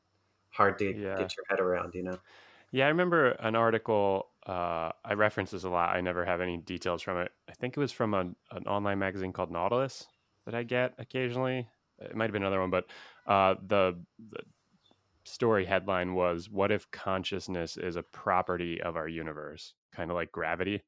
hard 0.51 0.77
to 0.79 0.93
Yeah. 0.93 1.15
get 1.17 1.35
your 1.37 1.45
head 1.49 1.59
around. 1.59 1.93
You 1.95 2.03
know? 2.03 2.19
Yeah, 2.71 2.85
I 2.85 2.89
remember 2.89 3.31
an 3.31 3.55
article. 3.55 4.27
Uh, 4.45 4.91
I 5.03 5.13
reference 5.13 5.51
this 5.51 5.63
a 5.63 5.69
lot. 5.69 5.95
I 5.95 6.01
never 6.01 6.25
have 6.25 6.41
any 6.41 6.57
details 6.57 7.01
from 7.01 7.17
it. 7.17 7.31
I 7.49 7.53
think 7.53 7.75
it 7.75 7.79
was 7.79 7.91
from 7.91 8.13
an, 8.13 8.35
an 8.51 8.67
online 8.67 8.99
magazine 8.99 9.33
called 9.33 9.51
Nautilus 9.51 10.05
that 10.45 10.55
I 10.55 10.63
get 10.63 10.93
occasionally. 10.97 11.67
It 11.99 12.15
might 12.15 12.25
have 12.25 12.33
been 12.33 12.43
another 12.43 12.61
one, 12.61 12.69
but 12.69 12.85
uh, 13.27 13.55
the, 13.67 14.01
the 14.31 14.39
story 15.25 15.65
headline 15.65 16.13
was 16.15 16.49
"What 16.49 16.71
if 16.71 16.89
consciousness 16.91 17.77
is 17.77 17.95
a 17.95 18.03
property 18.03 18.81
of 18.81 18.95
our 18.95 19.07
universe, 19.07 19.73
kind 19.93 20.09
of 20.11 20.15
like 20.15 20.31
gravity?" 20.31 20.83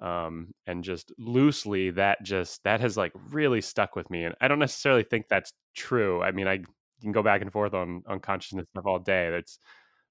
Um, 0.00 0.54
and 0.66 0.84
just 0.84 1.12
loosely, 1.18 1.90
that 1.90 2.22
just 2.22 2.62
that 2.64 2.80
has 2.80 2.96
like 2.96 3.12
really 3.30 3.60
stuck 3.60 3.96
with 3.96 4.10
me. 4.10 4.24
And 4.24 4.34
I 4.40 4.48
don't 4.48 4.58
necessarily 4.58 5.04
think 5.04 5.28
that's 5.28 5.52
true. 5.74 6.22
I 6.22 6.32
mean, 6.32 6.48
I 6.48 6.60
can 7.02 7.12
go 7.12 7.22
back 7.22 7.42
and 7.42 7.52
forth 7.52 7.74
on 7.74 8.02
on 8.06 8.20
consciousness 8.20 8.66
stuff 8.70 8.86
all 8.86 8.98
day. 8.98 9.30
That's, 9.30 9.58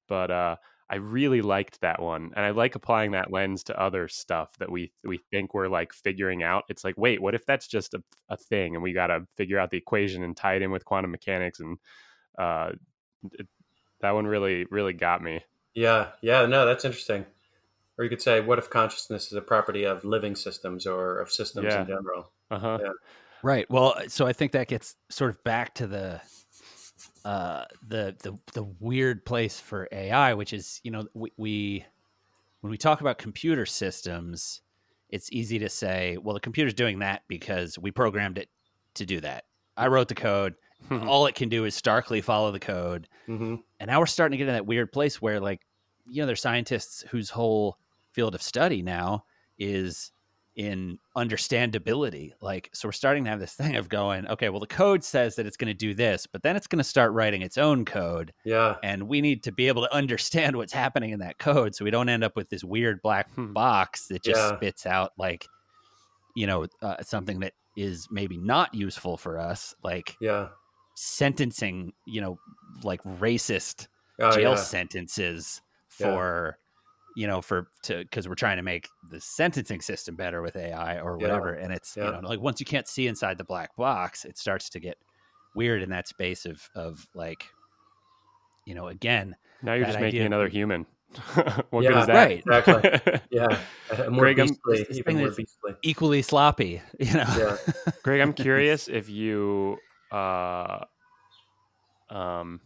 but 0.08 0.32
uh, 0.32 0.56
I 0.90 0.98
really 0.98 1.42
liked 1.42 1.82
that 1.82 2.02
one, 2.02 2.32
and 2.36 2.46
I 2.46 2.52
like 2.52 2.76
applying 2.76 3.12
that 3.12 3.32
lens 3.32 3.64
to 3.66 3.80
other 3.80 4.08
stuff 4.08 4.58
that 4.60 4.72
we 4.72 4.92
we 5.04 5.20
think 5.32 5.54
we're 5.54 5.68
like 5.68 5.94
figuring 5.94 6.44
out. 6.44 6.64
It's 6.70 6.84
like, 6.84 6.96
wait, 6.98 7.22
what 7.22 7.36
if 7.36 7.46
that's 7.46 7.68
just 7.68 7.94
a, 7.94 8.04
a 8.30 8.38
thing, 8.38 8.76
and 8.76 8.84
we 8.84 8.94
got 8.94 9.08
to 9.08 9.26
figure 9.36 9.60
out 9.60 9.72
the 9.72 9.78
equation 9.78 10.24
and 10.24 10.38
tie 10.38 10.56
it 10.56 10.62
in 10.62 10.72
with 10.72 10.86
quantum 10.86 11.12
mechanics, 11.12 11.60
and 11.60 11.78
uh, 12.38 12.72
it, 13.34 13.48
that 14.02 14.12
one 14.12 14.28
really 14.28 14.66
really 14.70 14.94
got 14.94 15.24
me. 15.24 15.42
Yeah. 15.74 16.08
Yeah. 16.22 16.46
No, 16.46 16.66
that's 16.66 16.86
interesting. 16.86 17.26
Or 17.98 18.04
you 18.04 18.10
could 18.10 18.22
say, 18.22 18.42
what 18.42 18.60
if 18.60 18.70
consciousness 18.70 19.28
is 19.28 19.34
a 19.34 19.42
property 19.42 19.86
of 19.86 20.04
living 20.04 20.36
systems 20.36 20.86
or 20.86 21.20
of 21.20 21.32
systems 21.32 21.68
Yeah. 21.68 21.82
in 21.82 21.88
general? 21.88 22.32
Uh 22.52 22.60
huh. 22.60 22.78
Yeah. 22.82 22.92
Right. 23.44 23.70
Well, 23.70 23.96
so 24.08 24.26
I 24.26 24.34
think 24.34 24.54
that 24.54 24.68
gets 24.68 24.96
sort 25.10 25.30
of 25.30 25.44
back 25.44 25.76
to 25.76 25.88
the 25.88 26.22
uh 27.26 27.66
the 27.86 28.16
the 28.24 28.38
the 28.54 28.64
weird 28.64 29.26
place 29.26 29.60
for 29.60 29.90
AI, 29.92 30.34
which 30.36 30.54
is, 30.54 30.80
you 30.84 30.92
know, 30.92 31.08
we, 31.14 31.32
we 31.38 31.86
when 32.62 32.72
we 32.72 32.78
talk 32.78 33.02
about 33.02 33.18
computer 33.18 33.66
systems, 33.66 34.62
it's 35.10 35.32
easy 35.32 35.60
to 35.60 35.70
say, 35.70 36.18
well, 36.18 36.34
the 36.34 36.40
computer's 36.40 36.74
doing 36.74 37.00
that 37.00 37.24
because 37.28 37.78
we 37.78 37.92
programmed 37.92 38.38
it 38.38 38.50
to 38.96 39.06
do 39.06 39.20
that. 39.22 39.46
I 39.78 39.88
wrote 39.88 40.08
the 40.08 40.16
code. 40.16 40.56
All 40.92 41.26
it 41.26 41.36
can 41.36 41.50
do 41.50 41.66
is 41.66 41.76
starkly 41.76 42.22
follow 42.22 42.52
the 42.52 42.60
code. 42.60 43.08
hmm 43.26 43.56
And 43.80 43.90
now 43.90 44.00
we're 44.00 44.06
starting 44.06 44.38
to 44.38 44.38
get 44.38 44.48
in 44.50 44.54
that 44.56 44.66
weird 44.66 44.92
place 44.92 45.22
where, 45.22 45.40
like, 45.40 45.62
you 46.06 46.22
know, 46.22 46.28
there's 46.28 46.42
scientists 46.42 47.04
whose 47.10 47.30
whole 47.30 47.78
field 48.12 48.36
of 48.36 48.42
study 48.42 48.82
now 48.82 49.26
is 49.58 50.12
in 50.56 51.00
understandability. 51.18 52.32
Like, 52.42 52.70
so 52.74 52.88
we're 52.88 52.94
starting 52.94 53.24
to 53.26 53.30
have 53.30 53.40
this 53.40 53.54
thing 53.56 53.76
of 53.76 53.90
going, 53.90 54.28
okay, 54.28 54.50
well, 54.50 54.60
the 54.60 54.68
code 54.68 55.04
says 55.04 55.36
that 55.36 55.46
it's 55.46 55.58
going 55.58 55.68
to 55.68 55.74
do 55.74 55.94
this, 55.94 56.28
but 56.28 56.44
then 56.44 56.56
it's 56.56 56.68
going 56.68 56.78
to 56.80 56.84
start 56.84 57.12
writing 57.14 57.42
its 57.42 57.58
own 57.58 57.86
code. 57.86 58.34
Yeah. 58.46 58.78
And 58.84 59.08
we 59.08 59.22
need 59.22 59.44
to 59.44 59.52
be 59.52 59.68
able 59.68 59.84
to 59.84 59.94
understand 59.94 60.56
what's 60.56 60.74
happening 60.74 61.12
in 61.12 61.20
that 61.20 61.40
code 61.40 61.76
so 61.76 61.86
we 61.86 61.92
don't 61.92 62.10
end 62.10 62.24
up 62.24 62.36
with 62.36 62.50
this 62.50 62.64
weird 62.64 63.02
black 63.02 63.34
Hmm. 63.36 63.54
box 63.54 64.08
that 64.08 64.24
just 64.24 64.40
Yeah. 64.40 64.56
spits 64.58 64.86
out, 64.86 65.12
like, 65.18 65.50
you 66.36 66.48
know, 66.48 66.68
uh, 66.82 67.02
something 67.04 67.40
that 67.42 67.54
is 67.76 68.08
maybe 68.12 68.38
not 68.38 68.74
useful 68.74 69.18
for 69.18 69.38
us, 69.40 69.74
like 69.84 70.20
Yeah. 70.20 70.50
sentencing, 70.96 71.94
you 72.06 72.22
know, 72.22 72.40
like 72.84 73.02
racist 73.04 73.88
Oh, 74.20 74.32
jail 74.32 74.52
yeah. 74.52 74.56
sentences 74.56 75.62
for 75.90 76.58
you 77.16 77.28
know 77.28 77.42
for 77.42 77.68
to 77.84 78.00
because 78.00 78.28
we're 78.28 78.36
trying 78.36 78.58
to 78.58 78.64
make 78.64 78.90
the 79.10 79.20
sentencing 79.22 79.80
system 79.82 80.16
better 80.16 80.42
with 80.42 80.56
ai 80.58 81.00
or 81.00 81.18
Yeah. 81.20 81.28
whatever 81.28 81.54
and 81.54 81.72
it's 81.74 81.96
Yeah. 81.96 82.08
you 82.16 82.22
know 82.22 82.28
like 82.28 82.40
once 82.42 82.60
you 82.60 82.66
can't 82.66 82.88
see 82.88 83.08
inside 83.08 83.38
the 83.38 83.44
black 83.46 83.76
box 83.78 84.26
it 84.26 84.38
starts 84.38 84.70
to 84.72 84.80
get 84.80 84.98
weird 85.56 85.82
in 85.82 85.90
that 85.92 86.08
space 86.08 86.46
of 86.46 86.70
of 86.76 87.08
like 87.16 87.46
you 88.66 88.76
know 88.76 88.88
again 88.88 89.36
Now 89.64 89.74
you're 89.74 89.86
just 89.86 89.98
making 90.00 90.20
idea- 90.20 90.26
another 90.26 90.50
human. 90.50 90.86
what 91.70 91.84
Yeah, 91.84 91.92
good 91.92 91.98
is 92.00 92.08
that? 92.08 92.14
right. 92.16 92.44
Exactly. 92.46 93.22
Yeah. 93.32 93.58
More 94.10 94.20
Greg, 94.22 94.36
beastly, 94.38 94.58
this- 94.80 94.88
this 94.90 94.98
even 94.98 95.04
thing 95.06 95.18
more 95.20 95.28
is- 95.30 95.36
beastly. 95.38 95.74
equally 95.84 96.22
sloppy 96.22 96.82
you 97.00 97.14
know 97.14 97.24
Yeah. 97.38 97.58
Greg, 98.04 98.20
I'm 98.20 98.34
curious 98.34 98.90
if 98.90 99.08
you, 99.10 99.78
uh, 100.12 100.84
um, 102.10 102.60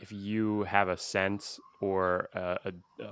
if 0.00 0.10
you 0.10 0.64
have 0.64 0.88
a 0.88 0.96
sense 0.96 1.60
or 1.84 2.28
a, 2.34 2.58
a, 2.64 3.04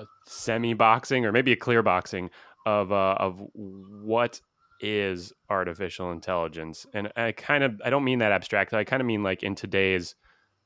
a, 0.00 0.06
semi 0.26 0.74
boxing 0.74 1.26
or 1.26 1.32
maybe 1.32 1.52
a 1.52 1.56
clear 1.56 1.82
boxing 1.82 2.30
of 2.64 2.92
uh, 2.92 3.16
of 3.18 3.42
what 3.54 4.40
is 4.78 5.32
artificial 5.50 6.12
intelligence, 6.12 6.86
and 6.94 7.12
I 7.16 7.32
kind 7.32 7.64
of 7.64 7.80
I 7.84 7.90
don't 7.90 8.04
mean 8.04 8.20
that 8.20 8.32
abstract. 8.32 8.72
I 8.72 8.84
kind 8.84 9.00
of 9.02 9.06
mean 9.06 9.22
like 9.22 9.42
in 9.42 9.54
today's 9.54 10.14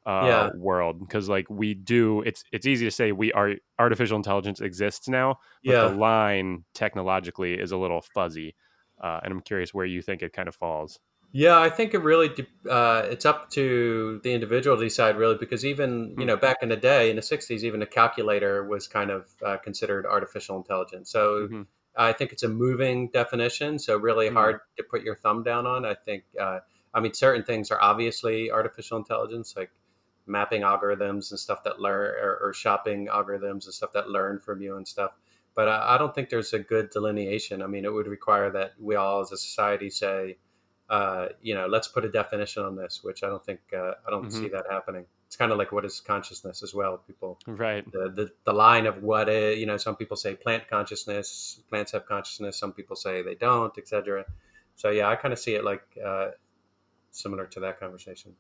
uh, 0.07 0.27
Yeah. 0.27 0.51
world 0.55 1.01
because 1.01 1.29
like 1.31 1.49
we 1.49 1.73
do 1.73 2.21
it's 2.23 2.45
it's 2.53 2.67
easy 2.67 2.85
to 2.85 2.91
say 2.91 3.13
we 3.13 3.33
are 3.33 3.55
artificial 3.79 4.17
intelligence 4.17 4.61
exists 4.61 5.09
now 5.09 5.39
but 5.65 5.73
Yeah. 5.73 5.89
the 5.89 5.97
line 5.97 6.65
technologically 6.75 7.55
is 7.55 7.73
a 7.73 7.77
little 7.79 8.03
fuzzy 8.03 8.55
uh, 9.03 9.21
and 9.23 9.33
i'm 9.33 9.41
curious 9.41 9.73
where 9.73 9.87
you 9.87 10.03
think 10.03 10.23
it 10.23 10.35
kind 10.35 10.47
of 10.47 10.55
falls 10.55 11.01
Yeah, 11.37 11.59
I 11.59 11.69
think 11.69 11.95
it 11.95 11.99
really 11.99 12.31
uh, 12.71 13.03
it's 13.11 13.27
up 13.27 13.51
to 13.51 14.21
the 14.23 14.33
individual 14.33 14.77
to 14.77 14.85
decide 14.85 15.17
really 15.17 15.35
because 15.37 15.65
even 15.65 16.15
you 16.17 16.25
Hmm. 16.25 16.27
know 16.27 16.37
back 16.37 16.59
in 16.63 16.69
the 16.69 16.77
day 16.77 17.11
in 17.11 17.17
the 17.17 17.23
'60s, 17.23 17.65
even 17.65 17.83
a 17.83 17.87
calculator 17.87 18.65
was 18.65 18.87
kind 18.87 19.11
of 19.11 19.31
uh, 19.45 19.57
considered 19.57 20.07
artificial 20.07 20.57
intelligence. 20.57 21.11
So 21.11 21.49
Mhm. 21.49 21.67
I 21.97 22.13
think 22.13 22.33
it's 22.33 22.45
a 22.45 22.49
moving 22.49 23.09
definition, 23.11 23.81
so 23.81 23.97
really 23.97 24.29
Mhm. 24.29 24.31
hard 24.31 24.61
to 24.77 24.85
put 24.85 25.03
your 25.03 25.17
thumb 25.17 25.43
down 25.43 25.67
on. 25.67 25.85
I 25.85 25.95
think 25.95 26.23
uh, 26.41 26.61
I 26.95 27.01
mean 27.01 27.15
certain 27.15 27.43
things 27.45 27.73
are 27.73 27.81
obviously 27.83 28.53
artificial 28.53 28.97
intelligence, 28.97 29.57
like 29.57 29.73
mapping 30.27 30.63
algorithms 30.63 31.31
and 31.33 31.41
stuff 31.41 31.65
that 31.65 31.81
learn 31.81 32.15
or, 32.23 32.37
or 32.43 32.53
shopping 32.55 33.09
algorithms 33.09 33.65
and 33.65 33.75
stuff 33.75 33.93
that 33.95 34.09
learn 34.09 34.39
from 34.39 34.63
you 34.63 34.77
and 34.77 34.87
stuff. 34.87 35.19
But 35.57 35.69
I, 35.69 35.97
I 35.97 35.99
don't 35.99 36.15
think 36.15 36.31
there's 36.31 36.53
a 36.55 36.61
good 36.61 36.91
delineation. 36.91 37.61
I 37.61 37.67
mean, 37.67 37.85
it 37.85 37.93
would 37.93 38.07
require 38.07 38.51
that 38.53 38.75
we 38.81 38.95
all 38.95 39.21
as 39.21 39.33
a 39.33 39.37
society 39.37 39.91
say 39.91 40.39
uh, 40.91 41.29
you 41.41 41.55
know, 41.55 41.67
let's 41.67 41.89
put 41.89 42.05
a 42.05 42.09
definition 42.11 42.63
on 42.63 42.77
this, 42.77 43.01
which 43.03 43.23
I 43.23 43.29
don't 43.29 43.45
think 43.45 43.61
uh, 43.73 43.93
I 44.07 44.11
don't 44.11 44.27
Mhm. 44.27 44.33
see 44.33 44.49
that 44.49 44.67
happening. 44.71 45.07
It's 45.27 45.37
kind 45.37 45.51
of 45.51 45.59
like 45.59 45.73
what 45.73 45.85
is 45.85 46.01
consciousness 46.01 46.63
as 46.63 46.75
well. 46.75 46.99
People, 46.99 47.39
right 47.47 47.85
the, 47.91 48.11
the 48.11 48.31
the 48.45 48.53
line 48.53 48.87
of 48.87 49.03
what 49.03 49.29
is, 49.29 49.59
you 49.59 49.67
know, 49.67 49.77
some 49.79 49.97
people 49.97 50.17
say 50.17 50.35
plant 50.37 50.69
consciousness, 50.69 51.61
plants 51.71 51.93
have 51.93 52.07
consciousness. 52.07 52.59
Some 52.59 52.73
people 52.73 52.97
say 52.97 53.23
they 53.23 53.35
don't, 53.35 53.77
etc. 53.79 54.27
So 54.77 54.91
yeah, 54.91 55.09
I 55.09 55.17
kind 55.17 55.33
of 55.33 55.39
see 55.39 55.55
it 55.55 55.65
like 55.65 55.83
uh, 56.05 56.29
similar 57.11 57.47
to 57.47 57.61
that 57.61 57.79
conversation. 57.81 58.35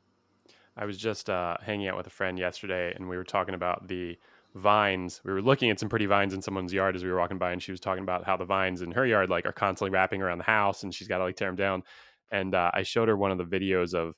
i 0.76 0.84
was 0.84 0.98
just 0.98 1.30
uh, 1.30 1.56
hanging 1.62 1.86
out 1.88 1.96
with 1.96 2.06
a 2.06 2.10
friend 2.10 2.38
yesterday 2.38 2.92
and 2.94 3.08
we 3.08 3.16
were 3.16 3.24
talking 3.24 3.54
about 3.54 3.86
the 3.88 4.18
vines 4.56 5.20
we 5.24 5.32
were 5.32 5.42
looking 5.42 5.70
at 5.70 5.78
some 5.80 5.88
pretty 5.88 6.06
vines 6.06 6.32
in 6.34 6.40
someone's 6.42 6.72
yard 6.72 6.94
as 6.96 7.02
we 7.04 7.10
were 7.10 7.18
walking 7.18 7.38
by 7.38 7.50
and 7.52 7.62
she 7.62 7.70
was 7.72 7.80
talking 7.80 8.02
about 8.02 8.24
how 8.24 8.36
the 8.36 8.44
vines 8.44 8.82
in 8.82 8.90
her 8.92 9.06
yard 9.06 9.28
like 9.30 9.46
are 9.46 9.52
constantly 9.52 9.90
wrapping 9.90 10.20
around 10.22 10.38
the 10.38 10.44
house 10.44 10.82
and 10.82 10.92
she's 10.94 11.08
got 11.08 11.18
to 11.18 11.24
like 11.24 11.36
tear 11.36 11.48
them 11.48 11.56
down 11.56 11.82
and 12.30 12.54
uh, 12.54 12.70
i 12.74 12.82
showed 12.82 13.08
her 13.08 13.16
one 13.16 13.30
of 13.30 13.38
the 13.38 13.44
videos 13.44 13.94
of 13.94 14.14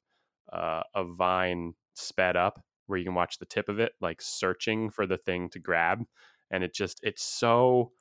uh, 0.52 0.82
a 0.94 1.04
vine 1.04 1.74
sped 1.94 2.36
up 2.36 2.64
where 2.86 2.98
you 2.98 3.04
can 3.04 3.14
watch 3.14 3.38
the 3.38 3.46
tip 3.46 3.68
of 3.68 3.80
it 3.80 3.92
like 4.00 4.22
searching 4.22 4.90
for 4.90 5.06
the 5.06 5.18
thing 5.18 5.48
to 5.50 5.58
grab 5.58 6.04
and 6.50 6.62
it 6.62 6.72
just 6.74 7.00
it's 7.02 7.22
so 7.22 7.92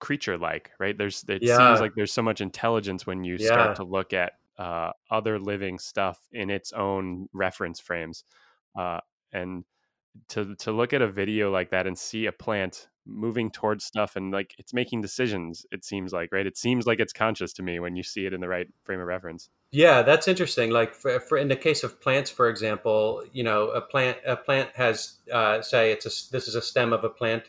creature 0.00 0.38
like 0.38 0.70
right 0.78 0.96
there's 0.98 1.24
it 1.28 1.46
Yeah. 1.46 1.48
seems 1.48 1.80
like 1.80 1.92
there's 1.96 2.12
so 2.12 2.22
much 2.22 2.40
intelligence 2.40 3.06
when 3.06 3.24
you 3.24 3.36
Yeah. 3.36 3.38
start 3.38 3.74
to 3.74 3.84
look 3.84 4.12
at 4.12 4.34
uh, 4.58 4.92
other 5.10 5.38
living 5.38 5.78
stuff 5.78 6.20
in 6.32 6.50
its 6.50 6.72
own 6.72 7.28
reference 7.32 7.80
frames 7.80 8.24
uh, 8.78 9.00
and 9.32 9.64
to 10.28 10.54
to 10.56 10.72
look 10.72 10.92
at 10.92 11.02
a 11.02 11.08
video 11.08 11.50
like 11.50 11.70
that 11.70 11.86
and 11.86 11.98
see 11.98 12.26
a 12.26 12.32
plant 12.32 12.88
moving 13.06 13.50
towards 13.50 13.84
stuff 13.84 14.16
and 14.16 14.32
like 14.32 14.54
it's 14.58 14.74
making 14.74 15.00
decisions 15.00 15.64
it 15.70 15.82
seems 15.84 16.12
like 16.12 16.30
right 16.30 16.46
it 16.46 16.58
seems 16.58 16.86
like 16.86 17.00
it's 17.00 17.12
conscious 17.12 17.54
to 17.54 17.62
me 17.62 17.80
when 17.80 17.96
you 17.96 18.02
see 18.02 18.26
it 18.26 18.34
in 18.34 18.40
the 18.40 18.48
right 18.48 18.68
frame 18.84 19.00
of 19.00 19.06
reference 19.06 19.48
Yeah, 19.70 20.00
that's 20.02 20.28
interesting. 20.28 20.70
Like 20.70 20.94
for, 20.94 21.20
for 21.20 21.36
in 21.36 21.48
the 21.48 21.56
case 21.56 21.84
of 21.84 22.00
plants, 22.00 22.30
for 22.30 22.48
example, 22.48 23.22
you 23.32 23.44
know, 23.44 23.68
a 23.68 23.82
plant 23.82 24.16
a 24.26 24.36
plant 24.36 24.70
has 24.74 25.16
uh, 25.32 25.60
say 25.60 25.92
it's 25.92 26.06
a 26.06 26.32
this 26.32 26.48
is 26.48 26.54
a 26.54 26.62
stem 26.62 26.92
of 26.92 27.04
a 27.04 27.10
plant. 27.10 27.44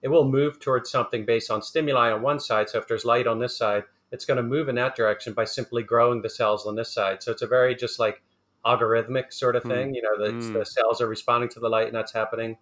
It 0.00 0.08
will 0.08 0.28
move 0.28 0.60
towards 0.60 0.90
something 0.90 1.24
based 1.24 1.50
on 1.50 1.62
stimuli 1.62 2.12
on 2.12 2.22
one 2.22 2.38
side. 2.38 2.68
So 2.68 2.78
if 2.78 2.86
there's 2.86 3.04
light 3.04 3.26
on 3.26 3.40
this 3.40 3.56
side, 3.56 3.84
it's 4.12 4.24
going 4.24 4.36
to 4.36 4.42
move 4.42 4.68
in 4.68 4.76
that 4.76 4.94
direction 4.94 5.32
by 5.32 5.46
simply 5.46 5.82
growing 5.82 6.22
the 6.22 6.30
cells 6.30 6.66
on 6.66 6.76
this 6.76 6.92
side. 6.92 7.22
So 7.22 7.32
it's 7.32 7.42
a 7.42 7.46
very 7.46 7.74
just 7.74 7.98
like 7.98 8.22
algorithmic 8.64 9.32
sort 9.32 9.56
of 9.56 9.62
Hmm. 9.62 9.68
thing. 9.68 9.94
You 9.94 10.02
know, 10.02 10.16
the, 10.18 10.32
Mm. 10.32 10.52
the 10.52 10.64
cells 10.66 11.00
are 11.00 11.08
responding 11.08 11.50
to 11.50 11.60
the 11.60 11.68
light, 11.68 11.86
and 11.86 11.94
that's 11.94 12.12
happening. 12.12 12.58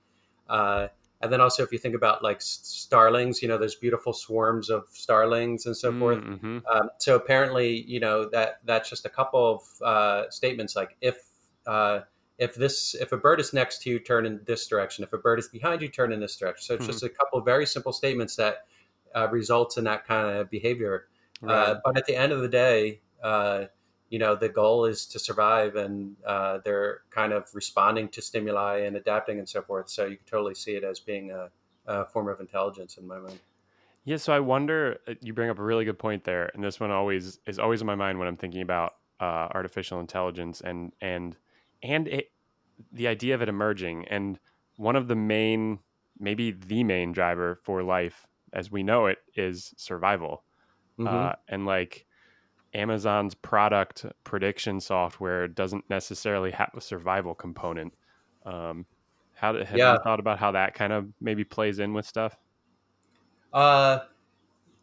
Uh, 0.49 0.88
and 1.21 1.33
then 1.33 1.41
also, 1.41 1.62
if 1.62 1.73
you 1.73 1.79
think 1.79 1.95
about 1.95 2.23
like 2.23 2.41
starlings, 2.43 3.43
you 3.43 3.49
know, 3.49 3.57
there's 3.57 3.77
beautiful 3.77 4.12
swarms 4.12 4.71
of 4.71 4.88
starlings 4.91 5.67
and 5.67 5.77
so 5.77 5.93
forth. 5.93 6.19
hmm 6.25 6.59
Um, 6.71 6.91
so 6.99 7.17
apparently, 7.17 7.83
you 7.83 8.01
know 8.01 8.29
that 8.31 8.61
that's 8.65 8.88
just 8.91 9.05
a 9.07 9.09
couple 9.09 9.55
of 9.55 9.83
uh, 9.83 10.31
statements 10.31 10.77
like 10.77 10.97
if 11.01 11.17
uh, 11.67 12.01
if 12.38 12.55
this 12.57 12.95
if 12.95 13.12
a 13.12 13.17
bird 13.17 13.38
is 13.41 13.53
next 13.53 13.83
to 13.83 13.91
you, 13.91 13.99
turn 14.01 14.27
in 14.27 14.41
this 14.47 14.67
direction. 14.67 15.05
If 15.05 15.12
a 15.12 15.19
bird 15.19 15.38
is 15.38 15.49
behind 15.49 15.81
you, 15.83 15.88
turn 15.88 16.12
in 16.12 16.21
this 16.21 16.37
direction. 16.37 16.62
So 16.65 16.75
it's 16.75 16.87
Mhm. 16.87 16.88
just 16.88 17.03
a 17.05 17.09
couple 17.09 17.38
of 17.38 17.45
very 17.45 17.67
simple 17.67 17.93
statements 17.93 18.37
that 18.37 18.67
uh, 19.15 19.29
results 19.31 19.77
in 19.77 19.85
that 19.85 20.05
kind 20.07 20.37
of 20.38 20.51
behavior. 20.51 21.09
right. 21.41 21.55
Uh, 21.55 21.81
but 21.85 21.97
at 21.97 22.07
the 22.07 22.17
end 22.17 22.33
of 22.33 22.41
the 22.41 22.49
day, 22.49 23.01
uh, 23.23 23.67
you 24.12 24.20
know, 24.20 24.37
the 24.37 24.51
goal 24.51 24.85
is 24.87 25.07
to 25.09 25.18
survive, 25.18 25.77
and 25.77 26.16
uh, 26.27 26.59
they're 26.64 27.03
kind 27.11 27.33
of 27.35 27.55
responding 27.55 28.09
to 28.11 28.22
stimuli 28.22 28.81
and 28.81 28.96
adapting 28.96 29.40
and 29.40 29.48
so 29.48 29.62
forth. 29.62 29.90
So 29.90 30.07
you 30.07 30.18
can 30.18 30.27
totally 30.27 30.55
see 30.55 30.77
it 30.77 30.85
as 30.85 31.01
being 31.01 31.33
a, 31.33 31.51
a 31.87 32.07
form 32.07 32.29
of 32.29 32.40
intelligence 32.40 32.98
in 32.98 33.09
my 33.09 33.18
mind. 33.18 33.40
Yeah, 34.05 34.16
so 34.16 34.33
I 34.33 34.40
wonder. 34.40 34.98
uh, 35.07 35.14
You 35.20 35.33
bring 35.33 35.51
up 35.51 35.59
a 35.59 35.62
really 35.62 35.85
good 35.85 35.98
point 35.98 36.25
there, 36.25 36.51
and 36.55 36.62
this 36.64 36.81
one 36.81 36.90
always 36.90 37.38
is 37.46 37.59
always 37.59 37.81
in 37.81 37.87
my 37.87 37.94
mind 37.94 38.18
when 38.18 38.29
I'm 38.29 38.37
thinking 38.37 38.62
about 38.62 38.94
uh, 39.20 39.48
artificial 39.55 40.01
intelligence 40.01 40.61
and 40.61 40.92
and 41.01 41.37
and 41.83 42.09
it, 42.09 42.33
the 42.92 43.09
idea 43.09 43.35
of 43.35 43.42
it 43.42 43.48
emerging. 43.48 44.07
And 44.09 44.40
one 44.77 44.96
of 44.96 45.09
the 45.09 45.16
main, 45.16 45.81
maybe 46.18 46.51
the 46.53 46.85
main 46.85 47.12
driver 47.12 47.57
for 47.57 47.83
life 47.83 48.27
as 48.53 48.70
we 48.70 48.83
know 48.83 49.07
it 49.07 49.18
is 49.37 49.75
survival. 49.77 50.44
Mhm. 50.98 51.29
Uh, 51.29 51.35
and 51.48 51.66
like 51.66 52.07
Amazon's 52.75 53.35
product 53.35 54.07
prediction 54.25 54.81
software 54.81 55.49
doesn't 55.49 55.89
necessarily 55.91 56.51
have 56.53 56.71
a 56.75 56.81
survival 56.81 57.35
component. 57.35 57.95
Um, 58.45 58.87
how 59.35 59.63
have 59.65 59.85
Yeah. 59.85 59.87
you 59.87 59.99
thought 59.99 60.21
about 60.21 60.39
how 60.39 60.53
that 60.53 60.75
kind 60.75 60.93
of 60.93 61.13
maybe 61.21 61.45
plays 61.45 61.79
in 61.79 61.93
with 61.95 62.07
stuff? 62.07 62.37
Uh, 63.53 64.01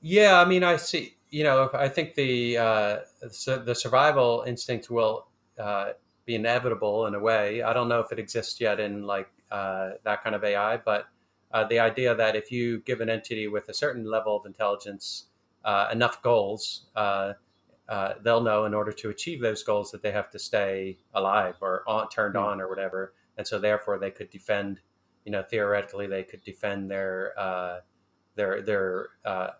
yeah, 0.01 0.39
I 0.41 0.45
mean, 0.45 0.63
I 0.63 0.77
see. 0.77 1.17
You 1.29 1.43
know, 1.43 1.69
I 1.73 1.89
think 1.89 2.15
the 2.15 2.57
uh, 2.57 2.99
the 3.21 3.75
survival 3.75 4.43
instinct 4.47 4.89
will 4.89 5.27
uh, 5.59 5.93
be 6.25 6.35
inevitable 6.35 7.07
in 7.07 7.15
a 7.15 7.19
way. 7.19 7.61
I 7.61 7.73
don't 7.73 7.89
know 7.89 7.99
if 8.01 8.11
it 8.11 8.19
exists 8.19 8.61
yet 8.61 8.79
in 8.79 9.05
like 9.05 9.29
uh, 9.51 9.91
that 10.03 10.23
kind 10.23 10.35
of 10.35 10.43
AI, 10.43 10.77
but 10.77 11.07
uh, 11.51 11.65
the 11.65 11.79
idea 11.79 12.15
that 12.15 12.35
if 12.35 12.51
you 12.51 12.79
give 12.81 13.01
an 13.01 13.09
entity 13.09 13.47
with 13.47 13.69
a 13.69 13.73
certain 13.73 14.05
level 14.05 14.37
of 14.37 14.45
intelligence 14.45 15.27
uh, 15.65 15.89
enough 15.91 16.21
goals, 16.23 16.87
uh, 17.89 18.15
they'll 18.23 18.41
know 18.43 18.65
in 18.65 18.73
order 18.75 18.93
to 18.93 19.09
achieve 19.09 19.41
those 19.41 19.63
goals 19.63 19.91
that 19.91 20.03
they 20.03 20.11
have 20.11 20.29
to 20.31 20.39
stay 20.39 20.99
alive 21.13 21.55
or 21.61 21.83
on, 21.87 22.09
turned 22.09 22.35
Hmm. 22.35 22.43
on 22.45 22.61
or 22.61 22.69
whatever, 22.69 23.13
and 23.37 23.47
so 23.47 23.59
therefore 23.59 23.99
they 23.99 24.11
could 24.11 24.29
defend. 24.29 24.81
You 25.25 25.33
know, 25.33 25.43
theoretically, 25.43 26.07
they 26.07 26.23
could 26.23 26.43
defend 26.43 26.89
their 26.91 27.33
uh, 27.37 27.81
their 28.35 28.61
their 28.61 29.09
uh, 29.25 29.51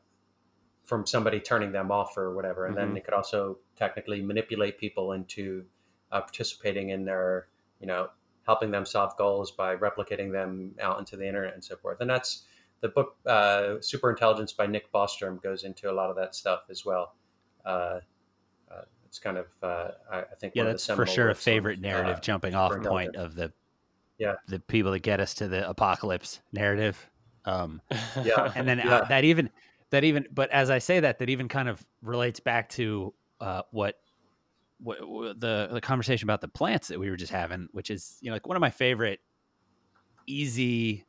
from 0.84 1.06
somebody 1.06 1.40
turning 1.40 1.72
them 1.72 1.92
off 1.92 2.18
or 2.18 2.34
whatever, 2.36 2.66
and 2.68 2.78
then 2.78 2.94
Mhm. 2.94 2.94
they 2.94 3.02
could 3.02 3.14
also 3.14 3.60
technically 3.76 4.22
manipulate 4.22 4.78
people 4.78 5.14
into 5.14 5.66
uh, 6.12 6.22
participating 6.22 6.90
in 6.90 7.06
their 7.06 7.48
you 7.80 7.88
know 7.88 8.10
helping 8.46 8.72
them 8.72 8.86
solve 8.86 9.16
goals 9.18 9.52
by 9.52 9.76
replicating 9.76 10.32
them 10.32 10.76
out 10.82 10.98
into 11.00 11.16
the 11.16 11.28
internet 11.28 11.54
and 11.54 11.64
so 11.64 11.76
forth. 11.78 12.02
And 12.02 12.10
that's 12.10 12.46
the 12.82 12.90
book 12.90 13.18
uh, 13.28 13.76
Super 13.82 14.10
Intelligence 14.10 14.54
by 14.54 14.66
Nick 14.66 14.92
Bostrom 14.92 15.42
goes 15.42 15.64
into 15.64 15.92
a 15.92 15.94
lot 15.94 16.10
of 16.10 16.16
that 16.16 16.34
stuff 16.36 16.64
as 16.70 16.84
well. 16.86 17.16
Uh, 17.66 18.00
it's 19.10 19.18
kind 19.18 19.38
of 19.38 19.48
uh, 19.64 19.90
I, 20.12 20.20
I 20.20 20.36
think 20.40 20.54
Yeah, 20.56 20.64
one 20.64 20.72
of 20.72 20.74
the 20.74 20.94
that's 20.94 20.96
for 20.96 21.06
sure 21.08 21.26
a 21.26 21.30
works 21.30 21.40
of, 21.40 21.44
favorite 21.44 21.80
narrative 21.82 22.18
uh, 22.18 22.22
jumping 22.22 22.54
off 22.54 22.72
point 22.84 23.16
of 23.16 23.34
the 23.36 23.52
Yeah. 24.20 24.36
the 24.48 24.60
people 24.60 24.92
that 24.92 25.00
get 25.00 25.20
us 25.20 25.34
to 25.36 25.48
the 25.48 25.68
apocalypse 25.68 26.40
narrative. 26.54 27.10
Um, 27.46 27.82
Yeah. 28.24 28.52
and 28.56 28.68
then 28.68 28.80
uh, 28.80 29.06
that 29.10 29.24
even 29.24 29.50
that 29.90 30.04
even 30.04 30.28
but 30.32 30.52
as 30.52 30.70
I 30.70 30.78
say 30.78 31.00
that 31.00 31.18
that 31.20 31.30
even 31.30 31.48
kind 31.48 31.68
of 31.68 31.84
relates 32.04 32.40
back 32.40 32.70
to 32.70 33.14
uh, 33.42 33.64
what 33.72 33.96
what, 34.80 35.10
what 35.10 35.40
the 35.40 35.70
the 35.72 35.82
conversation 35.82 36.28
about 36.28 36.42
the 36.42 36.48
plants 36.48 36.90
that 36.90 37.00
we 37.00 37.10
were 37.10 37.18
just 37.18 37.32
having, 37.32 37.68
which 37.72 37.90
is 37.90 38.18
you 38.22 38.30
know 38.30 38.36
like 38.36 38.48
one 38.48 38.56
of 38.56 38.62
my 38.62 38.70
favorite 38.70 39.22
easy 40.28 41.04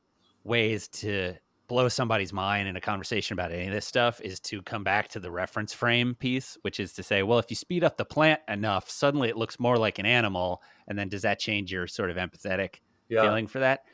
ways 0.45 0.89
to 0.89 1.35
blow 1.71 1.89
somebody's 1.89 2.33
mind 2.33 2.67
in 2.67 2.75
a 2.75 2.81
conversation 2.81 3.35
about 3.35 3.53
any 3.53 3.69
of 3.69 3.73
this 3.73 3.87
stuff 3.87 4.21
is 4.23 4.41
to 4.41 4.61
come 4.63 4.83
back 4.83 5.07
to 5.07 5.21
the 5.21 5.31
reference 5.31 5.73
frame 5.73 6.17
piece, 6.17 6.59
which 6.63 6.81
is 6.81 6.93
to 6.93 7.01
say, 7.01 7.23
well, 7.23 7.39
if 7.39 7.47
you 7.49 7.55
speed 7.55 7.85
up 7.85 7.97
the 7.97 8.05
plant 8.05 8.41
enough, 8.49 8.91
suddenly 8.91 9.29
it 9.29 9.37
looks 9.37 9.61
more 9.61 9.77
like 9.77 10.01
an 10.01 10.05
animal, 10.05 10.61
and 10.89 10.99
then 10.99 11.09
does 11.09 11.23
that 11.23 11.39
change 11.39 11.71
your 11.71 11.87
sort 11.87 12.11
of 12.11 12.17
empathetic 12.17 12.81
yeah. 13.09 13.23
feeling 13.23 13.47
for 13.47 13.61
that. 13.61 13.85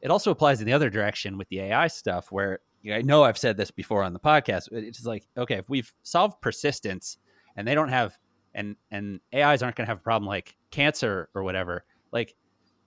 It 0.00 0.10
also 0.10 0.30
applies 0.30 0.62
in 0.62 0.66
the 0.66 0.72
other 0.72 0.88
direction 0.88 1.36
with 1.36 1.46
the 1.50 1.60
AI 1.60 1.88
stuff, 1.88 2.32
where 2.32 2.60
you 2.80 2.92
know, 2.92 2.96
I 2.96 3.02
know 3.02 3.22
I've 3.22 3.36
said 3.36 3.58
this 3.58 3.70
before 3.70 4.02
on 4.02 4.14
the 4.14 4.18
podcast. 4.18 4.68
but 4.72 4.82
It's 4.82 5.04
like, 5.04 5.28
okay, 5.36 5.56
if 5.56 5.68
we've 5.68 5.92
solved 6.04 6.40
persistence 6.40 7.18
and 7.54 7.68
they 7.68 7.74
don't 7.74 7.90
have, 7.90 8.16
and 8.54 8.76
and 8.90 9.20
AIs 9.34 9.62
aren't 9.62 9.76
going 9.76 9.84
to 9.84 9.90
have 9.90 9.98
a 9.98 10.02
problem 10.02 10.26
like 10.26 10.56
cancer 10.70 11.28
or 11.34 11.42
whatever, 11.42 11.84
like 12.12 12.34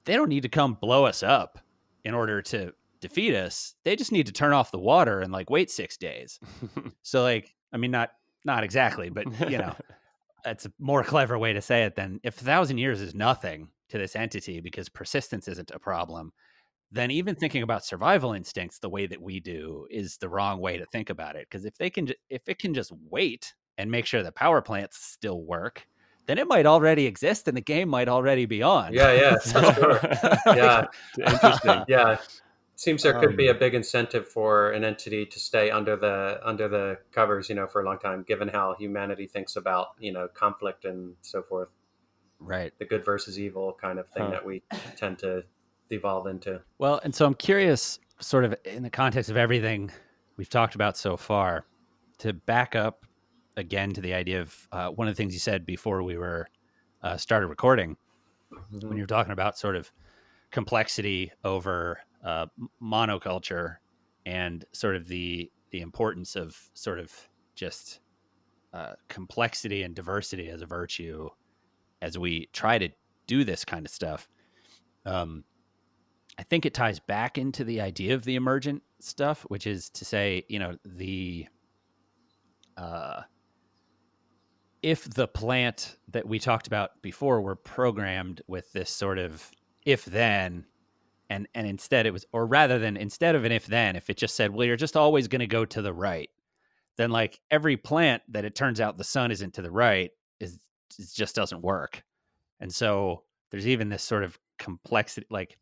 they 0.05 0.15
don't 0.15 0.29
need 0.29 0.41
to 0.41 0.49
come 0.49 0.73
blow 0.73 1.05
us 1.05 1.21
up 1.21 1.59
in 2.03 2.15
order 2.15 2.41
to 2.41 2.73
defeat 3.01 3.35
us. 3.35 3.75
They 3.83 3.95
just 3.95 4.11
need 4.11 4.27
to 4.27 4.33
turn 4.33 4.53
off 4.53 4.71
the 4.71 4.79
water 4.79 5.21
and 5.21 5.31
like 5.31 5.49
wait 5.49 5.69
six 5.71 5.97
days. 5.97 6.39
So 7.01 7.23
like, 7.23 7.55
I 7.73 7.77
mean, 7.77 7.89
not 7.91 8.11
not 8.45 8.63
exactly, 8.63 9.09
but 9.09 9.25
you 9.49 9.57
know, 9.57 9.73
that's 10.43 10.65
a 10.65 10.71
more 10.77 11.03
clever 11.03 11.39
way 11.39 11.53
to 11.53 11.61
say 11.61 11.83
it 11.83 11.95
than 11.95 12.19
if 12.23 12.39
a 12.39 12.43
thousand 12.43 12.77
years 12.77 13.01
is 13.01 13.15
nothing 13.15 13.69
to 13.89 13.97
this 13.97 14.15
entity 14.15 14.59
because 14.59 14.89
persistence 14.89 15.47
isn't 15.47 15.71
a 15.71 15.79
problem, 15.79 16.31
then 16.91 17.09
even 17.09 17.35
thinking 17.35 17.63
about 17.63 17.83
survival 17.83 18.33
instincts 18.33 18.77
the 18.77 18.89
way 18.89 19.07
that 19.07 19.21
we 19.21 19.39
do 19.39 19.87
is 19.89 20.17
the 20.17 20.29
wrong 20.29 20.59
way 20.59 20.77
to 20.77 20.85
think 20.87 21.09
about 21.09 21.35
it. 21.35 21.47
Because 21.49 21.65
if 21.65 21.77
they 21.77 21.89
can, 21.89 22.09
if 22.29 22.47
it 22.47 22.59
can 22.59 22.75
just 22.75 22.91
wait 23.09 23.55
and 23.79 23.89
make 23.89 24.05
sure 24.05 24.21
the 24.21 24.31
power 24.31 24.61
plants 24.61 24.97
still 24.99 25.41
work, 25.41 25.87
then 26.27 26.37
it 26.37 26.47
might 26.47 26.67
already 26.67 27.07
exist 27.07 27.47
and 27.47 27.57
the 27.57 27.61
game 27.61 27.89
might 27.89 28.09
already 28.09 28.45
be 28.45 28.61
on. 28.61 28.93
Yeah, 28.93 29.13
yeah, 29.13 29.37
for 29.43 29.73
sure. 29.73 29.99
Yeah. 30.55 30.85
Interesting. 31.17 31.83
yeah 31.87 32.17
seems 32.79 33.03
there 33.03 33.19
could 33.19 33.35
be 33.35 33.49
Um, 33.49 33.57
a 33.57 33.59
big 33.59 33.75
incentive 33.75 34.25
for 34.27 34.71
an 34.71 34.85
entity 34.85 35.25
to 35.25 35.37
stay 35.39 35.69
under 35.69 35.97
the 35.97 36.39
under 36.43 36.67
the 36.69 36.97
covers 37.11 37.49
you 37.49 37.55
know 37.55 37.67
for 37.67 37.81
a 37.81 37.85
long 37.85 37.99
time 37.99 38.23
given 38.23 38.47
how 38.47 38.73
humanity 38.79 39.27
thinks 39.27 39.57
about 39.57 39.87
you 39.99 40.13
know 40.13 40.29
conflict 40.29 40.85
and 40.85 41.15
so 41.21 41.41
forth 41.41 41.67
right. 42.39 42.71
the 42.79 42.85
good 42.85 43.03
versus 43.03 43.37
evil 43.37 43.73
kind 43.81 43.99
of 43.99 44.07
thing 44.09 44.23
Huh. 44.23 44.31
that 44.31 44.45
we 44.45 44.63
tend 44.95 45.19
to 45.19 45.43
devolve 45.89 46.27
into 46.27 46.61
Well, 46.77 47.01
and 47.03 47.13
so 47.13 47.25
I'm 47.25 47.33
curious, 47.33 47.99
sort 48.21 48.45
of 48.45 48.55
in 48.63 48.83
the 48.83 48.89
context 48.89 49.29
of 49.29 49.35
everything 49.37 49.91
we've 50.37 50.49
talked 50.49 50.75
about 50.75 50.95
so 50.95 51.17
far, 51.17 51.65
to 52.19 52.31
back 52.31 52.75
up 52.75 53.05
again 53.57 53.91
to 53.91 53.99
the 54.01 54.13
idea 54.13 54.39
of 54.41 54.67
uh, 54.71 54.89
one 54.89 55.07
of 55.09 55.13
the 55.15 55.17
things 55.17 55.33
you 55.33 55.39
said 55.39 55.65
before 55.65 56.01
we 56.03 56.15
were 56.17 56.47
uh, 57.03 57.17
started 57.17 57.47
recording, 57.47 57.97
when 58.71 58.95
you 58.95 59.03
were 59.03 59.07
talking 59.07 59.33
about 59.33 59.57
sort 59.57 59.75
of 59.75 59.91
complexity 60.51 61.31
over 61.43 61.99
uh, 62.23 62.47
monoculture 62.81 63.77
and 64.25 64.65
sort 64.71 64.95
of 64.95 65.07
the 65.07 65.51
the 65.71 65.81
importance 65.81 66.35
of 66.35 66.57
sort 66.73 66.99
of 66.99 67.13
just 67.55 67.99
uh, 68.73 68.93
complexity 69.07 69.83
and 69.83 69.95
diversity 69.95 70.49
as 70.49 70.61
a 70.61 70.65
virtue 70.65 71.29
as 72.01 72.17
we 72.17 72.47
try 72.53 72.77
to 72.77 72.89
do 73.27 73.43
this 73.43 73.65
kind 73.65 73.85
of 73.85 73.91
stuff. 73.91 74.27
Um, 75.05 75.43
I 76.37 76.43
think 76.43 76.65
it 76.65 76.73
ties 76.73 76.99
back 76.99 77.37
into 77.37 77.63
the 77.63 77.81
idea 77.81 78.15
of 78.15 78.23
the 78.23 78.35
emergent 78.35 78.81
stuff, 78.99 79.41
which 79.49 79.67
is 79.67 79.89
to 79.91 80.05
say, 80.05 80.45
you 80.47 80.59
know, 80.59 80.77
the 80.85 81.47
uh, 82.77 83.23
if 84.81 85.09
the 85.09 85.27
plant 85.27 85.97
that 86.07 86.25
we 86.25 86.39
talked 86.39 86.67
about 86.67 87.01
before 87.01 87.41
were 87.41 87.55
programmed 87.55 88.41
with 88.47 88.71
this 88.71 88.89
sort 88.89 89.17
of 89.17 89.51
if 89.85 90.05
then 90.05 90.65
and 91.29 91.47
and 91.53 91.67
instead 91.67 92.05
it 92.05 92.13
was 92.13 92.25
or 92.33 92.45
rather 92.45 92.79
than 92.79 92.97
instead 92.97 93.35
of 93.35 93.45
an 93.45 93.51
if 93.51 93.67
then 93.67 93.95
if 93.95 94.09
it 94.09 94.17
just 94.17 94.35
said 94.35 94.51
well 94.51 94.65
you're 94.65 94.75
just 94.75 94.97
always 94.97 95.27
going 95.27 95.39
to 95.39 95.47
go 95.47 95.65
to 95.65 95.81
the 95.81 95.93
right 95.93 96.29
then 96.99 97.11
like 97.11 97.39
every 97.49 97.77
plant 97.77 98.21
that 98.27 98.43
it 98.43 98.55
turns 98.55 98.81
out 98.81 98.97
the 98.97 99.05
sun 99.05 99.31
isn't 99.31 99.53
to 99.53 99.61
the 99.61 99.71
right 99.71 100.11
is, 100.41 100.59
is 100.97 101.13
just 101.13 101.33
doesn't 101.33 101.61
work. 101.61 102.03
And 102.59 102.75
so 102.75 103.23
there's 103.51 103.69
even 103.69 103.87
this 103.87 104.03
sort 104.03 104.25
of 104.25 104.37
complexity 104.57 105.25
like 105.29 105.57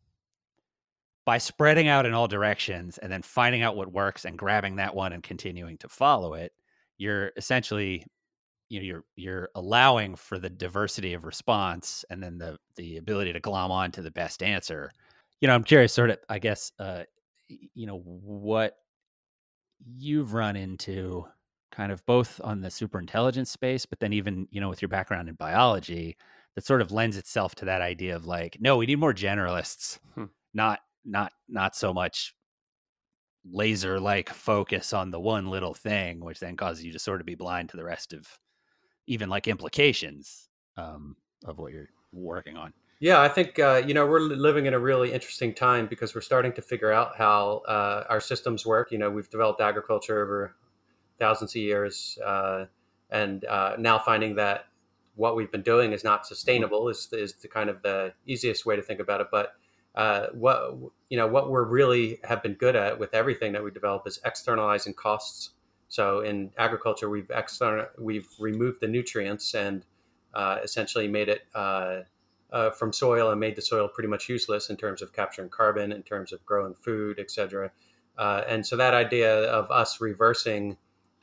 by 1.24 1.38
spreading 1.38 1.86
out 1.86 2.06
in 2.06 2.12
all 2.12 2.26
directions 2.26 2.98
and 2.98 3.12
then 3.12 3.22
finding 3.22 3.62
out 3.62 3.76
what 3.76 3.92
works 3.92 4.24
and 4.24 4.36
grabbing 4.36 4.76
that 4.76 4.96
one 4.96 5.12
and 5.12 5.22
continuing 5.22 5.78
to 5.78 5.88
follow 5.88 6.34
it, 6.34 6.52
you're 6.96 7.30
essentially 7.36 8.04
you 8.68 8.80
know 8.80 8.84
you're 8.84 9.04
you're 9.14 9.48
allowing 9.54 10.16
for 10.16 10.40
the 10.40 10.50
diversity 10.50 11.14
of 11.14 11.24
response 11.24 12.04
and 12.10 12.20
then 12.20 12.36
the 12.38 12.58
the 12.74 12.96
ability 12.96 13.32
to 13.32 13.38
glom 13.38 13.70
on 13.70 13.92
to 13.92 14.02
the 14.02 14.10
best 14.10 14.42
answer 14.42 14.90
you 15.40 15.48
know 15.48 15.54
i'm 15.54 15.64
curious 15.64 15.92
sort 15.92 16.10
of 16.10 16.18
i 16.28 16.38
guess 16.38 16.72
uh 16.78 17.02
you 17.48 17.86
know 17.86 17.98
what 17.98 18.76
you've 19.96 20.34
run 20.34 20.56
into 20.56 21.24
kind 21.70 21.92
of 21.92 22.04
both 22.06 22.40
on 22.42 22.60
the 22.60 22.70
super 22.70 22.98
intelligence 22.98 23.50
space 23.50 23.86
but 23.86 24.00
then 24.00 24.12
even 24.12 24.46
you 24.50 24.60
know 24.60 24.68
with 24.68 24.82
your 24.82 24.88
background 24.88 25.28
in 25.28 25.34
biology 25.34 26.16
that 26.54 26.64
sort 26.64 26.82
of 26.82 26.90
lends 26.90 27.16
itself 27.16 27.54
to 27.54 27.64
that 27.64 27.82
idea 27.82 28.16
of 28.16 28.26
like 28.26 28.56
no 28.60 28.76
we 28.76 28.86
need 28.86 28.98
more 28.98 29.14
generalists 29.14 29.98
hmm. 30.14 30.24
not 30.54 30.80
not 31.04 31.32
not 31.48 31.76
so 31.76 31.92
much 31.94 32.34
laser 33.50 34.00
like 34.00 34.28
focus 34.28 34.92
on 34.92 35.10
the 35.10 35.20
one 35.20 35.48
little 35.48 35.72
thing 35.72 36.20
which 36.20 36.40
then 36.40 36.56
causes 36.56 36.84
you 36.84 36.92
to 36.92 36.98
sort 36.98 37.20
of 37.20 37.26
be 37.26 37.34
blind 37.34 37.68
to 37.68 37.76
the 37.76 37.84
rest 37.84 38.12
of 38.12 38.26
even 39.08 39.28
like 39.28 39.48
implications 39.48 40.48
um, 40.76 41.16
of 41.44 41.58
what 41.58 41.72
you're 41.72 41.88
working 42.12 42.56
on. 42.56 42.72
Yeah, 43.00 43.20
I 43.20 43.28
think 43.28 43.58
uh, 43.58 43.82
you 43.86 43.94
know 43.94 44.06
we're 44.06 44.20
living 44.20 44.66
in 44.66 44.74
a 44.74 44.78
really 44.78 45.12
interesting 45.12 45.54
time 45.54 45.86
because 45.86 46.14
we're 46.14 46.20
starting 46.20 46.52
to 46.54 46.62
figure 46.62 46.92
out 46.92 47.16
how 47.16 47.62
uh, 47.68 48.04
our 48.08 48.20
systems 48.20 48.66
work. 48.66 48.90
You 48.90 48.98
know, 48.98 49.10
we've 49.10 49.30
developed 49.30 49.60
agriculture 49.60 50.20
over 50.22 50.56
thousands 51.18 51.52
of 51.52 51.62
years, 51.62 52.18
uh, 52.24 52.64
and 53.10 53.44
uh, 53.44 53.76
now 53.78 53.98
finding 53.98 54.34
that 54.36 54.66
what 55.14 55.36
we've 55.36 55.50
been 55.50 55.62
doing 55.62 55.92
is 55.92 56.02
not 56.02 56.26
sustainable 56.26 56.88
is 56.88 57.08
is 57.12 57.34
the 57.34 57.48
kind 57.48 57.70
of 57.70 57.82
the 57.82 58.12
easiest 58.26 58.66
way 58.66 58.74
to 58.74 58.82
think 58.82 58.98
about 58.98 59.20
it. 59.20 59.28
But 59.30 59.54
uh, 59.94 60.26
what 60.32 60.74
you 61.08 61.16
know, 61.16 61.28
what 61.28 61.50
we're 61.50 61.64
really 61.64 62.18
have 62.24 62.42
been 62.42 62.54
good 62.54 62.74
at 62.74 62.98
with 62.98 63.14
everything 63.14 63.52
that 63.52 63.62
we 63.62 63.70
develop 63.70 64.06
is 64.08 64.20
externalizing 64.24 64.94
costs 64.94 65.50
so 65.88 66.20
in 66.20 66.50
agriculture, 66.58 67.08
we've 67.08 67.30
external, 67.30 67.86
we've 67.98 68.28
removed 68.38 68.80
the 68.80 68.88
nutrients 68.88 69.54
and 69.54 69.84
uh, 70.34 70.58
essentially 70.62 71.08
made 71.08 71.28
it 71.28 71.42
uh, 72.52 72.54
uh, 72.54 72.70
from 72.70 72.92
soil 72.92 73.30
and 73.30 73.40
made 73.40 73.56
the 73.56 73.62
soil 73.62 73.88
pretty 73.88 74.08
much 74.08 74.28
useless 74.28 74.70
in 74.70 74.76
terms 74.76 75.02
of 75.02 75.12
capturing 75.12 75.48
carbon, 75.48 75.92
in 75.92 76.02
terms 76.02 76.32
of 76.32 76.44
growing 76.44 76.74
food, 76.74 77.18
etc. 77.18 77.70
Uh, 78.16 78.42
and 78.48 78.66
so 78.66 78.76
that 78.76 78.94
idea 78.94 79.44
of 79.44 79.70
us 79.70 80.00
reversing 80.00 80.76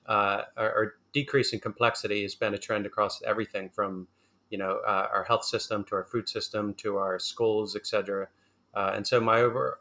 uh, 0.08 0.44
or, 0.58 0.66
or, 0.66 0.94
decreasing 1.14 1.60
complexity 1.60 2.24
has 2.24 2.36
been 2.36 2.54
a 2.54 2.58
trend 2.58 2.86
across 2.86 3.22
everything 3.24 3.70
from 3.70 4.06
you 4.50 4.58
know 4.58 4.80
uh, 4.86 5.08
our 5.12 5.24
health 5.24 5.46
system 5.46 5.84
to 5.84 5.96
our 5.96 6.04
food 6.04 6.28
system 6.28 6.74
to 6.74 6.98
our 6.98 7.18
schools, 7.18 7.76
etc. 7.76 8.28
and 8.76 9.08
so 9.08 9.20
my 9.20 9.40
over 9.40 9.80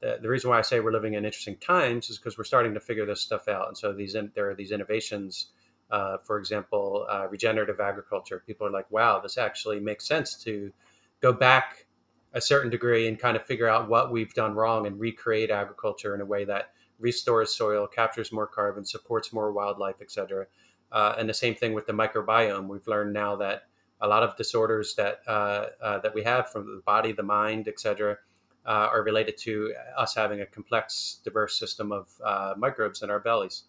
the, 0.00 0.28
reason 0.28 0.50
why 0.50 0.58
I 0.58 0.62
say 0.62 0.80
we're 0.80 0.92
living 0.92 1.14
in 1.14 1.24
interesting 1.24 1.56
times 1.56 2.10
is 2.10 2.18
because 2.18 2.36
we're 2.36 2.44
starting 2.44 2.74
to 2.74 2.80
figure 2.80 3.06
this 3.06 3.20
stuff 3.20 3.48
out. 3.48 3.68
And 3.68 3.76
so 3.76 3.92
these 3.92 4.16
there 4.34 4.50
are 4.50 4.54
these 4.54 4.72
innovations. 4.72 5.48
Uh, 5.92 6.16
for 6.24 6.38
example, 6.38 7.06
uh, 7.10 7.28
regenerative 7.28 7.78
agriculture. 7.78 8.42
People 8.46 8.66
are 8.66 8.70
like, 8.70 8.90
"Wow, 8.90 9.20
this 9.20 9.36
actually 9.36 9.78
makes 9.78 10.06
sense 10.06 10.34
to 10.42 10.72
go 11.20 11.34
back 11.34 11.86
a 12.32 12.40
certain 12.40 12.70
degree 12.70 13.06
and 13.06 13.18
kind 13.18 13.36
of 13.36 13.44
figure 13.44 13.68
out 13.68 13.90
what 13.90 14.10
we've 14.10 14.32
done 14.32 14.54
wrong 14.54 14.86
and 14.86 14.98
recreate 14.98 15.50
agriculture 15.50 16.14
in 16.14 16.22
a 16.22 16.24
way 16.24 16.46
that 16.46 16.72
restores 16.98 17.54
soil, 17.54 17.86
captures 17.86 18.32
more 18.32 18.46
carbon, 18.46 18.86
supports 18.86 19.34
more 19.34 19.52
wildlife, 19.52 20.00
etc." 20.00 20.46
Uh, 20.90 21.14
and 21.18 21.28
the 21.28 21.34
same 21.34 21.54
thing 21.54 21.74
with 21.74 21.86
the 21.86 21.92
microbiome. 21.92 22.68
We've 22.68 22.86
learned 22.86 23.12
now 23.12 23.36
that 23.36 23.64
a 24.00 24.08
lot 24.08 24.22
of 24.22 24.34
disorders 24.36 24.94
that 24.94 25.20
uh, 25.28 25.66
uh, 25.82 25.98
that 25.98 26.14
we 26.14 26.22
have 26.24 26.50
from 26.50 26.74
the 26.74 26.82
body, 26.82 27.12
the 27.12 27.22
mind, 27.22 27.68
etc 27.68 28.18
uh, 28.64 28.88
are 28.92 29.02
related 29.02 29.36
to 29.36 29.74
us 29.96 30.14
having 30.14 30.40
a 30.40 30.46
complex, 30.46 31.20
diverse 31.22 31.58
system 31.58 31.92
of 31.92 32.08
microbes 32.56 33.02
in 33.02 33.10
our 33.10 33.20
bellies. 33.20 33.64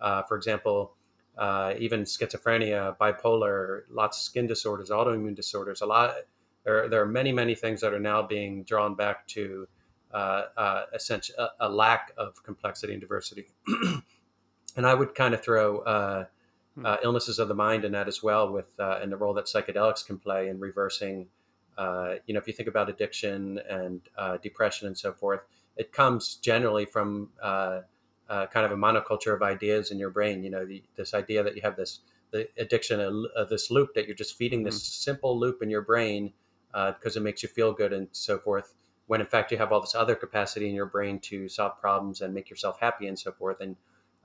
For 0.00 0.36
example, 0.36 0.96
uh, 1.38 1.74
even 1.78 2.02
schizophrenia, 2.02 2.96
bipolar, 2.98 3.82
lots 3.90 4.18
of 4.18 4.24
skin 4.24 4.46
disorders, 4.46 4.90
autoimmune 4.90 5.34
disorders. 5.34 5.80
A 5.80 5.86
lot. 5.86 6.14
There, 6.64 6.88
there 6.88 7.00
are 7.00 7.06
many, 7.06 7.32
many 7.32 7.54
things 7.54 7.80
that 7.80 7.94
are 7.94 8.00
now 8.00 8.22
being 8.22 8.64
drawn 8.64 8.94
back 8.94 9.26
to 9.28 9.66
uh, 10.12 10.42
uh, 10.56 10.82
essentially 10.92 11.36
a, 11.38 11.66
a, 11.66 11.68
lack 11.68 12.12
of 12.18 12.42
complexity 12.42 12.92
and 12.92 13.00
diversity. 13.00 13.46
and 14.76 14.86
I 14.86 14.94
would 14.94 15.14
kind 15.14 15.32
of 15.32 15.42
throw 15.42 16.26
hmm. 16.74 16.86
illnesses 17.02 17.38
of 17.38 17.48
the 17.48 17.54
mind 17.54 17.84
in 17.84 17.92
that 17.92 18.08
as 18.08 18.22
well, 18.22 18.52
with 18.52 18.66
and 18.78 19.12
the 19.12 19.16
role 19.16 19.34
that 19.34 19.46
psychedelics 19.46 20.04
can 20.04 20.18
play 20.18 20.48
in 20.48 20.58
reversing 20.58 21.28
uh, 21.78 22.16
you 22.26 22.34
know, 22.34 22.40
if 22.40 22.48
you 22.48 22.52
think 22.52 22.68
about 22.68 22.90
addiction 22.90 23.60
and 23.70 24.00
uh, 24.18 24.36
depression 24.38 24.88
and 24.88 24.98
so 24.98 25.12
forth, 25.12 25.42
it 25.76 25.92
comes 25.92 26.34
generally 26.34 26.84
from 26.84 27.30
uh, 28.28 28.32
uh 28.32 28.46
kind 28.46 28.66
of 28.66 28.72
a 28.72 28.76
monoculture 28.76 29.34
of 29.34 29.42
ideas 29.42 29.90
in 29.90 29.98
your 29.98 30.10
brain. 30.10 30.42
You 30.42 30.50
know, 30.50 30.64
the, 30.64 30.82
this 30.96 31.14
idea 31.14 31.42
that 31.42 31.56
you 31.56 31.62
have 31.62 31.76
this 31.76 32.00
the 32.30 32.48
addiction 32.58 33.00
of 33.36 33.48
this 33.48 33.70
loop 33.70 33.94
that 33.94 34.06
you're 34.06 34.14
just 34.14 34.36
feeding 34.36 34.62
this 34.62 34.76
mm-hmm. 34.76 35.10
simple 35.10 35.38
loop 35.38 35.62
in 35.62 35.70
your 35.70 35.80
brain 35.80 36.32
because 36.72 37.16
uh, 37.16 37.20
it 37.20 37.22
makes 37.22 37.42
you 37.42 37.48
feel 37.48 37.72
good 37.72 37.92
and 37.92 38.08
so 38.12 38.38
forth. 38.38 38.74
When 39.06 39.22
in 39.22 39.26
fact 39.26 39.50
you 39.50 39.56
have 39.56 39.72
all 39.72 39.80
this 39.80 39.94
other 39.94 40.14
capacity 40.14 40.68
in 40.68 40.74
your 40.74 40.86
brain 40.86 41.20
to 41.20 41.48
solve 41.48 41.80
problems 41.80 42.20
and 42.20 42.34
make 42.34 42.50
yourself 42.50 42.78
happy 42.80 43.06
and 43.06 43.18
so 43.18 43.32
forth. 43.32 43.60
And 43.60 43.76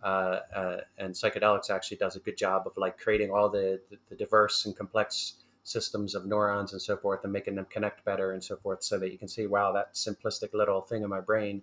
and 0.03 1.13
psychedelics 1.13 1.69
actually 1.69 1.97
does 1.97 2.15
a 2.15 2.19
good 2.19 2.37
job 2.37 2.67
of 2.67 2.73
like 2.77 2.99
creating 2.99 3.31
all 3.31 3.49
the, 3.49 3.79
the, 3.89 3.97
the 4.09 4.15
diverse 4.15 4.65
and 4.65 4.75
complex 4.75 5.35
systems 5.63 6.13
of 6.13 6.25
neurons 6.25 6.73
and 6.73 6.81
so 6.81 6.97
forth 6.97 7.23
and 7.23 7.31
making 7.31 7.55
them 7.55 7.65
connect 7.69 8.03
better 8.03 8.33
and 8.33 8.43
so 8.43 8.57
forth 8.57 8.83
so 8.83 8.99
that 8.99 9.11
you 9.13 9.17
can 9.17 9.29
see 9.29 9.47
wow 9.47 9.71
that 9.71 9.93
simplistic 9.93 10.53
little 10.53 10.81
thing 10.81 11.03
in 11.03 11.09
my 11.09 11.21
brain 11.21 11.61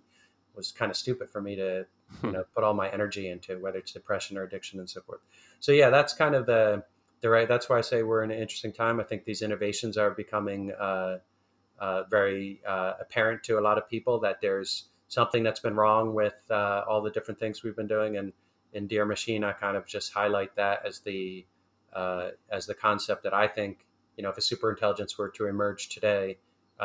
was 0.55 0.71
kind 0.71 0.91
of 0.91 0.97
stupid 0.97 1.29
for 1.29 1.41
me 1.41 1.55
to 1.55 1.85
you 2.23 2.29
hmm. 2.29 2.31
know 2.31 2.43
put 2.53 2.63
all 2.63 2.73
my 2.73 2.89
energy 2.91 3.29
into 3.29 3.59
whether 3.59 3.79
it's 3.79 3.91
depression 3.91 4.37
or 4.37 4.43
addiction 4.43 4.79
and 4.79 4.89
so 4.89 5.01
forth. 5.01 5.19
So 5.59 5.71
yeah 5.71 5.89
that's 5.89 6.13
kind 6.13 6.35
of 6.35 6.45
the 6.45 6.83
the 7.21 7.29
right 7.29 7.47
that's 7.47 7.69
why 7.69 7.77
i 7.77 7.81
say 7.81 8.01
we're 8.01 8.23
in 8.23 8.31
an 8.31 8.39
interesting 8.39 8.73
time. 8.73 8.99
I 8.99 9.03
think 9.03 9.25
these 9.25 9.41
innovations 9.41 9.97
are 9.97 10.11
becoming 10.11 10.71
uh, 10.71 11.19
uh, 11.79 12.03
very 12.09 12.61
uh, 12.67 12.93
apparent 12.99 13.43
to 13.43 13.59
a 13.59 13.61
lot 13.61 13.77
of 13.77 13.87
people 13.89 14.19
that 14.21 14.41
there's 14.41 14.85
something 15.07 15.43
that's 15.43 15.59
been 15.59 15.75
wrong 15.75 16.13
with 16.13 16.41
uh, 16.49 16.83
all 16.87 17.01
the 17.01 17.11
different 17.11 17.39
things 17.39 17.63
we've 17.63 17.75
been 17.75 17.87
doing. 17.87 18.17
And 18.17 18.33
in 18.73 18.87
dear 18.87 19.03
machine 19.03 19.43
i 19.43 19.51
kind 19.51 19.75
of 19.75 19.85
just 19.85 20.13
highlight 20.13 20.55
that 20.55 20.85
as 20.85 20.99
the 21.01 21.45
uh, 21.91 22.29
as 22.49 22.65
the 22.65 22.73
concept 22.73 23.21
that 23.23 23.33
i 23.33 23.45
think 23.45 23.85
you 24.17 24.23
know, 24.23 24.29
if 24.29 24.37
a 24.37 24.41
super 24.41 24.69
intelligence 24.69 25.17
were 25.17 25.29
to 25.29 25.47
emerge 25.47 25.89
today, 25.89 26.37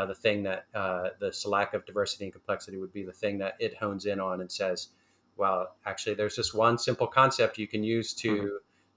the 0.04 0.14
thing 0.14 0.42
that 0.42 0.66
uh, 0.74 1.08
the 1.20 1.32
lack 1.46 1.72
of 1.72 1.86
diversity 1.86 2.24
and 2.24 2.32
complexity 2.32 2.76
would 2.76 2.92
be 2.92 3.02
the 3.02 3.12
thing 3.12 3.38
that 3.38 3.54
it 3.58 3.74
hones 3.76 4.04
in 4.04 4.20
on 4.20 4.40
and 4.42 4.52
says, 4.52 4.88
well, 5.36 5.76
actually, 5.86 6.14
there's 6.14 6.36
just 6.36 6.54
one 6.54 6.76
simple 6.76 7.06
concept 7.06 7.56
you 7.56 7.68
can 7.68 7.82
use 7.82 8.12
to 8.14 8.34
mm-hmm. 8.34 8.48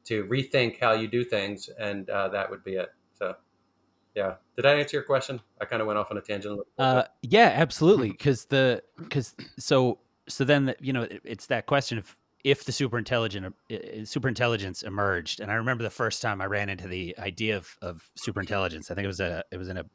to 0.06 0.26
rethink 0.26 0.80
how 0.80 0.94
you 0.94 1.08
do 1.08 1.24
things, 1.24 1.70
and 1.80 2.10
uh, 2.10 2.28
that 2.30 2.50
would 2.50 2.64
be 2.64 2.74
it. 2.74 2.90
So, 3.14 3.36
yeah, 4.16 4.36
did 4.56 4.66
I 4.66 4.74
answer 4.74 4.98
your 4.98 5.04
question? 5.04 5.40
I 5.62 5.66
kind 5.66 5.82
of 5.82 5.88
went 5.88 6.00
off 6.00 6.12
on 6.12 6.18
a 6.18 6.22
tangent. 6.22 6.60
A 6.78 6.82
uh, 6.82 7.04
yeah, 7.22 7.54
absolutely. 7.56 8.10
Because 8.10 8.46
the 8.46 8.84
because 8.98 9.36
so 9.58 10.00
so 10.30 10.44
then 10.44 10.66
the, 10.66 10.76
you 10.80 10.94
know 10.94 11.04
it, 11.04 11.22
it's 11.24 11.48
that 11.48 11.66
question 11.66 11.98
of 11.98 12.16
if 12.44 12.64
the 12.64 12.72
super 12.72 12.98
intelligent 12.98 13.54
super 14.06 14.30
intelligence 14.30 14.84
emerged 14.84 15.42
and 15.42 15.52
i 15.52 15.56
remember 15.56 15.84
the 15.84 15.90
first 15.90 16.22
time 16.22 16.42
i 16.42 16.46
ran 16.46 16.70
into 16.70 16.88
the 16.88 17.14
idea 17.20 17.58
of, 17.58 17.78
of 17.82 18.10
super 18.16 18.40
intelligence 18.40 18.90
i 18.90 18.96
think 18.96 19.04
it 19.04 19.08
was 19.08 19.20
a 19.20 19.44
it 19.52 19.58
was 19.58 19.68
in 19.68 19.78
a 19.78 19.86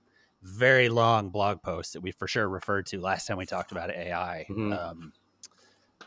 very 0.45 0.89
long 0.89 1.31
blog 1.31 1.63
post 1.63 1.95
that 1.95 2.01
we 2.01 2.13
for 2.13 2.29
sure 2.29 2.49
referred 2.49 2.87
to 2.87 3.01
last 3.01 3.27
time 3.27 3.37
we 3.39 3.47
talked 3.47 3.73
about 3.73 3.91
ai 3.91 4.47
mm-hmm. 4.49 4.73
um, 4.73 5.13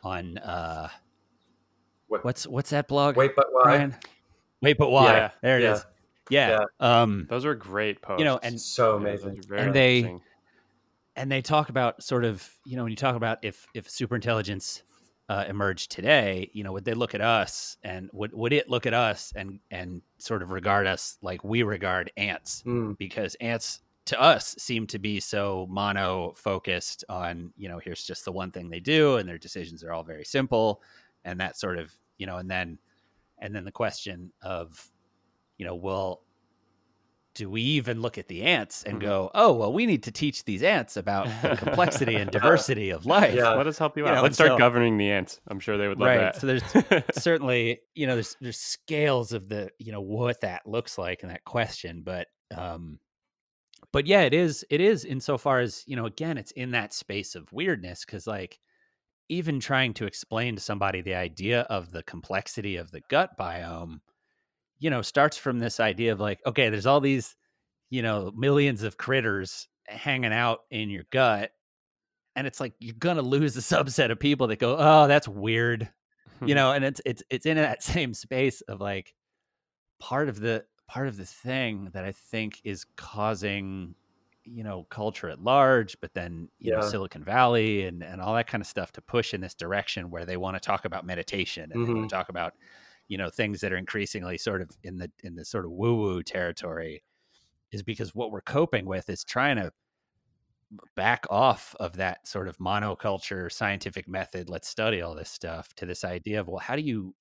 on 0.03 0.37
uh, 0.37 0.87
what? 2.07 2.23
what's 2.23 2.45
what's 2.47 2.69
that 2.69 2.87
blog 2.87 3.17
wait 3.17 3.31
but 3.35 3.47
why 3.51 3.63
Brian? 3.63 3.95
wait 4.61 4.77
but 4.77 4.89
why 4.89 5.13
yeah. 5.13 5.31
there 5.41 5.57
it 5.57 5.63
yeah. 5.63 5.73
is. 5.73 5.85
yeah. 6.29 6.59
yeah. 6.81 7.01
Um, 7.01 7.25
those 7.29 7.45
are 7.45 7.55
great 7.55 8.01
posts 8.01 8.19
you 8.19 8.25
know 8.25 8.39
and 8.43 8.59
so 8.61 8.95
amazing 8.95 9.43
and 9.51 9.73
they 9.73 10.15
and 11.15 11.31
they 11.31 11.41
talk 11.41 11.69
about 11.69 12.03
sort 12.03 12.23
of 12.23 12.47
you 12.63 12.75
know 12.75 12.83
when 12.83 12.91
you 12.91 12.97
talk 12.97 13.15
about 13.15 13.39
if 13.41 13.65
if 13.73 13.89
super 13.89 14.15
intelligence 14.15 14.83
uh, 15.29 15.43
emerge 15.47 15.89
today, 15.89 16.49
you 16.53 16.63
know, 16.63 16.71
would 16.71 16.85
they 16.85 16.93
look 16.93 17.13
at 17.13 17.21
us 17.21 17.77
and 17.83 18.09
would 18.13 18.33
would 18.33 18.53
it 18.53 18.69
look 18.69 18.85
at 18.85 18.93
us 18.93 19.33
and 19.35 19.59
and 19.71 20.01
sort 20.19 20.41
of 20.41 20.51
regard 20.51 20.87
us 20.87 21.17
like 21.21 21.43
we 21.43 21.63
regard 21.63 22.11
ants? 22.15 22.63
Mm. 22.65 22.97
Because 22.97 23.35
ants 23.35 23.81
to 24.07 24.19
us 24.19 24.55
seem 24.57 24.87
to 24.87 24.99
be 24.99 25.19
so 25.19 25.67
mono 25.69 26.33
focused 26.35 27.03
on, 27.09 27.51
you 27.57 27.69
know, 27.69 27.79
here's 27.79 28.03
just 28.03 28.25
the 28.25 28.31
one 28.31 28.51
thing 28.51 28.69
they 28.69 28.79
do 28.79 29.17
and 29.17 29.27
their 29.27 29.37
decisions 29.37 29.83
are 29.83 29.91
all 29.91 30.03
very 30.03 30.25
simple 30.25 30.81
and 31.25 31.39
that 31.39 31.57
sort 31.57 31.77
of, 31.77 31.93
you 32.17 32.25
know, 32.25 32.37
and 32.37 32.49
then 32.49 32.79
and 33.39 33.53
then 33.53 33.65
the 33.65 33.71
question 33.71 34.31
of, 34.41 34.91
you 35.57 35.65
know, 35.65 35.75
will 35.75 36.21
do 37.35 37.49
we 37.51 37.61
even 37.61 38.01
look 38.01 38.17
at 38.17 38.27
the 38.27 38.41
ants 38.41 38.81
and 38.83 38.95
mm-hmm. 38.95 39.07
go, 39.07 39.31
oh, 39.35 39.53
well, 39.53 39.71
we 39.71 39.85
need 39.85 40.01
to 40.01 40.11
teach 40.11 40.43
these 40.43 40.63
ants 40.63 40.97
about 40.97 41.27
the 41.43 41.55
complexity 41.55 42.15
and 42.15 42.31
diversity 42.31 42.89
of 42.89 43.05
life? 43.05 43.35
Yeah, 43.35 43.53
let 43.53 43.67
us 43.67 43.77
help 43.77 43.95
you, 43.95 44.05
you 44.05 44.09
out. 44.09 44.15
Know, 44.15 44.21
Let's 44.23 44.37
start 44.37 44.51
so, 44.51 44.57
governing 44.57 44.97
the 44.97 45.11
ants. 45.11 45.39
I'm 45.47 45.59
sure 45.59 45.77
they 45.77 45.87
would 45.87 45.99
love 45.99 46.07
right, 46.07 46.33
that. 46.33 46.41
So 46.41 46.47
there's 46.47 47.03
certainly, 47.23 47.81
you 47.93 48.07
know, 48.07 48.15
there's 48.15 48.35
there's 48.41 48.57
scales 48.57 49.33
of 49.33 49.49
the, 49.49 49.69
you 49.77 49.91
know, 49.91 50.01
what 50.01 50.41
that 50.41 50.65
looks 50.65 50.97
like 50.97 51.21
and 51.21 51.31
that 51.31 51.43
question, 51.43 52.01
but 52.03 52.27
um, 52.57 52.99
but 53.93 54.05
yeah, 54.05 54.21
it 54.21 54.33
is. 54.33 54.65
It 54.69 54.81
is 54.81 55.05
insofar 55.05 55.59
as 55.59 55.83
you 55.87 55.95
know. 55.95 56.05
Again, 56.05 56.37
it's 56.37 56.51
in 56.51 56.71
that 56.71 56.93
space 56.93 57.35
of 57.35 57.51
weirdness 57.53 58.05
because, 58.05 58.27
like, 58.27 58.59
even 59.29 59.59
trying 59.59 59.93
to 59.95 60.05
explain 60.05 60.55
to 60.55 60.61
somebody 60.61 61.01
the 61.01 61.15
idea 61.15 61.61
of 61.61 61.91
the 61.91 62.03
complexity 62.03 62.75
of 62.77 62.91
the 62.91 63.01
gut 63.09 63.31
biome, 63.39 63.99
you 64.79 64.89
know, 64.89 65.01
starts 65.01 65.37
from 65.37 65.59
this 65.59 65.79
idea 65.79 66.11
of 66.11 66.19
like, 66.19 66.39
okay, 66.45 66.69
there's 66.69 66.85
all 66.85 66.99
these, 66.99 67.35
you 67.89 68.01
know, 68.01 68.31
millions 68.35 68.83
of 68.83 68.97
critters 68.97 69.67
hanging 69.87 70.33
out 70.33 70.59
in 70.69 70.89
your 70.89 71.03
gut, 71.11 71.51
and 72.35 72.45
it's 72.45 72.59
like 72.59 72.73
you're 72.79 72.95
gonna 72.99 73.21
lose 73.21 73.55
a 73.55 73.61
subset 73.75 74.11
of 74.11 74.19
people 74.19 74.47
that 74.47 74.59
go, 74.59 74.75
oh, 74.77 75.07
that's 75.07 75.27
weird, 75.27 75.89
you 76.41 76.47
hmm. 76.47 76.53
know, 76.55 76.71
and 76.73 76.83
it's 76.83 77.01
it's 77.05 77.23
it's 77.29 77.45
in 77.45 77.55
that 77.55 77.83
same 77.83 78.13
space 78.13 78.61
of 78.61 78.81
like 78.81 79.13
part 79.99 80.27
of 80.29 80.39
the 80.39 80.65
part 80.87 81.07
of 81.07 81.17
the 81.17 81.25
thing 81.25 81.85
that 81.93 82.03
I 82.05 82.11
think 82.11 82.61
is 82.63 82.85
causing 82.97 83.95
you 84.45 84.63
know 84.63 84.85
culture 84.85 85.27
at 85.29 85.41
large 85.41 85.99
but 85.99 86.13
then 86.13 86.47
you 86.57 86.71
know 86.71 86.79
silicon 86.79 87.21
valley 87.23 87.85
and 87.85 88.01
and 88.03 88.21
all 88.21 88.33
that 88.35 88.47
kind 88.47 88.61
of 88.61 88.67
stuff 88.67 88.93
to 88.93 89.01
push 89.01 89.33
in 89.33 89.41
this 89.41 89.53
direction 89.53 90.09
where 90.09 90.25
they 90.25 90.37
want 90.37 90.55
to 90.55 90.59
talk 90.61 90.85
about 90.85 91.05
meditation 91.05 91.71
and 91.73 91.83
they 91.83 91.89
Mhm. 91.89 91.97
want 91.97 92.09
to 92.09 92.15
talk 92.15 92.29
about 92.29 92.53
you 93.09 93.17
know 93.17 93.29
things 93.29 93.59
that 93.61 93.73
are 93.73 93.77
increasingly 93.77 94.37
sort 94.37 94.61
of 94.61 94.69
in 94.83 94.97
the 94.97 95.11
in 95.23 95.35
the 95.35 95.43
sort 95.45 95.65
of 95.65 95.71
woo 95.71 95.95
woo 95.97 96.23
territory 96.23 97.03
is 97.71 97.83
because 97.83 98.15
what 98.15 98.31
we're 98.31 98.41
coping 98.41 98.85
with 98.85 99.09
is 99.09 99.23
trying 99.23 99.57
to 99.57 99.71
back 100.95 101.25
off 101.29 101.75
of 101.79 101.93
that 101.93 102.27
sort 102.27 102.47
of 102.47 102.57
monoculture 102.57 103.51
scientific 103.51 104.07
method 104.07 104.49
let's 104.49 104.67
study 104.67 105.01
all 105.01 105.15
this 105.15 105.29
stuff 105.29 105.73
to 105.75 105.85
this 105.85 106.03
idea 106.03 106.39
of 106.41 106.47
well 106.47 106.57
how 106.59 106.75
do 106.75 106.81
you 106.81 107.15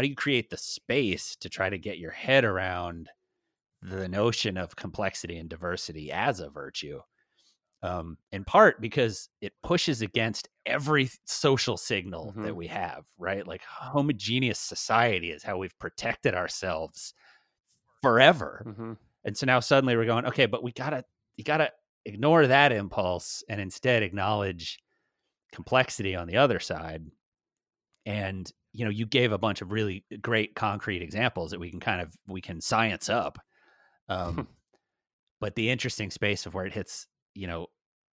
how 0.00 0.02
do 0.02 0.08
you 0.08 0.16
create 0.16 0.48
the 0.48 0.56
space 0.56 1.36
to 1.36 1.50
try 1.50 1.68
to 1.68 1.76
get 1.78 1.98
your 1.98 2.10
head 2.10 2.42
around 2.42 3.10
the 3.82 4.08
notion 4.08 4.56
of 4.56 4.76
complexity 4.76 5.36
and 5.38 5.50
diversity 5.50 6.10
as 6.10 6.40
a 6.40 6.48
virtue 6.48 7.00
um, 7.82 8.18
in 8.32 8.44
part 8.44 8.80
because 8.80 9.28
it 9.42 9.52
pushes 9.62 10.02
against 10.02 10.48
every 10.66 11.10
social 11.26 11.76
signal 11.76 12.36
that 12.42 12.54
Mhm. 12.54 12.56
we 12.56 12.66
have 12.66 13.06
right 13.18 13.46
like 13.46 13.62
homogeneous 13.62 14.58
society 14.58 15.32
is 15.32 15.42
how 15.42 15.58
we've 15.58 15.78
protected 15.78 16.34
ourselves 16.34 17.14
forever 18.02 18.64
Mhm. 18.64 18.96
and 19.24 19.36
so 19.36 19.46
now 19.46 19.60
suddenly 19.60 19.96
we're 19.96 20.06
going, 20.06 20.26
okay, 20.26 20.46
but 20.46 20.62
we 20.62 20.72
gotta 20.72 21.04
you 21.36 21.44
gotta 21.44 21.72
ignore 22.06 22.46
that 22.46 22.72
impulse 22.72 23.44
and 23.48 23.60
instead 23.60 24.02
acknowledge 24.02 24.80
complexity 25.52 26.16
on 26.16 26.28
the 26.28 26.38
other 26.38 26.60
side. 26.60 27.06
And 28.06 28.50
you 28.72 28.84
know, 28.84 28.90
you 28.90 29.06
gave 29.06 29.32
a 29.32 29.38
bunch 29.38 29.62
of 29.62 29.72
really 29.72 30.04
great 30.22 30.54
concrete 30.54 31.02
examples 31.02 31.50
that 31.50 31.60
we 31.60 31.70
can 31.70 31.80
kind 31.80 32.00
of 32.00 32.14
we 32.26 32.40
can 32.40 32.60
science 32.60 33.08
up. 33.08 33.38
Um, 34.08 34.48
but 35.40 35.54
the 35.54 35.70
interesting 35.70 36.10
space 36.10 36.46
of 36.46 36.54
where 36.54 36.66
it 36.66 36.72
hits, 36.72 37.06
you 37.34 37.46
know, 37.46 37.66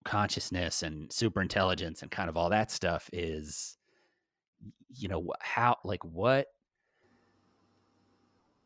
consciousness 0.04 0.82
and 0.82 1.12
super 1.12 1.42
intelligence 1.42 2.02
and 2.02 2.10
kind 2.10 2.28
of 2.28 2.36
all 2.36 2.50
that 2.50 2.70
stuff 2.70 3.10
is, 3.12 3.76
you 4.88 5.08
know, 5.08 5.32
how 5.40 5.76
like 5.84 6.04
what 6.04 6.46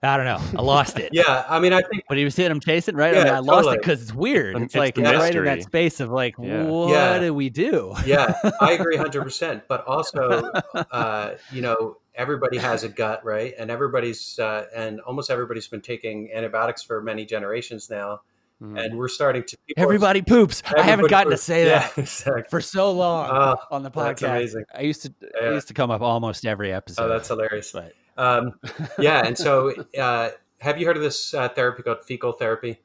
I 0.03 0.17
don't 0.17 0.25
know. 0.25 0.41
I 0.59 0.63
lost 0.63 0.99
it. 0.99 1.11
Yeah, 1.13 1.45
I 1.49 1.59
mean, 1.61 1.75
I 1.75 1.83
think 1.83 2.05
But 2.09 2.17
he 2.17 2.25
was 2.25 2.35
hitting 2.35 2.53
him 2.53 2.61
chasing, 2.61 2.95
right? 2.97 3.13
I 3.15 3.19
mean, 3.19 3.27
Yeah, 3.27 3.37
I 3.37 3.41
lost 3.41 3.69
it 3.69 3.81
because 3.83 4.01
it's 4.01 4.15
weird. 4.15 4.57
It's 4.57 4.65
it's 4.67 4.75
like 4.75 4.95
the 4.95 5.03
right 5.03 5.35
in 5.35 5.45
that 5.45 5.63
space 5.63 6.01
of 6.01 6.11
like, 6.11 6.37
Yeah. 6.41 6.65
what 6.65 6.91
Yeah. 6.91 7.19
do 7.19 7.35
we 7.35 7.51
do? 7.51 7.95
yeah, 8.07 8.33
I 8.63 8.73
agree 8.81 8.97
hundred 8.97 9.23
percent. 9.23 9.65
But 9.69 9.87
also, 9.87 10.51
uh, 10.91 11.35
you 11.53 11.61
know, 11.61 11.99
everybody 12.15 12.57
has 12.57 12.83
a 12.83 12.89
gut, 12.89 13.23
right? 13.25 13.53
And 13.59 13.71
everybody's 13.71 14.39
uh, 14.39 14.67
and 14.75 15.01
almost 15.03 15.31
everybody's 15.31 15.69
been 15.69 15.83
taking 15.83 16.31
antibiotics 16.33 16.83
for 16.83 17.03
many 17.03 17.27
generations 17.27 17.91
now, 17.91 18.21
Mhm. 18.63 18.83
and 18.83 18.99
we're 18.99 19.09
starting 19.09 19.43
to 19.45 19.57
people 19.67 19.83
are- 19.83 19.85
Everybody 19.85 20.23
poops. 20.23 20.63
I 20.65 20.69
haven't 20.81 20.89
everybody 20.93 21.11
gotten 21.11 21.31
to 21.31 21.37
poops. 21.37 21.43
say 21.43 21.67
Yeah, 21.67 21.79
that 21.81 21.99
exactly. 21.99 22.43
for 22.49 22.63
so 22.63 22.91
long 22.93 23.29
Oh, 23.31 23.57
on 23.71 23.83
the 23.83 23.91
that's 23.91 24.23
podcast. 24.23 24.31
amazing. 24.31 24.65
I 24.75 24.81
used 24.81 25.03
to 25.03 25.13
I 25.43 25.51
used 25.51 25.69
to 25.69 25.75
come 25.75 25.91
up 25.91 26.01
almost 26.01 26.47
every 26.47 26.73
episode. 26.73 27.05
oh, 27.05 27.09
that's 27.09 27.29
hilarious. 27.29 27.73
but 27.73 27.93
Um, 28.21 28.53
yeah, 28.99 29.25
and 29.27 29.37
so 29.37 29.73
uh, 29.99 30.31
have 30.61 30.79
you 30.79 30.87
heard 30.87 30.97
of 30.97 31.03
this 31.03 31.35
uh, 31.35 31.49
therapy 31.49 31.83
called 31.83 32.05
fecal 32.05 32.33
therapy? 32.33 32.81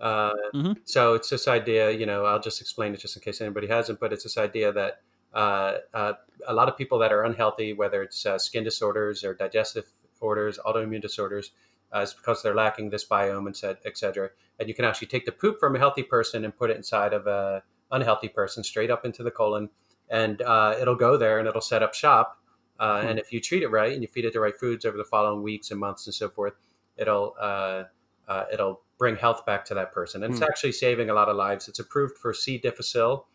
Uh, 0.00 0.32
Mhm. 0.54 0.76
So 0.84 1.14
it's 1.14 1.30
this 1.30 1.48
idea, 1.48 1.90
you 1.90 2.06
know, 2.06 2.24
I'll 2.24 2.40
just 2.40 2.60
explain 2.60 2.94
it 2.94 3.00
just 3.00 3.16
in 3.16 3.22
case 3.22 3.40
anybody 3.40 3.68
hasn't, 3.68 4.00
but 4.00 4.12
it's 4.12 4.24
this 4.24 4.36
idea 4.38 4.72
that 4.72 5.00
uh, 5.32 5.78
uh, 5.94 6.12
a 6.46 6.54
lot 6.54 6.68
of 6.68 6.76
people 6.76 6.98
that 6.98 7.12
are 7.12 7.24
unhealthy, 7.24 7.72
whether 7.72 8.02
it's 8.02 8.26
uh, 8.26 8.38
skin 8.38 8.64
disorders 8.64 9.24
or 9.24 9.34
digestive 9.34 9.86
disorders, 10.12 10.58
autoimmune 10.66 11.00
disorders, 11.00 11.52
uh, 11.94 12.00
is 12.00 12.12
because 12.14 12.42
they're 12.42 12.54
lacking 12.54 12.90
this 12.90 13.04
biome 13.06 13.46
and 13.46 13.56
said, 13.56 13.78
et 13.84 13.96
cetera. 13.96 14.30
And 14.58 14.68
you 14.68 14.74
can 14.74 14.84
actually 14.84 15.08
take 15.08 15.24
the 15.24 15.32
poop 15.32 15.58
from 15.60 15.74
a 15.76 15.78
healthy 15.78 16.02
person 16.02 16.44
and 16.44 16.56
put 16.56 16.70
it 16.70 16.76
inside 16.76 17.12
of 17.14 17.26
a 17.26 17.62
unhealthy 17.90 18.28
person, 18.28 18.62
straight 18.64 18.90
up 18.90 19.04
into 19.04 19.22
the 19.22 19.30
colon, 19.30 19.70
and 20.10 20.42
uh, 20.42 20.74
it'll 20.80 20.96
go 20.96 21.16
there 21.16 21.38
and 21.38 21.48
it'll 21.48 21.60
set 21.60 21.82
up 21.82 21.94
shop. 21.94 22.38
Uh, 22.78 23.00
Hmm. 23.00 23.06
And 23.08 23.18
if 23.18 23.32
you 23.32 23.40
treat 23.40 23.62
it 23.62 23.68
right 23.68 23.92
and 23.92 24.02
you 24.02 24.08
feed 24.08 24.24
it 24.24 24.32
the 24.32 24.40
right 24.40 24.58
foods 24.58 24.84
over 24.84 24.96
the 24.96 25.04
following 25.04 25.42
weeks 25.42 25.70
and 25.70 25.78
months 25.78 26.06
and 26.06 26.14
so 26.14 26.28
forth, 26.28 26.54
it'll 26.96 27.34
uh, 27.38 27.84
uh, 28.28 28.44
it'll 28.52 28.82
bring 28.98 29.16
health 29.16 29.44
back 29.46 29.64
to 29.66 29.74
that 29.74 29.92
person. 29.92 30.22
And 30.22 30.32
it's 30.32 30.40
Hmm. 30.40 30.44
actually 30.44 30.72
saving 30.72 31.10
a 31.10 31.14
lot 31.14 31.28
of 31.28 31.36
lives. 31.36 31.68
It's 31.68 31.78
approved 31.78 32.16
for 32.18 32.32
C. 32.34 32.58
difficile 32.58 33.26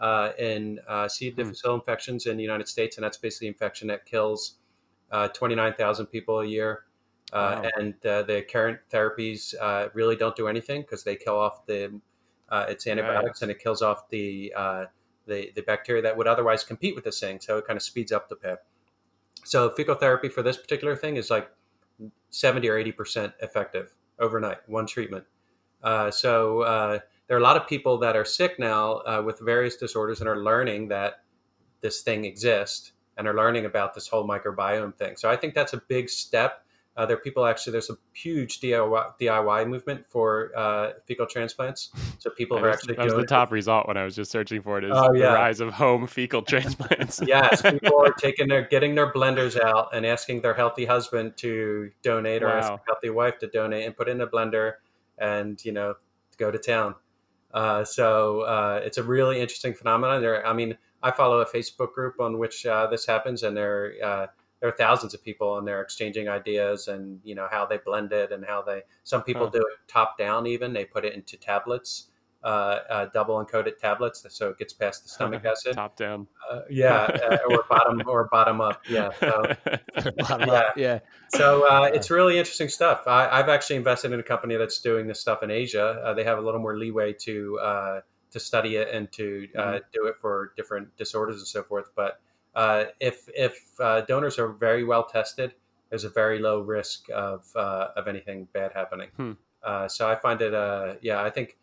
uh, 0.00 0.32
in 0.38 0.80
uh, 0.88 1.08
C. 1.08 1.30
Hmm. 1.30 1.36
difficile 1.36 1.74
infections 1.74 2.26
in 2.26 2.36
the 2.36 2.42
United 2.42 2.68
States, 2.68 2.96
and 2.96 3.04
that's 3.04 3.16
basically 3.18 3.48
infection 3.48 3.88
that 3.88 4.04
kills 4.06 4.58
uh, 5.10 5.28
29,000 5.28 6.06
people 6.06 6.40
a 6.40 6.46
year. 6.46 6.84
Uh, 7.32 7.56
Wow. 7.62 7.70
And 7.76 8.06
uh, 8.06 8.22
the 8.22 8.42
current 8.42 8.80
therapies 8.90 9.54
uh, 9.60 9.88
really 9.94 10.16
don't 10.16 10.36
do 10.36 10.46
anything 10.48 10.82
because 10.82 11.04
they 11.04 11.16
kill 11.16 11.38
off 11.38 11.66
the 11.66 12.00
uh, 12.48 12.66
it's 12.68 12.86
antibiotics 12.86 13.42
and 13.42 13.50
it 13.50 13.58
kills 13.58 13.82
off 13.82 14.08
the, 14.10 14.52
uh, 14.56 14.86
the 15.26 15.50
the 15.56 15.62
bacteria 15.62 16.02
that 16.02 16.16
would 16.16 16.28
otherwise 16.28 16.62
compete 16.64 16.94
with 16.94 17.04
this 17.04 17.18
thing. 17.18 17.40
So 17.40 17.58
it 17.58 17.66
kind 17.66 17.76
of 17.76 17.82
speeds 17.82 18.12
up 18.12 18.28
the 18.28 18.36
path. 18.36 18.60
So 19.46 19.70
fecal 19.70 19.94
therapy 19.94 20.28
for 20.28 20.42
this 20.42 20.56
particular 20.56 20.96
thing 20.96 21.16
is 21.16 21.30
like 21.30 21.48
70 22.30 22.68
or 22.68 22.76
80 22.76 22.92
percent 22.92 23.32
effective 23.40 23.94
overnight, 24.18 24.58
one 24.68 24.86
treatment. 24.86 25.24
Uh, 25.82 26.10
so 26.10 26.62
uh, 26.62 26.98
there 27.28 27.36
are 27.36 27.40
a 27.40 27.42
lot 27.42 27.56
of 27.56 27.68
people 27.68 27.96
that 27.98 28.16
are 28.16 28.24
sick 28.24 28.58
now 28.58 28.96
uh, 29.06 29.22
with 29.24 29.38
various 29.38 29.76
disorders 29.76 30.20
and 30.20 30.28
are 30.28 30.42
learning 30.42 30.88
that 30.88 31.22
this 31.80 32.02
thing 32.02 32.24
exists 32.24 32.92
and 33.16 33.28
are 33.28 33.34
learning 33.34 33.66
about 33.66 33.94
this 33.94 34.08
whole 34.08 34.26
microbiome 34.26 34.94
thing. 34.96 35.16
So 35.16 35.30
I 35.30 35.36
think 35.36 35.54
that's 35.54 35.74
a 35.74 35.80
big 35.88 36.10
step. 36.10 36.65
Uh, 36.96 37.04
there 37.04 37.16
are 37.16 37.20
people 37.20 37.44
actually. 37.44 37.72
There's 37.72 37.90
a 37.90 37.96
huge 38.14 38.60
DIY, 38.60 39.18
DIY 39.20 39.68
movement 39.68 40.06
for 40.08 40.50
uh, 40.56 40.92
fecal 41.04 41.26
transplants. 41.26 41.90
So 42.18 42.30
people 42.30 42.58
are 42.58 42.70
actually 42.70 42.94
that 42.94 43.04
was 43.04 43.14
the 43.14 43.26
top 43.26 43.52
result 43.52 43.86
when 43.86 43.96
I 43.98 44.04
was 44.04 44.16
just 44.16 44.30
searching 44.30 44.62
for 44.62 44.78
it. 44.78 44.84
Is 44.84 44.92
Oh, 44.94 45.12
the 45.12 45.20
rise 45.24 45.60
of 45.60 45.72
home 45.74 46.06
fecal 46.06 46.40
transplants? 46.52 47.20
yes, 47.26 47.60
people 47.70 48.00
are 48.02 48.12
taking 48.12 48.48
their 48.48 48.62
getting 48.62 48.94
their 48.94 49.12
blenders 49.12 49.60
out 49.60 49.94
and 49.94 50.06
asking 50.06 50.40
their 50.40 50.54
healthy 50.54 50.86
husband 50.86 51.36
to 51.38 51.90
donate 52.02 52.42
or 52.42 52.48
asking 52.48 52.76
Wow. 52.76 52.80
healthy 52.86 53.10
wife 53.10 53.38
to 53.40 53.46
donate 53.48 53.84
and 53.84 53.94
put 53.96 54.08
in 54.08 54.20
a 54.22 54.26
blender 54.26 54.74
and 55.18 55.62
you 55.64 55.72
know 55.72 55.94
go 56.38 56.50
to 56.50 56.58
town. 56.58 56.94
Uh, 57.52 57.84
so 57.84 58.40
uh, 58.42 58.80
it's 58.84 58.98
a 58.98 59.02
really 59.02 59.40
interesting 59.40 59.72
phenomenon. 59.74 60.20
There, 60.20 60.46
I 60.46 60.52
mean, 60.52 60.76
I 61.02 61.10
follow 61.10 61.40
a 61.40 61.46
Facebook 61.46 61.92
group 61.92 62.20
on 62.20 62.38
which 62.38 62.66
uh, 62.66 62.86
this 62.88 63.06
happens, 63.06 63.42
and 63.42 63.56
there 63.56 63.94
uh, 64.04 64.26
there 64.60 64.68
are 64.68 64.76
thousands 64.76 65.12
of 65.14 65.22
people, 65.22 65.58
and 65.58 65.66
they're 65.66 65.82
exchanging 65.82 66.28
ideas 66.28 66.88
and 66.88 67.20
you 67.24 67.34
know 67.34 67.46
how 67.50 67.66
they 67.66 67.78
blend 67.78 68.12
it 68.12 68.32
and 68.32 68.44
how 68.44 68.62
they. 68.62 68.82
Some 69.04 69.22
people 69.22 69.44
Huh. 69.46 69.50
do 69.54 69.58
it 69.60 69.74
top 69.88 70.16
down, 70.18 70.46
even 70.46 70.72
they 70.72 70.84
put 70.84 71.04
it 71.04 71.12
into 71.14 71.36
tablets, 71.36 72.08
uh, 72.42 72.46
uh, 72.88 73.06
double 73.12 73.44
encoded 73.44 73.76
tablets, 73.78 74.24
so 74.30 74.50
it 74.50 74.58
gets 74.58 74.72
past 74.72 75.02
the 75.02 75.08
stomach 75.10 75.44
acid. 75.52 75.74
Top 75.74 75.96
down. 75.96 76.26
Uh, 76.50 76.60
yeah, 76.70 77.02
uh, 77.04 77.38
or 77.50 77.64
bottom 77.68 78.02
or 78.06 78.28
bottom 78.30 78.60
up. 78.60 78.80
Yeah. 78.88 79.10
So, 79.20 79.52
Bottom 80.18 80.48
Yeah. 80.48 80.54
up, 80.54 80.76
yeah. 80.76 80.98
so 81.28 81.66
uh, 81.68 81.90
it's 81.92 82.10
really 82.10 82.38
interesting 82.38 82.68
stuff. 82.68 83.02
I, 83.06 83.28
I've 83.28 83.48
actually 83.48 83.76
invested 83.76 84.12
in 84.12 84.20
a 84.20 84.22
company 84.22 84.56
that's 84.56 84.80
doing 84.80 85.06
this 85.06 85.20
stuff 85.20 85.42
in 85.42 85.50
Asia. 85.50 86.00
Uh, 86.04 86.14
they 86.14 86.22
have 86.24 86.38
a 86.38 86.40
little 86.40 86.60
more 86.60 86.76
leeway 86.78 87.12
to 87.24 87.58
uh, 87.60 88.00
to 88.30 88.40
study 88.40 88.76
it 88.76 88.88
and 88.92 89.10
to 89.12 89.48
uh, 89.58 89.78
do 89.92 90.06
it 90.06 90.14
for 90.20 90.52
different 90.56 90.94
disorders 90.96 91.36
and 91.38 91.46
so 91.46 91.62
forth. 91.62 91.90
But 91.96 92.20
uh, 92.56 92.86
if 93.00 93.28
if 93.34 93.54
uh, 93.78 94.00
donors 94.02 94.38
are 94.38 94.48
very 94.48 94.82
well 94.82 95.04
tested, 95.04 95.54
there's 95.90 96.04
a 96.04 96.08
very 96.10 96.38
low 96.40 96.60
risk 96.60 97.08
of 97.10 97.46
uh, 97.54 97.88
of 97.96 98.08
anything 98.08 98.48
bad 98.52 98.72
happening. 98.72 99.10
Hmm. 99.16 99.32
Uh, 99.62 99.88
so 99.88 100.08
I 100.08 100.14
find 100.14 100.40
it, 100.42 100.54
uh, 100.54 100.94
yeah, 101.02 101.22
I 101.22 101.30
think 101.30 101.58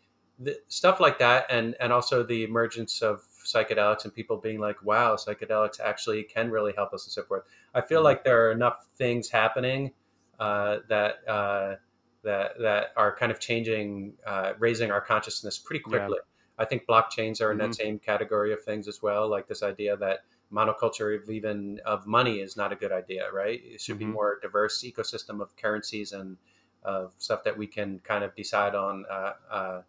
stuff 0.67 0.99
like 0.99 1.19
that, 1.19 1.47
and 1.49 1.75
and 1.79 1.91
also 1.91 2.23
the 2.23 2.43
emergence 2.43 3.01
of 3.01 3.23
psychedelics 3.43 4.05
and 4.05 4.13
people 4.13 4.37
being 4.37 4.59
like, 4.59 4.81
wow, 4.83 5.15
psychedelics 5.15 5.79
actually 5.79 6.23
can 6.23 6.49
really 6.51 6.73
help 6.73 6.93
us 6.93 7.05
and 7.05 7.11
so 7.11 7.23
forth. 7.23 7.43
I 7.73 7.81
feel 7.81 8.01
Mhm. 8.01 8.03
like 8.03 8.23
there 8.23 8.47
are 8.47 8.51
enough 8.51 8.87
things 8.95 9.29
happening 9.29 9.91
uh, 10.39 10.77
that 10.89 11.27
uh, 11.27 11.75
that 12.23 12.59
that 12.59 12.93
are 12.95 13.15
kind 13.15 13.31
of 13.31 13.39
changing, 13.39 14.13
uh, 14.27 14.53
raising 14.59 14.91
our 14.91 15.01
consciousness 15.01 15.57
pretty 15.57 15.83
Yeah. 15.83 15.89
quickly. 15.89 16.19
I 16.59 16.65
think 16.65 16.85
blockchains 16.85 17.41
are 17.41 17.51
in 17.51 17.57
that 17.57 17.71
Mhm. 17.71 17.75
same 17.75 17.99
category 17.99 18.53
of 18.53 18.63
things 18.63 18.87
as 18.87 19.01
well. 19.01 19.27
Like 19.27 19.47
this 19.47 19.63
idea 19.63 19.97
that 19.97 20.19
monoculture 20.53 21.21
of 21.21 21.29
even 21.29 21.79
of 21.85 22.05
money 22.05 22.39
is 22.39 22.55
not 22.55 22.71
a 22.71 22.75
good 22.75 22.91
idea, 22.91 23.31
right? 23.31 23.61
It 23.63 23.81
should 23.81 23.97
be 23.99 24.05
Mhm. 24.05 24.13
more 24.13 24.39
diverse 24.41 24.83
ecosystem 24.83 25.41
of 25.41 25.55
currencies 25.57 26.11
and 26.11 26.37
of 26.83 27.13
stuff 27.17 27.43
that 27.45 27.57
we 27.57 27.67
can 27.67 27.99
kind 27.99 28.23
of 28.23 28.35
decide 28.35 28.75
on 28.75 29.05
uh, 29.09 29.33
uh, 29.49 29.81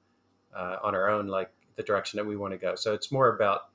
uh, 0.55 0.79
on 0.83 0.95
our 0.95 1.09
own, 1.11 1.27
like 1.27 1.53
the 1.77 1.83
direction 1.83 2.17
that 2.19 2.25
we 2.27 2.37
want 2.37 2.53
to 2.53 2.59
go. 2.59 2.75
So 2.77 2.95
it's 2.95 3.11
more 3.13 3.35
about, 3.35 3.71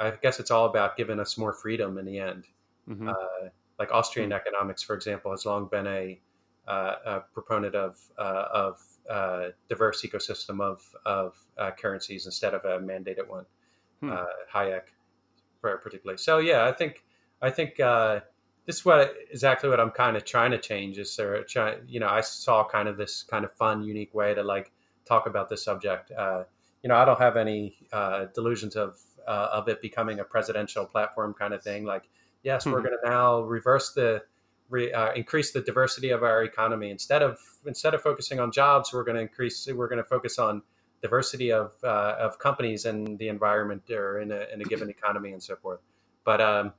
I 0.00 0.10
guess 0.10 0.40
it's 0.40 0.50
all 0.50 0.66
about 0.66 0.96
giving 0.96 1.20
us 1.20 1.38
more 1.38 1.52
freedom 1.52 1.98
in 1.98 2.04
the 2.04 2.18
end. 2.18 2.48
Mhm. 2.88 3.08
Uh, 3.08 3.50
like 3.78 3.92
Austrian 3.92 4.32
economics, 4.32 4.82
for 4.82 4.94
example, 4.94 5.30
has 5.30 5.46
long 5.46 5.68
been 5.68 5.86
a, 5.86 6.20
uh, 6.66 6.96
a 7.04 7.20
proponent 7.32 7.74
of 7.74 8.00
uh, 8.18 8.48
of 8.52 8.80
uh, 9.08 9.50
diverse 9.68 10.02
ecosystem 10.02 10.60
of 10.60 10.96
of 11.04 11.36
uh, 11.58 11.70
currencies 11.72 12.26
instead 12.26 12.54
of 12.54 12.64
a 12.64 12.78
mandated 12.80 13.28
one. 13.28 13.46
Hmm. 14.00 14.10
Uh, 14.12 14.26
Hayek, 14.52 14.93
par- 15.64 15.78
particularly. 15.78 16.18
So 16.18 16.38
yeah, 16.38 16.64
I 16.64 16.72
think 16.72 17.04
I 17.42 17.50
think 17.50 17.80
uh, 17.80 18.20
this 18.66 18.76
is 18.76 18.84
what 18.84 19.14
exactly 19.30 19.68
what 19.68 19.80
I'm 19.80 19.90
kind 19.90 20.16
of 20.16 20.24
trying 20.24 20.50
to 20.52 20.58
change 20.58 20.98
is 20.98 21.14
try, 21.48 21.76
you 21.86 22.00
know 22.00 22.08
I 22.08 22.20
saw 22.20 22.64
kind 22.76 22.88
of 22.88 22.96
this 22.96 23.22
kind 23.22 23.44
of 23.44 23.52
fun, 23.52 23.82
unique 23.82 24.14
way 24.14 24.34
to 24.34 24.42
like 24.42 24.72
talk 25.04 25.26
about 25.26 25.48
this 25.48 25.64
subject. 25.64 26.10
Uh, 26.12 26.44
you 26.82 26.88
know, 26.88 26.96
I 26.96 27.04
don't 27.04 27.18
have 27.18 27.36
any 27.36 27.76
uh, 27.92 28.26
delusions 28.34 28.76
of 28.76 28.98
uh, 29.26 29.48
of 29.52 29.68
it 29.68 29.80
becoming 29.80 30.20
a 30.20 30.24
presidential 30.24 30.84
platform 30.84 31.34
kind 31.34 31.54
of 31.54 31.62
thing. 31.62 31.84
Like, 31.84 32.04
yes, 32.42 32.66
we're 32.66 32.80
Mhm. 32.80 32.84
going 32.84 32.98
to 33.02 33.08
now 33.08 33.40
reverse 33.40 33.92
the 33.94 34.22
re, 34.68 34.92
uh, 34.92 35.12
increase 35.14 35.52
the 35.52 35.62
diversity 35.62 36.10
of 36.10 36.22
our 36.22 36.44
economy 36.44 36.90
instead 36.90 37.22
of 37.22 37.38
instead 37.66 37.94
of 37.94 38.02
focusing 38.02 38.38
on 38.40 38.52
jobs, 38.52 38.92
we're 38.92 39.04
going 39.04 39.16
to 39.16 39.22
increase. 39.22 39.66
We're 39.66 39.88
going 39.88 40.02
to 40.02 40.08
focus 40.16 40.38
on 40.38 40.62
diversity 41.04 41.52
of 41.52 41.72
uh, 41.84 42.16
of 42.18 42.38
companies 42.38 42.86
and 42.86 43.18
the 43.18 43.28
environment 43.28 43.82
or 43.90 44.20
in 44.20 44.32
a 44.32 44.46
in 44.52 44.62
a 44.62 44.64
given 44.64 44.88
economy 44.88 45.32
and 45.32 45.42
so 45.42 45.54
forth. 45.54 45.80
But 46.24 46.40
um, 46.40 46.72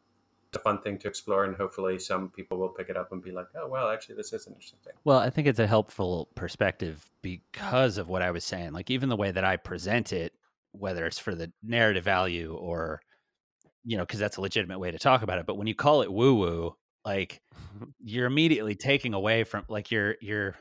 it's 0.48 0.58
a 0.58 0.60
fun 0.60 0.82
thing 0.82 0.98
to 0.98 1.08
explore, 1.08 1.46
and 1.46 1.56
hopefully, 1.56 2.00
some 2.00 2.30
people 2.32 2.58
will 2.58 2.70
pick 2.70 2.90
it 2.90 2.98
up 2.98 3.12
and 3.12 3.22
be 3.22 3.32
like, 3.32 3.46
"Oh, 3.56 3.68
well, 3.68 3.88
actually, 3.90 4.16
this 4.16 4.34
is 4.34 4.48
an 4.48 4.54
interesting 4.54 4.80
thing." 4.84 4.94
Well, 5.04 5.20
I 5.20 5.30
think 5.30 5.48
it's 5.48 5.60
a 5.60 5.68
helpful 5.68 6.30
perspective 6.34 7.06
because 7.22 8.00
of 8.00 8.10
what 8.10 8.24
I 8.24 8.32
was 8.32 8.44
saying. 8.44 8.74
Like 8.74 8.90
even 8.90 9.10
the 9.10 9.16
way 9.16 9.30
that 9.30 9.46
I 9.46 9.58
present 9.58 10.12
it, 10.12 10.34
whether 10.72 11.06
it's 11.06 11.20
for 11.20 11.36
the 11.36 11.52
narrative 11.62 12.04
value 12.04 12.56
or 12.60 13.02
you 13.88 13.98
know, 13.98 14.04
because 14.04 14.20
that's 14.20 14.38
a 14.38 14.42
legitimate 14.42 14.80
way 14.80 14.90
to 14.90 14.98
talk 14.98 15.22
about 15.22 15.38
it. 15.38 15.46
But 15.46 15.58
when 15.58 15.68
you 15.68 15.76
call 15.76 16.02
it 16.02 16.12
woo 16.12 16.34
woo, 16.34 16.76
like 17.06 17.42
you're 18.04 18.26
immediately 18.26 18.74
taking 18.74 19.14
away 19.14 19.44
from 19.44 19.66
like 19.70 19.92
you're 19.92 20.16
you're 20.20 20.56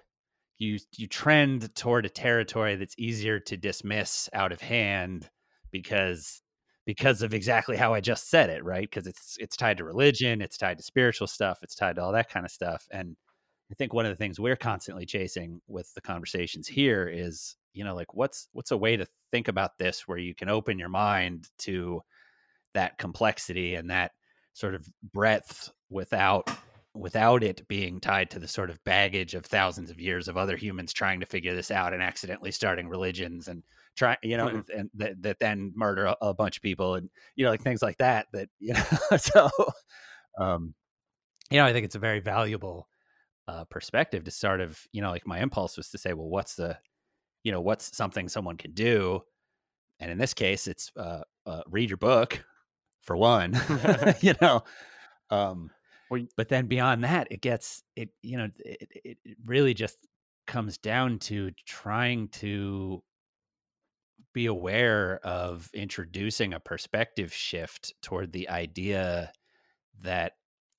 you 0.59 0.79
you 0.97 1.07
trend 1.07 1.75
toward 1.75 2.07
a 2.07 2.11
territory 2.11 2.77
that's 2.77 2.95
easier 2.99 3.41
to 3.41 3.57
dismiss 3.57 4.29
out 4.33 4.53
of 4.53 4.61
hand 4.61 5.29
because 5.71 6.43
because 6.87 7.23
of 7.23 7.33
exactly 7.33 7.77
how 7.77 7.95
I 7.95 8.01
just 8.01 8.29
said 8.29 8.51
it, 8.51 8.63
right? 8.65 8.89
Because 8.89 9.07
it's 9.07 9.37
it's 9.41 9.57
tied 9.57 9.79
to 9.79 9.85
religion, 9.85 10.43
it's 10.43 10.59
tied 10.59 10.79
to 10.79 10.85
spiritual 10.85 11.27
stuff, 11.27 11.59
it's 11.63 11.75
tied 11.75 11.97
to 11.97 12.03
all 12.03 12.13
that 12.13 12.29
kind 12.31 12.45
of 12.45 12.53
stuff. 12.53 12.87
And 12.91 13.17
I 13.71 13.75
think 13.75 13.93
one 13.93 14.07
of 14.07 14.13
the 14.13 14.17
things 14.17 14.39
we're 14.39 14.57
constantly 14.57 15.07
chasing 15.07 15.61
with 15.67 15.93
the 15.95 16.01
conversations 16.01 16.69
here 16.69 17.09
is, 17.09 17.57
you 17.73 17.85
know, 17.85 17.95
like 17.95 18.15
what's 18.15 18.49
what's 18.53 18.71
a 18.71 18.77
way 18.77 18.97
to 18.97 19.07
think 19.33 19.49
about 19.49 19.79
this 19.79 20.07
where 20.07 20.19
you 20.19 20.35
can 20.35 20.49
open 20.49 20.79
your 20.79 20.91
mind 20.91 21.49
to 21.59 22.03
that 22.75 22.99
complexity 22.99 23.75
and 23.75 23.91
that 23.91 24.13
sort 24.53 24.75
of 24.75 24.87
breadth 25.13 25.73
without 25.91 26.51
without 26.95 27.43
it 27.43 27.67
being 27.67 28.01
tied 28.01 28.31
to 28.31 28.39
the 28.39 28.47
sort 28.47 28.71
of 28.71 28.83
baggage 28.85 29.35
of 29.35 29.45
thousands 29.45 29.91
of 29.91 30.01
years 30.01 30.29
of 30.29 30.37
other 30.37 30.57
humans 30.57 30.93
trying 30.93 31.19
to 31.19 31.27
figure 31.27 31.55
this 31.55 31.71
out 31.73 31.93
and 31.93 32.03
accidentally 32.03 32.53
starting 32.53 32.89
religions 32.89 33.49
and 33.49 33.65
try 33.97 34.17
you 34.23 34.37
know 34.37 34.47
Mhm. 34.47 34.55
and, 34.55 34.71
and 34.71 34.91
that, 34.95 35.23
that 35.23 35.39
then 35.41 35.73
murder 35.75 36.07
a, 36.07 36.17
a 36.23 36.35
bunch 36.35 36.57
of 36.57 36.63
people 36.63 36.95
and 36.95 37.11
you 37.35 37.45
know 37.45 37.51
like 37.51 37.63
things 37.63 37.83
like 37.83 37.97
that 37.99 38.27
that 38.33 38.49
you 38.61 38.75
know 38.75 38.85
so 39.17 39.51
um 40.39 40.75
you 41.51 41.59
know 41.59 41.67
i 41.67 41.73
think 41.73 41.85
it's 41.85 41.97
a 41.97 42.01
very 42.01 42.21
valuable 42.21 42.89
uh 43.49 43.65
perspective 43.65 44.25
to 44.25 44.31
sort 44.31 44.61
of 44.61 44.81
you 44.93 45.03
know 45.03 45.11
like 45.11 45.27
my 45.27 45.41
impulse 45.41 45.77
was 45.77 45.91
to 45.91 45.99
say 45.99 46.13
well 46.13 46.29
what's 46.29 46.55
the 46.55 46.79
you 47.43 47.51
know 47.53 47.61
what's 47.61 47.97
something 47.97 48.29
someone 48.29 48.57
can 48.57 48.73
do 48.73 49.21
and 50.01 50.11
in 50.11 50.19
this 50.19 50.33
case 50.35 50.67
it's 50.69 50.93
uh, 50.97 51.23
uh 51.47 51.63
read 51.69 51.91
your 51.91 51.97
book 51.99 52.45
for 53.03 53.17
one 53.17 53.61
you 54.21 54.35
know 54.41 54.63
um 55.31 55.71
But 56.37 56.49
then 56.49 56.67
beyond 56.67 57.05
that 57.05 57.29
it 57.31 57.41
gets 57.41 57.83
it 57.97 58.11
you 58.23 58.37
know 58.37 58.49
it, 58.65 58.89
it 59.05 59.19
it 59.25 59.37
really 59.45 59.75
just 59.75 59.99
comes 60.47 60.79
down 60.79 61.19
to 61.19 61.51
trying 61.67 62.29
to 62.29 63.03
be 64.33 64.47
aware 64.47 65.21
of 65.23 65.71
introducing 65.73 66.53
a 66.53 66.61
perspective 66.61 67.33
shift 67.33 67.95
toward 68.03 68.33
the 68.33 68.49
idea 68.49 69.33
that 70.03 70.33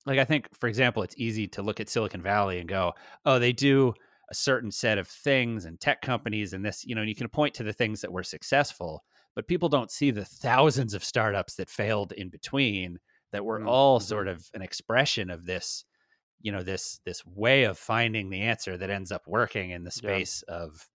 like 0.04 0.18
i 0.18 0.24
think 0.24 0.46
for 0.54 0.68
example 0.68 1.02
it's 1.02 1.14
easy 1.16 1.48
to 1.48 1.62
look 1.62 1.80
at 1.80 1.88
silicon 1.88 2.22
valley 2.22 2.58
and 2.58 2.68
go 2.68 2.92
oh 3.24 3.38
they 3.38 3.52
do 3.52 3.94
a 4.30 4.34
certain 4.34 4.70
set 4.70 4.98
of 4.98 5.08
things 5.08 5.64
and 5.64 5.80
tech 5.80 6.02
companies 6.02 6.52
and 6.52 6.64
this 6.64 6.84
you 6.84 6.94
know 6.94 7.00
and 7.00 7.08
you 7.08 7.16
can 7.16 7.28
point 7.28 7.54
to 7.54 7.62
the 7.64 7.72
things 7.72 8.02
that 8.02 8.12
were 8.12 8.22
successful 8.22 9.02
but 9.34 9.48
people 9.48 9.68
don't 9.68 9.90
see 9.90 10.10
the 10.10 10.24
thousands 10.24 10.94
of 10.94 11.02
startups 11.02 11.54
that 11.54 11.70
failed 11.70 12.12
in 12.12 12.28
between 12.28 12.98
that 13.36 13.44
were 13.44 13.60
Mm, 13.60 13.68
all 13.68 14.00
mhm. 14.00 14.02
sort 14.02 14.28
of 14.28 14.48
an 14.54 14.62
expression 14.62 15.30
of 15.30 15.46
this 15.46 15.84
you 16.42 16.52
know 16.52 16.62
this 16.62 17.00
this 17.06 17.24
way 17.26 17.64
of 17.64 17.78
finding 17.78 18.30
the 18.30 18.42
answer 18.42 18.76
that 18.76 18.90
ends 18.90 19.12
up 19.12 19.26
working 19.26 19.70
in 19.70 19.84
the 19.84 19.90
Yeah. 20.02 20.20
space 20.20 20.42
of 20.48 20.88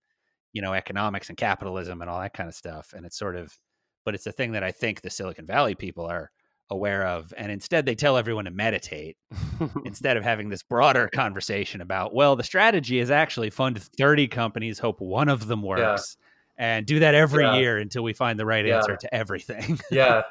you 0.53 0.61
know 0.61 0.73
economics 0.73 1.29
and 1.29 1.37
capitalism 1.37 2.01
and 2.01 2.09
all 2.09 2.19
that 2.21 2.33
kind 2.33 2.49
of 2.49 2.55
stuff 2.55 2.93
and 2.95 3.05
it's 3.05 3.17
sort 3.17 3.35
of 3.37 3.57
but 4.05 4.15
it's 4.15 4.27
a 4.27 4.31
thing 4.31 4.53
that 4.53 4.63
i 4.63 4.71
think 4.71 5.01
the 5.01 5.09
silicon 5.09 5.45
valley 5.45 5.75
people 5.75 6.05
are 6.05 6.31
aware 6.69 7.07
of 7.07 7.33
and 7.37 7.51
instead 7.51 7.85
they 7.85 7.95
tell 7.95 8.17
everyone 8.17 8.45
to 8.45 8.51
meditate 8.51 9.17
instead 9.85 10.17
of 10.17 10.23
having 10.23 10.49
this 10.49 10.63
broader 10.63 11.09
conversation 11.13 11.81
about 11.81 12.13
well 12.13 12.35
the 12.35 12.43
strategy 12.43 12.99
is 12.99 13.11
actually 13.11 13.49
fund 13.49 13.81
30 13.81 14.27
companies 14.27 14.79
hope 14.79 15.01
one 15.01 15.29
of 15.29 15.47
them 15.47 15.63
works 15.63 16.17
and 16.57 16.85
do 16.85 16.99
that 16.99 17.15
every 17.15 17.45
Yeah. 17.45 17.59
year 17.59 17.77
until 17.77 18.03
we 18.03 18.13
find 18.13 18.39
the 18.39 18.45
right 18.45 18.65
Yeah. 18.65 18.77
answer 18.77 18.95
to 18.97 19.13
everything 19.13 19.79
yeah 19.91 20.21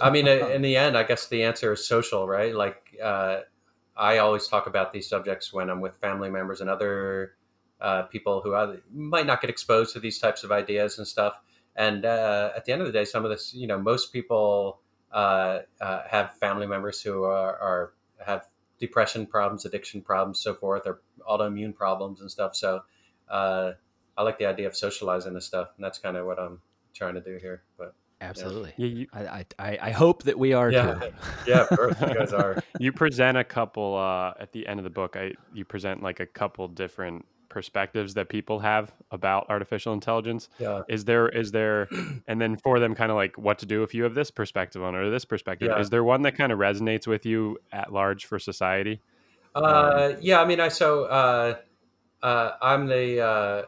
i 0.00 0.10
mean 0.10 0.28
uh, 0.28 0.48
in 0.48 0.62
the 0.62 0.76
end 0.76 0.96
i 0.96 1.02
guess 1.02 1.26
the 1.28 1.42
answer 1.42 1.72
is 1.72 1.86
social 1.86 2.26
right? 2.26 2.54
Like 2.54 2.96
uh, 3.02 3.40
i 3.96 4.18
always 4.18 4.46
talk 4.46 4.66
about 4.66 4.92
these 4.92 5.08
subjects 5.08 5.52
when 5.52 5.70
i'm 5.70 5.80
with 5.80 5.96
family 5.96 6.30
members 6.30 6.60
and 6.60 6.70
other 6.70 7.34
uh, 7.80 8.02
people 8.02 8.42
who 8.42 8.54
either, 8.54 8.82
might 8.92 9.26
not 9.26 9.40
get 9.40 9.48
exposed 9.48 9.94
to 9.94 10.00
these 10.00 10.18
types 10.18 10.44
of 10.44 10.52
ideas 10.52 10.98
and 10.98 11.08
stuff. 11.08 11.32
And 11.74 12.04
uh, 12.04 12.50
at 12.54 12.66
the 12.66 12.72
end 12.72 12.82
of 12.82 12.86
the 12.86 12.92
day 12.92 13.04
some 13.04 13.24
of 13.24 13.30
this 13.30 13.54
you 13.54 13.66
know 13.66 13.78
most 13.78 14.12
people 14.12 14.80
uh, 15.12 15.60
uh, 15.80 16.02
have 16.08 16.36
family 16.36 16.66
members 16.66 17.00
who 17.00 17.24
are, 17.24 17.56
are 17.58 17.92
have 18.24 18.46
depression 18.78 19.26
problems 19.26 19.64
addiction 19.64 20.02
problems 20.02 20.40
so 20.40 20.54
forth 20.54 20.86
or 20.86 21.00
autoimmune 21.28 21.74
problems 21.74 22.20
and 22.20 22.30
stuff. 22.30 22.54
So 22.54 22.82
uh, 23.30 23.72
i 24.16 24.22
like 24.22 24.38
the 24.38 24.46
idea 24.46 24.66
of 24.66 24.76
socializing 24.76 25.32
this 25.32 25.46
stuff 25.46 25.68
and 25.76 25.84
that's 25.84 25.98
kind 25.98 26.16
of 26.16 26.26
what 26.26 26.38
i'm 26.38 26.60
trying 26.92 27.14
to 27.14 27.20
do 27.20 27.38
here 27.40 27.62
but 27.78 27.94
absolutely 28.20 28.72
yeah, 28.76 28.86
you, 28.86 29.06
I, 29.12 29.20
I- 29.24 29.46
I 29.58 29.78
i 29.82 29.90
hope 29.90 30.22
that 30.24 30.38
we 30.38 30.52
are 30.52 30.70
Yeah. 30.70 30.94
too 30.94 31.12
yeah 31.46 31.66
of 31.70 32.00
you 32.00 32.14
guys 32.14 32.32
are 32.32 32.62
you 32.78 32.92
present 32.92 33.38
a 33.38 33.44
couple 33.44 33.96
uh, 33.96 34.34
at 34.38 34.52
the 34.52 34.66
end 34.66 34.78
of 34.80 34.84
the 34.84 34.90
book. 34.90 35.16
I 35.16 35.32
you 35.52 35.64
present 35.64 36.02
like 36.02 36.20
a 36.20 36.26
couple 36.26 36.68
different 36.68 37.24
perspectives 37.48 38.14
that 38.14 38.28
people 38.28 38.60
have 38.60 38.92
about 39.10 39.50
artificial 39.50 39.92
intelligence. 39.92 40.48
yeah 40.58 40.82
Is 40.88 41.04
there 41.04 41.28
is 41.28 41.50
there 41.50 41.88
and 42.28 42.40
then 42.40 42.56
for 42.56 42.78
them 42.78 42.94
kind 42.94 43.10
of 43.10 43.16
like 43.16 43.36
what 43.36 43.58
to 43.60 43.66
do 43.66 43.82
if 43.82 43.92
you 43.94 44.04
have 44.04 44.14
this 44.14 44.30
perspective 44.30 44.82
on 44.82 44.94
it 44.94 44.98
or 44.98 45.10
this 45.10 45.24
perspective? 45.24 45.68
Yeah. 45.72 45.80
Is 45.80 45.90
there 45.90 46.04
one 46.04 46.22
that 46.22 46.36
kind 46.36 46.52
of 46.52 46.58
resonates 46.58 47.06
with 47.08 47.26
you 47.26 47.58
at 47.72 47.92
large 47.92 48.26
for 48.26 48.38
society? 48.38 49.00
Uh, 49.54 50.12
yeah, 50.20 50.40
I 50.40 50.44
mean, 50.44 50.60
I 50.60 50.68
so 50.68 51.04
uh, 51.04 51.56
uh, 52.22 52.52
I'm 52.62 52.86
the 52.86 53.20
uh, 53.20 53.62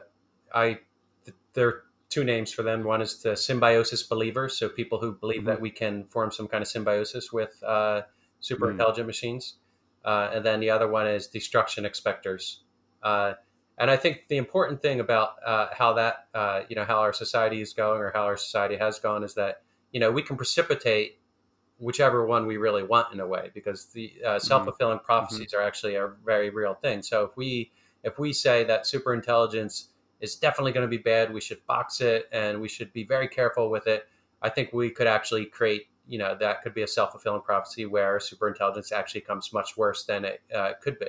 I. 0.55 0.79
Th- 1.25 1.35
there 1.53 1.67
are 1.67 1.83
two 2.13 2.23
names 2.23 2.51
for 2.53 2.63
them. 2.63 2.83
One 2.83 3.01
is 3.01 3.21
the 3.23 3.35
symbiosis 3.35 4.03
believers, 4.03 4.57
so 4.57 4.69
people 4.69 4.99
who 4.99 5.13
believe 5.13 5.45
that 5.45 5.59
we 5.59 5.71
can 5.71 6.05
form 6.05 6.31
some 6.31 6.47
kind 6.47 6.61
of 6.61 6.67
symbiosis 6.67 7.33
with 7.33 7.61
uh, 7.63 8.01
super 8.39 8.67
Mm. 8.67 8.71
intelligent 8.71 9.07
machines, 9.07 9.57
uh, 10.05 10.29
and 10.33 10.45
then 10.45 10.59
the 10.59 10.69
other 10.69 10.87
one 10.87 11.07
is 11.07 11.27
destruction 11.27 11.85
expectors. 11.85 12.63
Uh, 13.01 13.33
and 13.77 13.89
I 13.89 13.97
think 13.97 14.27
the 14.29 14.37
important 14.37 14.81
thing 14.81 14.99
about 14.99 15.29
uh, 15.43 15.67
how 15.73 15.93
that 15.93 16.27
uh, 16.35 16.61
you 16.69 16.75
know 16.75 16.85
how 16.85 16.99
our 16.99 17.13
society 17.13 17.61
is 17.61 17.73
going 17.73 17.99
or 17.99 18.11
how 18.13 18.25
our 18.25 18.37
society 18.37 18.77
has 18.77 18.99
gone 18.99 19.23
is 19.23 19.33
that 19.33 19.63
you 19.91 19.99
know 19.99 20.11
we 20.11 20.21
can 20.21 20.37
precipitate 20.37 21.19
whichever 21.79 22.25
one 22.25 22.45
we 22.45 22.57
really 22.57 22.83
want 22.83 23.11
in 23.13 23.19
a 23.19 23.27
way 23.27 23.49
because 23.53 23.87
the 23.87 24.13
uh, 24.25 24.37
self-fulfilling 24.39 24.99
prophecies 24.99 25.53
are 25.53 25.63
actually 25.63 25.95
a 25.95 26.07
very 26.23 26.49
real 26.51 26.75
thing 26.75 27.01
so 27.01 27.25
if 27.25 27.35
we 27.35 27.71
if 28.03 28.19
we 28.19 28.31
say 28.31 28.63
that 28.63 28.85
super 28.85 29.13
intelligence 29.13 29.89
is 30.23 30.35
definitely 30.37 30.71
going 30.71 30.89
to 30.89 30.97
be 30.97 31.03
bad. 31.03 31.33
We 31.33 31.41
should 31.41 31.63
box 31.67 31.99
it 31.99 32.29
and 32.31 32.61
we 32.61 32.69
should 32.69 32.93
be 32.93 33.03
very 33.03 33.27
careful 33.27 33.69
with 33.69 33.87
it. 33.87 34.07
I 34.41 34.49
think 34.49 34.71
we 34.71 34.89
could 34.89 35.05
actually 35.05 35.45
create 35.45 35.87
you 36.07 36.17
know 36.17 36.35
that 36.39 36.61
could 36.63 36.73
be 36.73 36.81
a 36.81 36.87
self-fulfilling 36.87 37.41
prophecy 37.41 37.85
where 37.85 38.19
super 38.19 38.47
intelligence 38.47 38.91
actually 38.91 39.21
comes 39.21 39.53
much 39.53 39.77
worse 39.77 40.03
than 40.05 40.25
it 40.25 40.41
uh, 40.55 40.71
could 40.81 40.97
be. 40.97 41.07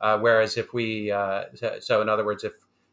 Uh, 0.00 0.18
whereas 0.18 0.56
if 0.56 0.72
we 0.74 1.10
uh, 1.10 1.44
so, 1.80 2.02
in 2.02 2.08
other 2.08 2.24
words 2.24 2.44
if 2.44 2.52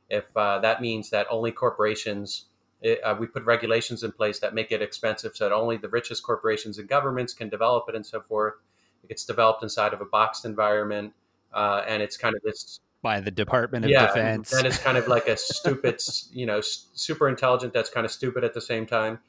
if 0.09 0.25
uh, 0.35 0.59
that 0.59 0.81
means 0.81 1.09
that 1.09 1.27
only 1.29 1.51
corporations 1.51 2.45
it, 2.81 3.01
uh, 3.03 3.15
we 3.19 3.27
put 3.27 3.43
regulations 3.43 4.03
in 4.03 4.11
place 4.13 4.39
that 4.39 4.53
make 4.53 4.71
it 4.71 4.81
expensive 4.81 5.35
so 5.35 5.45
that 5.45 5.53
only 5.53 5.75
the 5.75 5.89
richest 5.89 6.23
corporations 6.23 6.77
and 6.77 6.87
governments 6.87 7.33
can 7.33 7.49
develop 7.49 7.85
it 7.89 7.95
and 7.95 8.05
so 8.05 8.21
forth. 8.21 8.53
It 9.03 9.09
gets 9.09 9.25
developed 9.25 9.63
inside 9.63 9.93
of 9.93 9.99
a 9.99 10.05
boxed 10.05 10.45
environment, 10.45 11.13
uh, 11.53 11.83
and 11.85 12.01
it's 12.01 12.15
kind 12.15 12.35
of 12.35 12.41
this 12.43 12.79
by 13.01 13.21
the 13.21 13.31
Department 13.31 13.85
of 13.85 13.91
yeah, 13.91 14.07
Defense. 14.07 14.51
then 14.51 14.65
it's 14.65 14.77
kind 14.77 14.97
of 14.97 15.07
like 15.07 15.27
a 15.27 15.37
stupid, 15.37 16.01
you 16.31 16.45
know, 16.45 16.61
super 16.61 17.29
intelligent 17.29 17.73
that's 17.73 17.89
kind 17.89 18.05
of 18.05 18.11
stupid 18.11 18.43
at 18.43 18.53
the 18.53 18.61
same 18.61 18.85
time. 18.85 19.19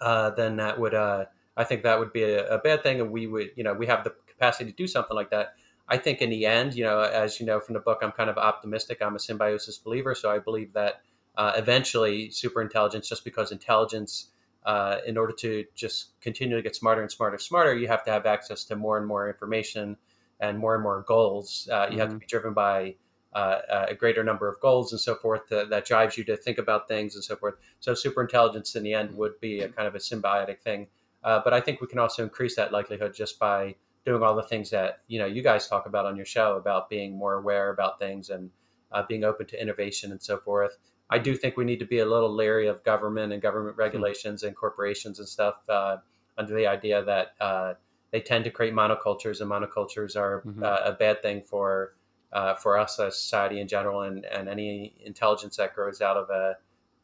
Uh, 0.00 0.30
then 0.30 0.56
that 0.56 0.78
would, 0.78 0.94
uh, 0.94 1.24
I 1.56 1.64
think 1.64 1.82
that 1.82 1.98
would 1.98 2.12
be 2.12 2.22
a, 2.22 2.46
a 2.54 2.58
bad 2.58 2.82
thing, 2.82 3.00
and 3.00 3.10
we 3.10 3.26
would, 3.26 3.50
you 3.56 3.64
know, 3.64 3.72
we 3.72 3.86
have 3.86 4.04
the 4.04 4.14
capacity 4.26 4.70
to 4.70 4.76
do 4.76 4.86
something 4.86 5.16
like 5.16 5.30
that. 5.30 5.54
I 5.88 5.96
think 5.96 6.20
in 6.20 6.30
the 6.30 6.46
end, 6.46 6.74
you 6.74 6.84
know, 6.84 7.00
as 7.00 7.40
you 7.40 7.46
know 7.46 7.60
from 7.60 7.74
the 7.74 7.80
book, 7.80 8.00
I'm 8.02 8.12
kind 8.12 8.28
of 8.28 8.36
optimistic. 8.36 8.98
I'm 9.00 9.14
a 9.14 9.20
symbiosis 9.20 9.78
believer, 9.78 10.14
so 10.14 10.30
I 10.30 10.38
believe 10.38 10.72
that 10.74 11.00
uh, 11.36 11.52
eventually 11.56 12.30
super 12.30 12.60
intelligence, 12.60 13.08
just 13.08 13.24
because 13.24 13.52
intelligence, 13.52 14.30
uh, 14.64 14.98
in 15.06 15.16
order 15.16 15.32
to 15.38 15.64
just 15.74 16.20
continue 16.20 16.56
to 16.56 16.62
get 16.62 16.74
smarter 16.74 17.02
and 17.02 17.10
smarter, 17.10 17.34
and 17.34 17.42
smarter, 17.42 17.74
you 17.74 17.86
have 17.88 18.04
to 18.04 18.10
have 18.10 18.26
access 18.26 18.64
to 18.64 18.76
more 18.76 18.98
and 18.98 19.06
more 19.06 19.28
information 19.28 19.96
and 20.40 20.58
more 20.58 20.74
and 20.74 20.82
more 20.82 21.04
goals. 21.06 21.68
Uh, 21.72 21.88
you 21.90 21.98
have 21.98 22.10
to 22.10 22.16
be 22.16 22.26
driven 22.26 22.52
by 22.52 22.94
uh, 23.32 23.86
a 23.88 23.94
greater 23.94 24.24
number 24.24 24.48
of 24.48 24.58
goals 24.60 24.92
and 24.92 25.00
so 25.00 25.14
forth 25.14 25.42
that, 25.50 25.68
that 25.68 25.84
drives 25.84 26.16
you 26.16 26.24
to 26.24 26.36
think 26.36 26.58
about 26.58 26.88
things 26.88 27.14
and 27.14 27.22
so 27.22 27.36
forth. 27.36 27.54
So 27.80 27.94
super 27.94 28.22
intelligence 28.22 28.74
in 28.76 28.82
the 28.82 28.94
end 28.94 29.14
would 29.16 29.38
be 29.40 29.60
a 29.60 29.68
kind 29.68 29.86
of 29.86 29.94
a 29.94 29.98
symbiotic 29.98 30.60
thing. 30.60 30.86
Uh, 31.22 31.40
but 31.44 31.52
I 31.52 31.60
think 31.60 31.80
we 31.80 31.86
can 31.86 31.98
also 31.98 32.22
increase 32.22 32.56
that 32.56 32.72
likelihood 32.72 33.14
just 33.14 33.38
by 33.38 33.74
doing 34.06 34.22
all 34.22 34.36
the 34.36 34.42
things 34.42 34.70
that 34.70 35.00
you 35.08 35.18
know 35.18 35.26
you 35.26 35.42
guys 35.42 35.66
talk 35.68 35.86
about 35.86 36.06
on 36.06 36.16
your 36.16 36.24
show 36.24 36.56
about 36.56 36.88
being 36.88 37.18
more 37.18 37.34
aware 37.34 37.70
about 37.70 37.98
things 37.98 38.30
and 38.30 38.50
uh, 38.92 39.02
being 39.06 39.24
open 39.24 39.44
to 39.46 39.60
innovation 39.60 40.12
and 40.12 40.22
so 40.22 40.38
forth. 40.38 40.78
I 41.10 41.18
do 41.18 41.36
think 41.36 41.56
we 41.56 41.64
need 41.64 41.80
to 41.80 41.86
be 41.86 41.98
a 41.98 42.06
little 42.06 42.32
leery 42.32 42.68
of 42.68 42.82
government 42.84 43.32
and 43.32 43.42
government 43.42 43.76
regulations 43.76 44.44
and 44.44 44.56
corporations 44.56 45.18
and 45.18 45.28
stuff 45.28 45.56
uh, 45.68 45.98
under 46.38 46.54
the 46.54 46.66
idea 46.66 47.04
that 47.04 47.34
uh, 47.40 47.74
they 48.16 48.22
tend 48.22 48.44
to 48.44 48.50
create 48.50 48.72
monocultures 48.72 49.42
and 49.42 49.50
monocultures 49.50 50.16
are 50.16 50.40
Mhm. 50.46 50.62
uh, 50.62 50.80
a 50.90 50.92
bad 50.92 51.20
thing 51.20 51.42
for 51.42 51.96
uh, 52.32 52.54
for 52.54 52.76
us 52.78 52.98
as 52.98 53.18
society 53.18 53.60
in 53.60 53.68
general 53.68 54.02
and, 54.02 54.24
and 54.26 54.48
any 54.48 54.94
intelligence 55.04 55.56
that 55.56 55.74
grows 55.74 56.00
out 56.00 56.16
of 56.16 56.28
a 56.30 56.56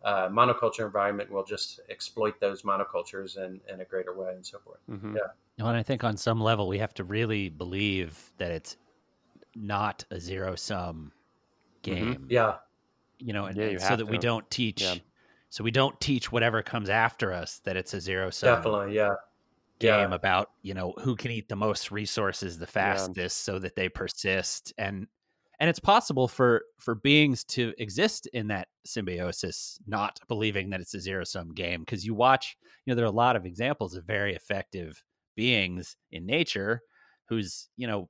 uh, 0.04 0.28
monoculture 0.28 0.84
environment 0.84 1.30
will 1.30 1.44
just 1.44 1.80
exploit 1.90 2.40
those 2.40 2.62
monocultures 2.62 3.36
in, 3.36 3.60
in 3.68 3.80
a 3.82 3.84
greater 3.84 4.14
way 4.14 4.32
and 4.34 4.44
so 4.44 4.58
forth. 4.58 4.80
Mhm. 4.90 5.14
Yeah. 5.14 5.20
Well, 5.58 5.68
and 5.68 5.76
I 5.76 5.82
think 5.82 6.02
on 6.02 6.16
some 6.16 6.40
level 6.40 6.66
we 6.66 6.78
have 6.78 6.94
to 6.94 7.04
really 7.04 7.48
believe 7.50 8.32
that 8.38 8.50
it's 8.50 8.76
not 9.54 10.04
a 10.10 10.18
zero 10.18 10.54
sum 10.56 11.12
game. 11.82 12.26
Yeah, 12.30 12.56
You 13.18 13.32
know, 13.34 13.44
and, 13.46 13.56
Yeah, 13.56 13.64
and 13.64 13.72
you 13.72 13.78
so 13.78 13.86
have 13.88 13.98
that 13.98 14.06
we 14.06 14.18
don't 14.18 14.50
teach 14.50 14.80
Yeah. 14.82 14.94
so 15.50 15.62
we 15.62 15.70
don't 15.70 16.00
teach 16.00 16.32
whatever 16.32 16.62
comes 16.62 16.88
after 16.88 17.32
us 17.32 17.58
that 17.60 17.76
it's 17.76 17.92
a 17.94 18.00
zero 18.00 18.30
sum 18.30 18.54
definitely. 18.56 18.96
Yeah, 18.96 19.14
game 19.82 20.12
Yeah. 20.12 20.14
about, 20.14 20.50
you 20.62 20.74
know, 20.74 20.92
who 21.02 21.16
can 21.16 21.30
eat 21.30 21.48
the 21.48 21.56
most 21.56 21.90
resources 21.90 22.58
the 22.58 22.66
fastest 22.66 23.44
so 23.44 23.58
that 23.58 23.76
they 23.76 23.88
persist 23.88 24.72
and 24.78 25.06
and 25.60 25.70
it's 25.70 25.78
possible 25.78 26.28
for 26.28 26.64
for 26.80 26.94
beings 26.94 27.44
to 27.44 27.72
exist 27.78 28.26
in 28.28 28.48
that 28.48 28.68
symbiosis 28.84 29.78
not 29.86 30.18
believing 30.28 30.70
that 30.70 30.80
it's 30.80 30.94
a 30.94 31.00
zero 31.00 31.24
sum 31.24 31.52
game 31.54 31.80
because 31.82 32.04
you 32.04 32.14
watch 32.14 32.56
you 32.84 32.90
know 32.90 32.96
there 32.96 33.04
are 33.04 33.08
a 33.08 33.10
lot 33.10 33.36
of 33.36 33.46
examples 33.46 33.94
of 33.94 34.04
very 34.04 34.34
effective 34.34 35.02
beings 35.36 35.96
in 36.10 36.26
nature 36.26 36.80
whose 37.28 37.68
you 37.76 37.86
know 37.86 38.08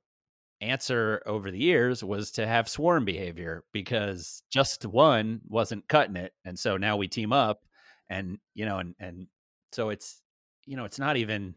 answer 0.61 1.21
over 1.25 1.51
the 1.51 1.59
years 1.59 2.03
was 2.03 2.31
to 2.31 2.47
have 2.47 2.69
swarm 2.69 3.03
behavior 3.03 3.63
because 3.73 4.43
just 4.49 4.85
one 4.85 5.41
wasn't 5.47 5.87
cutting 5.89 6.15
it 6.15 6.33
and 6.45 6.57
so 6.57 6.77
now 6.77 6.95
we 6.95 7.07
team 7.07 7.33
up 7.33 7.65
and 8.09 8.37
you 8.53 8.65
know 8.65 8.77
and 8.79 8.95
and 8.99 9.27
so 9.73 9.89
it's 9.89 10.21
you 10.65 10.77
know 10.77 10.85
it's 10.85 10.99
not 10.99 11.17
even 11.17 11.53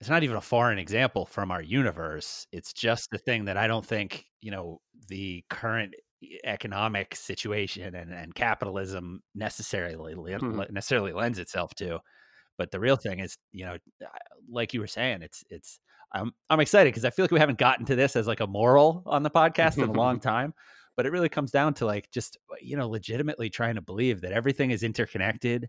it's 0.00 0.10
not 0.10 0.22
even 0.22 0.36
a 0.36 0.40
foreign 0.40 0.78
example 0.78 1.26
from 1.26 1.50
our 1.50 1.62
universe 1.62 2.46
it's 2.52 2.72
just 2.72 3.10
the 3.10 3.18
thing 3.18 3.44
that 3.44 3.56
i 3.56 3.66
don't 3.66 3.86
think 3.86 4.24
you 4.40 4.50
know 4.50 4.80
the 5.08 5.44
current 5.48 5.94
economic 6.44 7.14
situation 7.14 7.94
and, 7.94 8.12
and 8.12 8.34
capitalism 8.34 9.22
necessarily 9.34 10.14
hmm. 10.14 10.58
le- 10.58 10.70
necessarily 10.70 11.12
lends 11.12 11.38
itself 11.38 11.74
to 11.74 11.98
but 12.56 12.70
the 12.70 12.80
real 12.80 12.96
thing 12.96 13.20
is 13.20 13.36
you 13.52 13.64
know 13.64 13.76
like 14.50 14.74
you 14.74 14.80
were 14.80 14.86
saying 14.86 15.22
it's 15.22 15.44
it's 15.48 15.78
i'm 16.12 16.32
i'm 16.50 16.60
excited 16.60 16.92
because 16.92 17.04
i 17.04 17.10
feel 17.10 17.24
like 17.24 17.30
we 17.30 17.38
haven't 17.38 17.58
gotten 17.58 17.86
to 17.86 17.94
this 17.94 18.16
as 18.16 18.26
like 18.26 18.40
a 18.40 18.46
moral 18.46 19.02
on 19.06 19.22
the 19.22 19.30
podcast 19.30 19.78
in 19.78 19.84
a 19.84 19.92
long 19.92 20.18
time 20.20 20.52
but 20.96 21.06
it 21.06 21.12
really 21.12 21.28
comes 21.28 21.52
down 21.52 21.72
to 21.72 21.86
like 21.86 22.10
just 22.10 22.36
uh, 22.50 22.56
you 22.60 22.76
know 22.76 22.88
legitimately 22.88 23.48
trying 23.48 23.76
to 23.76 23.80
believe 23.80 24.20
that 24.20 24.32
everything 24.32 24.72
is 24.72 24.82
interconnected 24.82 25.68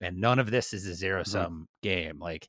and 0.00 0.18
none 0.18 0.38
of 0.38 0.50
this 0.50 0.72
is 0.72 0.86
a 0.86 0.94
zero 0.94 1.22
mm-hmm. 1.22 1.30
sum 1.30 1.68
game 1.82 2.18
like 2.20 2.48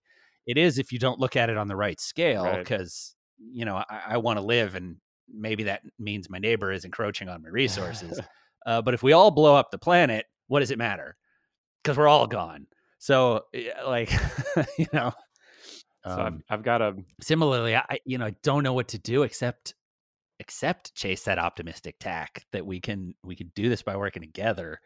it 0.52 0.58
is 0.58 0.78
if 0.78 0.92
you 0.92 1.00
don't 1.00 1.20
look 1.20 1.36
at 1.36 1.50
it 1.50 1.58
on 1.58 1.68
the 1.68 1.76
right 1.76 2.00
scale 2.00 2.44
Right. 2.44 2.60
because 2.60 3.16
you 3.38 3.66
know 3.66 3.78
i, 3.78 4.02
I 4.14 4.18
want 4.18 4.38
to 4.38 4.46
live 4.46 4.76
and 4.76 4.98
maybe 5.34 5.64
that 5.64 5.82
means 5.98 6.30
my 6.30 6.40
neighbor 6.40 6.72
is 6.72 6.86
encroaching 6.86 7.30
on 7.30 7.42
my 7.42 7.50
resources 7.50 8.20
uh, 8.66 8.82
but 8.82 8.94
if 8.94 9.02
we 9.02 9.14
all 9.14 9.32
blow 9.32 9.56
up 9.56 9.72
the 9.72 9.78
planet 9.80 10.26
what 10.48 10.60
does 10.60 10.72
it 10.72 10.78
matter? 10.78 11.16
Because 11.82 11.98
we're 11.98 12.10
all 12.10 12.28
gone. 12.28 12.68
So 13.00 13.46
like 13.86 14.12
you 14.78 14.88
know 14.92 15.14
So 16.04 16.12
um, 16.12 16.44
I've, 16.50 16.60
I've 16.60 16.64
got 16.64 16.82
a 16.82 16.94
similarly 17.22 17.76
i 17.76 17.84
I- 17.90 18.00
you 18.06 18.18
know 18.18 18.26
i 18.26 18.36
don't 18.44 18.64
know 18.64 18.74
what 18.74 18.90
to 18.90 18.98
do 19.00 19.24
except 19.24 19.74
except 20.40 20.94
chase 20.96 21.24
that 21.24 21.40
optimistic 21.40 21.96
tack 22.00 22.44
that 22.52 22.66
we 22.66 22.80
can 22.82 23.14
we 23.24 23.36
can 23.36 23.52
do 23.56 23.70
this 23.70 23.82
by 23.84 23.96
working 23.96 24.22
together. 24.24 24.80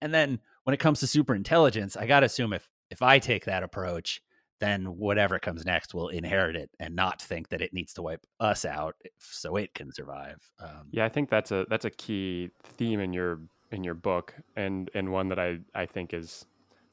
And 0.00 0.14
then 0.14 0.40
when 0.64 0.72
it 0.74 0.80
comes 0.80 1.00
to 1.00 1.06
super 1.06 1.34
intelligence 1.34 1.96
i 1.96 2.06
gotta 2.06 2.26
assume 2.26 2.52
if 2.54 2.66
if 2.90 3.02
i 3.02 3.18
take 3.18 3.44
that 3.44 3.62
approach 3.62 4.22
then 4.64 4.96
whatever 4.96 5.38
comes 5.38 5.64
next 5.64 5.94
will 5.94 6.08
inherit 6.08 6.56
it 6.56 6.70
and 6.80 6.96
not 6.96 7.20
think 7.20 7.48
that 7.50 7.60
it 7.60 7.72
needs 7.72 7.92
to 7.94 8.02
wipe 8.02 8.24
us 8.40 8.64
out 8.64 8.94
if- 9.04 9.12
so 9.18 9.56
it 9.56 9.72
can 9.74 9.92
survive 9.92 10.38
um, 10.60 10.88
Yeah, 10.90 11.04
I 11.04 11.08
think 11.08 11.28
that's 11.30 11.52
a 11.52 11.66
that's 11.68 11.84
a 11.84 11.90
key 11.90 12.50
theme 12.62 13.00
in 13.00 13.12
your 13.12 13.40
in 13.70 13.84
your 13.84 13.94
book, 13.94 14.34
and 14.56 14.90
and 14.94 15.12
one 15.12 15.28
that 15.28 15.38
I 15.38 15.58
I 15.74 15.86
think 15.86 16.14
is 16.14 16.46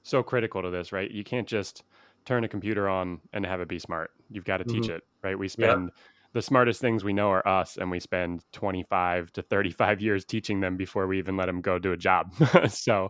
so 0.03 0.23
critical 0.23 0.61
to 0.61 0.69
this. 0.69 0.91
Right, 0.91 1.09
you 1.11 1.23
can't 1.23 1.47
just 1.47 1.83
turn 2.25 2.43
a 2.43 2.47
computer 2.47 2.87
on 2.89 3.19
and 3.33 3.45
have 3.45 3.61
it 3.61 3.67
be 3.67 3.79
smart. 3.79 4.11
You've 4.29 4.45
got 4.45 4.57
to 4.57 4.65
teach 4.65 4.89
it. 4.89 5.03
Right, 5.23 5.37
we 5.37 5.47
spend 5.47 5.91
the 6.33 6.41
smartest 6.41 6.81
things 6.81 7.03
we 7.03 7.13
know 7.13 7.29
are 7.29 7.47
us, 7.47 7.77
and 7.77 7.91
we 7.91 7.99
spend 7.99 8.43
twenty 8.51 8.83
five 8.89 9.31
to 9.33 9.41
thirty 9.41 9.71
five 9.71 10.01
years 10.01 10.25
teaching 10.25 10.59
them 10.61 10.77
before 10.77 11.07
we 11.07 11.19
even 11.19 11.37
let 11.37 11.45
them 11.47 11.61
go 11.61 11.79
do 11.79 11.91
a 11.93 11.97
job. 11.97 12.33
so. 12.69 13.09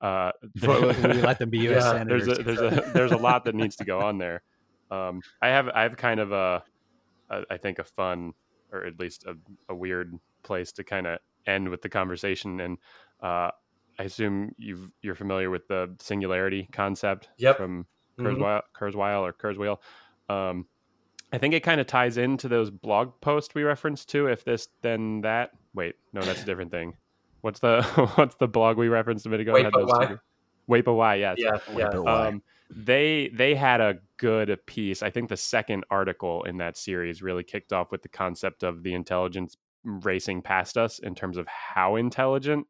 Uh, 0.00 0.30
let 0.62 1.38
them 1.38 1.50
be 1.50 1.58
U.S. 1.60 1.82
Yeah, 1.84 1.92
senators. 1.92 2.26
there's 2.26 2.38
a 2.38 2.42
there's 2.42 2.60
a 2.60 2.90
there's 2.94 3.12
a 3.12 3.16
lot 3.16 3.44
that 3.44 3.54
needs 3.54 3.76
to 3.76 3.84
go 3.84 4.00
on 4.00 4.18
there. 4.18 4.42
Um, 4.90 5.20
I 5.42 5.48
have 5.48 5.68
I 5.68 5.82
have 5.82 5.96
kind 5.96 6.20
of 6.20 6.32
a, 6.32 6.62
a 7.30 7.42
I 7.50 7.56
think 7.56 7.78
a 7.78 7.84
fun 7.84 8.32
or 8.72 8.84
at 8.84 8.98
least 9.00 9.24
a, 9.24 9.34
a 9.68 9.74
weird 9.74 10.18
place 10.42 10.72
to 10.72 10.84
kind 10.84 11.06
of 11.06 11.18
end 11.46 11.68
with 11.68 11.82
the 11.82 11.88
conversation, 11.88 12.60
and 12.60 12.78
uh, 13.22 13.50
I 13.98 14.04
assume 14.04 14.54
you've 14.56 14.88
you're 15.02 15.14
familiar 15.16 15.50
with 15.50 15.66
the 15.68 15.94
singularity 16.00 16.68
concept 16.72 17.28
Yep. 17.38 17.56
from 17.56 17.86
Mhm. 18.18 18.36
Kurzweil, 18.36 18.62
Kurzweil 18.76 19.20
or 19.22 19.32
Kurzweil. 19.32 19.78
Um, 20.28 20.66
I 21.32 21.38
think 21.38 21.54
it 21.54 21.60
kind 21.62 21.80
of 21.80 21.86
ties 21.86 22.16
into 22.18 22.48
those 22.48 22.70
blog 22.70 23.12
posts 23.20 23.54
we 23.54 23.62
referenced 23.62 24.08
to. 24.10 24.26
If 24.28 24.44
this, 24.44 24.68
then 24.82 25.20
that. 25.22 25.50
Wait, 25.74 25.94
no, 26.12 26.20
that's 26.22 26.42
a 26.42 26.44
different 26.44 26.70
thing. 26.70 26.96
What's 27.40 27.60
the 27.60 27.82
what's 28.16 28.34
the 28.36 28.48
blog 28.48 28.76
we 28.76 28.88
referenced 28.88 29.26
a 29.26 29.28
minute 29.28 29.42
ago? 29.42 29.52
Wait, 29.54 29.64
Had 29.64 29.72
but 29.72 29.80
those 29.80 29.90
why? 29.90 30.06
two- 30.06 30.18
Wait, 30.66 30.84
but 30.84 30.94
why? 30.94 31.14
Yes. 31.14 31.36
yeah, 31.38 31.58
yeah. 31.74 31.96
Why? 31.96 32.28
Um, 32.28 32.42
they 32.70 33.30
they 33.34 33.54
had 33.54 33.80
a 33.80 33.98
good 34.18 34.58
piece. 34.66 35.02
I 35.02 35.08
think 35.10 35.30
the 35.30 35.36
second 35.36 35.84
article 35.90 36.42
in 36.44 36.58
that 36.58 36.76
series 36.76 37.22
really 37.22 37.42
kicked 37.42 37.72
off 37.72 37.90
with 37.90 38.02
the 38.02 38.08
concept 38.10 38.62
of 38.62 38.82
the 38.82 38.92
intelligence 38.92 39.56
racing 39.84 40.42
past 40.42 40.76
us 40.76 40.98
in 40.98 41.14
terms 41.14 41.38
of 41.38 41.46
how 41.46 41.96
intelligent. 41.96 42.66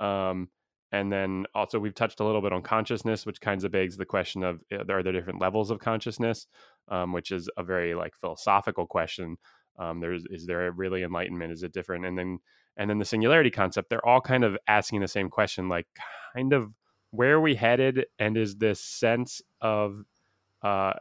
Um, 0.00 0.48
and 0.92 1.10
then 1.10 1.46
also 1.54 1.78
we've 1.78 1.94
touched 1.94 2.20
a 2.20 2.24
little 2.24 2.42
bit 2.42 2.52
on 2.52 2.60
consciousness, 2.62 3.24
which 3.24 3.40
kinds 3.40 3.64
of 3.64 3.70
begs 3.70 3.96
the 3.96 4.04
question 4.04 4.42
of 4.42 4.60
uh, 4.72 4.84
are 4.92 5.02
there 5.02 5.12
different 5.12 5.40
levels 5.40 5.70
of 5.70 5.78
consciousness, 5.78 6.46
um, 6.88 7.12
which 7.12 7.30
is 7.30 7.48
a 7.56 7.62
very 7.62 7.94
like 7.94 8.14
philosophical 8.20 8.86
question. 8.86 9.38
Um, 9.78 10.00
there's 10.00 10.24
is 10.28 10.44
there 10.46 10.66
a 10.66 10.70
really 10.72 11.04
enlightenment? 11.04 11.52
Is 11.52 11.62
it 11.62 11.72
different? 11.72 12.04
And 12.04 12.18
then 12.18 12.38
and 12.80 12.88
then 12.88 12.98
the 12.98 13.04
singularity 13.04 13.50
concept. 13.50 13.90
They're 13.90 14.04
all 14.04 14.22
kind 14.22 14.42
of 14.42 14.56
asking 14.66 15.02
the 15.02 15.08
same 15.08 15.28
question, 15.28 15.68
like 15.68 15.86
kind 16.34 16.54
of 16.54 16.72
where 17.10 17.34
are 17.34 17.40
we 17.40 17.54
headed 17.54 18.06
and 18.18 18.36
is 18.36 18.56
this 18.56 18.80
sense 18.80 19.42
of 19.60 20.04
uh, 20.62 20.94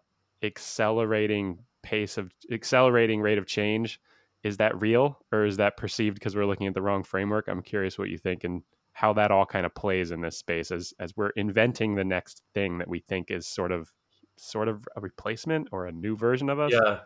accelerating 0.44 1.60
pace 1.82 2.18
of 2.18 2.32
accelerating 2.52 3.22
rate 3.22 3.38
of 3.38 3.46
change 3.46 4.02
is 4.44 4.58
that 4.58 4.80
real 4.82 5.18
or 5.32 5.46
is 5.46 5.56
that 5.58 5.78
perceived 5.78 6.16
because 6.16 6.36
we're 6.36 6.46
looking 6.46 6.68
at 6.68 6.74
the 6.74 6.82
wrong 6.82 7.04
framework 7.04 7.48
i'm 7.48 7.62
curious 7.62 7.98
what 7.98 8.10
you 8.10 8.18
think 8.18 8.44
and 8.44 8.64
how 8.92 9.14
that 9.14 9.32
all 9.32 9.46
kind 9.46 9.66
of 9.66 9.74
plays 9.74 10.12
in 10.12 10.20
this 10.20 10.38
space 10.38 10.72
as 10.72 10.94
as 11.00 11.16
we're 11.16 11.30
inventing 11.32 11.96
the 11.96 12.04
next 12.04 12.42
thing 12.54 12.80
that 12.80 12.88
we 12.90 13.00
think 13.00 13.32
is 13.32 13.48
sort 13.48 13.72
of 13.72 13.94
sort 14.36 14.68
of 14.68 14.86
a 14.98 15.02
replacement 15.02 15.70
or 15.72 15.86
a 15.86 15.92
new 15.92 16.18
version 16.18 16.50
of 16.50 16.60
us 16.60 16.74
Yeah. 16.74 17.00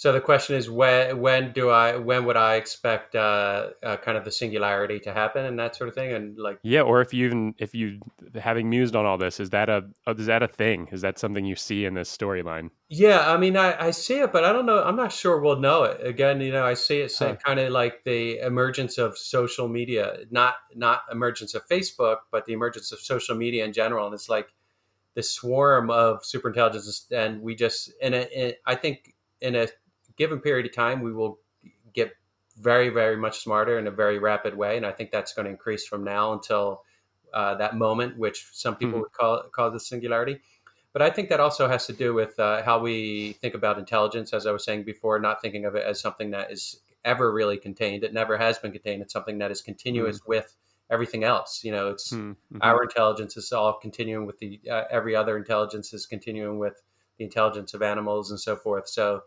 So 0.00 0.12
the 0.12 0.20
question 0.30 0.56
is 0.56 0.70
when 0.70 1.20
when 1.20 1.52
do 1.52 1.68
I 1.68 1.96
when 1.98 2.24
would 2.24 2.38
I 2.38 2.54
expect 2.54 3.14
uh, 3.14 3.70
uh, 3.82 3.98
kind 3.98 4.16
of 4.16 4.24
the 4.24 4.32
singularity 4.32 4.98
to 5.00 5.12
happen 5.12 5.44
and 5.44 5.58
that 5.58 5.76
sort 5.76 5.88
of 5.88 5.94
thing 5.94 6.14
and 6.14 6.38
like 6.38 6.58
Yeah, 6.62 6.82
or 6.82 7.02
if 7.02 7.12
you 7.12 7.26
even 7.26 7.54
if 7.58 7.74
you 7.74 8.00
having 8.34 8.70
mused 8.70 8.96
on 8.96 9.04
all 9.04 9.18
this, 9.18 9.40
is 9.40 9.50
that 9.50 9.68
a 9.68 9.90
uh, 10.06 10.14
is 10.16 10.26
that 10.26 10.42
a 10.42 10.48
thing? 10.48 10.88
Is 10.90 11.02
that 11.02 11.18
something 11.18 11.44
you 11.44 11.54
see 11.56 11.84
in 11.84 11.94
this 11.94 12.14
storyline? 12.16 12.70
yeah 12.88 13.30
I 13.32 13.36
mean 13.36 13.56
I, 13.56 13.88
I 13.88 13.90
see 13.92 14.18
it 14.20 14.32
but 14.32 14.44
I 14.44 14.52
don't 14.52 14.66
know 14.66 14.82
I'm 14.82 14.96
not 14.96 15.12
sure 15.12 15.38
we'll 15.40 15.60
know 15.60 15.84
it 15.84 16.04
again 16.04 16.40
you 16.40 16.50
know 16.50 16.64
I 16.64 16.74
see 16.74 17.00
it 17.00 17.12
Huh. 17.16 17.36
kind 17.44 17.60
of 17.60 17.70
like 17.72 18.04
the 18.04 18.38
emergence 18.40 18.98
of 18.98 19.16
social 19.16 19.68
media 19.68 20.18
not 20.30 20.54
not 20.74 21.02
emergence 21.12 21.54
of 21.54 21.66
Facebook 21.68 22.18
but 22.32 22.46
the 22.46 22.52
emergence 22.52 22.90
of 22.92 22.98
social 23.00 23.36
media 23.36 23.64
in 23.64 23.72
general 23.72 24.06
and 24.06 24.14
it's 24.14 24.28
like 24.28 24.48
the 25.14 25.22
swarm 25.22 25.90
of 25.90 26.22
superintelligence 26.22 27.10
and 27.12 27.42
we 27.42 27.54
just 27.54 27.92
in 28.00 28.14
a 28.14 28.22
in, 28.34 28.54
I 28.66 28.74
think 28.74 29.14
in 29.40 29.54
a 29.54 29.68
given 30.22 30.38
period 30.48 30.66
of 30.66 30.74
time 30.84 30.98
we 31.08 31.12
will 31.18 31.34
get 31.94 32.10
very 32.70 32.88
very 32.90 33.16
much 33.16 33.36
smarter 33.46 33.74
in 33.80 33.86
a 33.86 33.90
very 33.90 34.18
rapid 34.30 34.52
way 34.62 34.76
and 34.76 34.84
I 34.90 34.92
think 34.92 35.10
that's 35.10 35.32
going 35.34 35.46
to 35.46 35.50
increase 35.50 35.84
from 35.90 36.02
now 36.04 36.24
until 36.36 36.82
uh, 37.32 37.54
that 37.62 37.72
moment 37.86 38.18
which 38.24 38.38
some 38.52 38.74
people 38.80 38.98
Mhm. 38.98 39.02
would 39.02 39.12
call 39.20 39.34
call 39.56 39.70
the 39.70 39.80
singularity. 39.80 40.36
But 40.92 41.02
I 41.02 41.10
think 41.14 41.28
that 41.30 41.40
also 41.46 41.64
has 41.68 41.86
to 41.86 41.92
do 42.04 42.08
with 42.20 42.34
uh, 42.40 42.62
how 42.68 42.76
we 42.80 42.96
think 43.42 43.54
about 43.54 43.78
intelligence 43.78 44.28
as 44.38 44.44
I 44.48 44.52
was 44.56 44.64
saying 44.64 44.82
before 44.92 45.16
not 45.20 45.40
thinking 45.40 45.64
of 45.64 45.74
it 45.78 45.84
as 45.90 46.00
something 46.06 46.30
that 46.36 46.50
is 46.56 46.62
ever 47.04 47.26
really 47.40 47.56
contained. 47.56 48.02
It 48.08 48.12
never 48.12 48.36
has 48.36 48.58
been 48.58 48.72
contained. 48.72 49.00
It's 49.02 49.12
something 49.12 49.38
that 49.38 49.50
is 49.52 49.62
continuous 49.62 50.18
with 50.32 50.48
everything 50.94 51.22
else. 51.34 51.52
You 51.66 51.72
know 51.76 51.84
it's 51.94 52.10
Hmm, 52.10 52.32
mhm. 52.52 52.60
our 52.68 52.82
intelligence 52.88 53.36
is 53.42 53.52
all 53.52 53.74
continuing 53.86 54.26
with 54.26 54.38
the 54.42 54.60
uh, 54.74 54.84
every 54.98 55.14
other 55.20 55.34
intelligence 55.42 55.94
is 55.98 56.04
continuing 56.14 56.58
with 56.64 56.76
the 57.16 57.24
intelligence 57.24 57.70
of 57.76 57.80
animals 57.82 58.30
and 58.32 58.40
so 58.48 58.56
forth. 58.56 58.86
So 58.88 59.22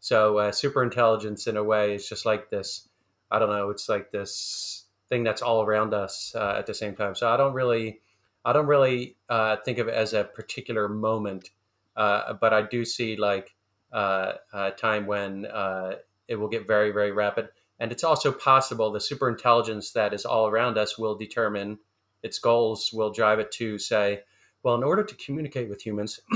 so 0.00 0.38
uh, 0.38 0.52
super 0.52 0.82
intelligence 0.82 1.46
in 1.46 1.56
a 1.56 1.64
way 1.64 1.94
is 1.94 2.08
just 2.08 2.24
like 2.26 2.50
this 2.50 2.88
i 3.30 3.38
don't 3.38 3.50
know 3.50 3.70
it's 3.70 3.88
like 3.88 4.10
this 4.10 4.84
thing 5.08 5.24
that's 5.24 5.42
all 5.42 5.62
around 5.62 5.94
us 5.94 6.34
uh, 6.34 6.56
at 6.58 6.66
the 6.66 6.74
same 6.74 6.94
time. 6.94 7.14
So 7.14 7.28
i 7.28 7.36
don't 7.36 7.54
really 7.54 8.00
i 8.44 8.52
don't 8.52 8.66
really 8.66 9.16
uh, 9.28 9.56
think 9.64 9.78
of 9.78 9.88
it 9.88 9.94
as 9.94 10.12
a 10.12 10.24
particular 10.24 10.88
moment 10.88 11.50
uh, 11.96 12.34
but 12.34 12.52
i 12.52 12.62
do 12.62 12.84
see 12.84 13.16
like 13.16 13.54
uh, 13.92 14.32
a 14.52 14.70
time 14.72 15.06
when 15.06 15.46
uh, 15.46 15.94
it 16.28 16.36
will 16.36 16.48
get 16.48 16.66
very 16.66 16.92
very 16.92 17.12
rapid. 17.12 17.48
And 17.80 17.92
it's 17.92 18.04
also 18.04 18.32
possible 18.32 18.90
the 18.90 19.00
super 19.00 19.28
intelligence 19.28 19.92
that 19.92 20.12
is 20.12 20.24
all 20.24 20.48
around 20.48 20.76
us 20.78 20.98
will 20.98 21.16
determine 21.16 21.78
its 22.22 22.38
goals 22.38 22.90
will 22.92 23.12
drive 23.12 23.38
it 23.38 23.52
to 23.52 23.78
say, 23.78 24.22
well, 24.62 24.74
in 24.74 24.82
order 24.82 25.04
to 25.04 25.14
communicate 25.14 25.68
with 25.68 25.86
humans, 25.86 26.18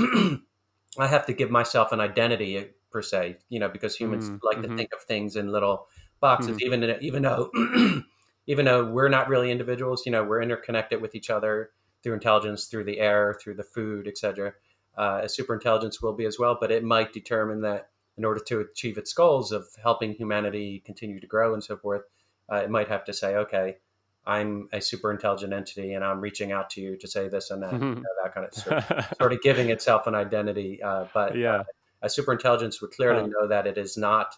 I 0.97 1.07
have 1.07 1.25
to 1.25 1.33
give 1.33 1.51
myself 1.51 1.91
an 1.91 1.99
identity 1.99 2.69
per 2.93 3.01
se, 3.01 3.39
you 3.49 3.59
know, 3.59 3.69
because 3.69 3.97
humans 3.97 4.31
Mm, 4.31 4.39
like 4.43 4.61
to 4.61 4.69
think 4.77 4.91
of 4.93 5.01
things 5.03 5.35
in 5.35 5.51
little 5.51 5.87
boxes, 6.21 6.55
Mhm. 6.55 6.61
even 6.61 6.83
even 7.01 7.23
though 7.23 7.51
even 8.47 8.65
though 8.65 8.85
we're 8.89 9.09
not 9.09 9.29
really 9.29 9.51
individuals, 9.51 10.05
you 10.05 10.11
know, 10.11 10.23
we're 10.23 10.41
interconnected 10.41 11.01
with 11.01 11.15
each 11.15 11.29
other 11.29 11.71
through 12.03 12.13
intelligence, 12.13 12.67
through 12.67 12.85
the 12.85 12.99
air, 12.99 13.37
through 13.41 13.55
the 13.55 13.63
food, 13.63 14.07
etc. 14.07 14.53
Uh, 14.97 15.21
a 15.23 15.29
super 15.29 15.53
intelligence 15.55 16.01
will 16.01 16.13
be 16.13 16.25
as 16.25 16.39
well, 16.39 16.57
but 16.59 16.71
it 16.71 16.83
might 16.83 17.13
determine 17.13 17.61
that 17.61 17.89
in 18.17 18.25
order 18.25 18.41
to 18.41 18.59
achieve 18.59 18.97
its 18.97 19.13
goals 19.13 19.51
of 19.51 19.67
helping 19.81 20.13
humanity 20.13 20.79
continue 20.85 21.19
to 21.19 21.27
grow 21.27 21.53
and 21.53 21.63
so 21.63 21.75
forth, 21.77 22.03
uh, 22.51 22.57
it 22.57 22.69
might 22.69 22.87
have 22.87 23.03
to 23.05 23.13
say, 23.13 23.35
okay, 23.35 23.77
I'm 24.25 24.69
a 24.71 24.81
super 24.81 25.11
intelligent 25.11 25.53
entity 25.53 25.93
and 25.93 26.03
I'm 26.03 26.21
reaching 26.21 26.51
out 26.51 26.69
to 26.71 26.81
you 26.81 26.97
to 26.97 27.07
say 27.07 27.27
this 27.27 27.51
and 27.51 27.63
that, 27.63 27.83
you 27.91 28.01
know, 28.03 28.23
that 28.23 28.33
kind 28.33 28.45
of 28.45 28.53
sort 28.55 28.77
of, 28.77 28.83
sort 29.19 29.33
of 29.33 29.41
giving 29.41 29.69
itself 29.69 30.07
an 30.07 30.15
identity. 30.15 30.81
Uh, 30.81 31.05
but 31.13 31.33
yeah, 31.33 31.59
a 31.59 31.63
super 32.09 32.31
intelligence 32.33 32.81
would 32.81 32.91
clearly 32.91 33.27
know 33.27 33.47
that 33.47 33.67
it 33.67 33.77
is 33.77 33.97
not 33.97 34.35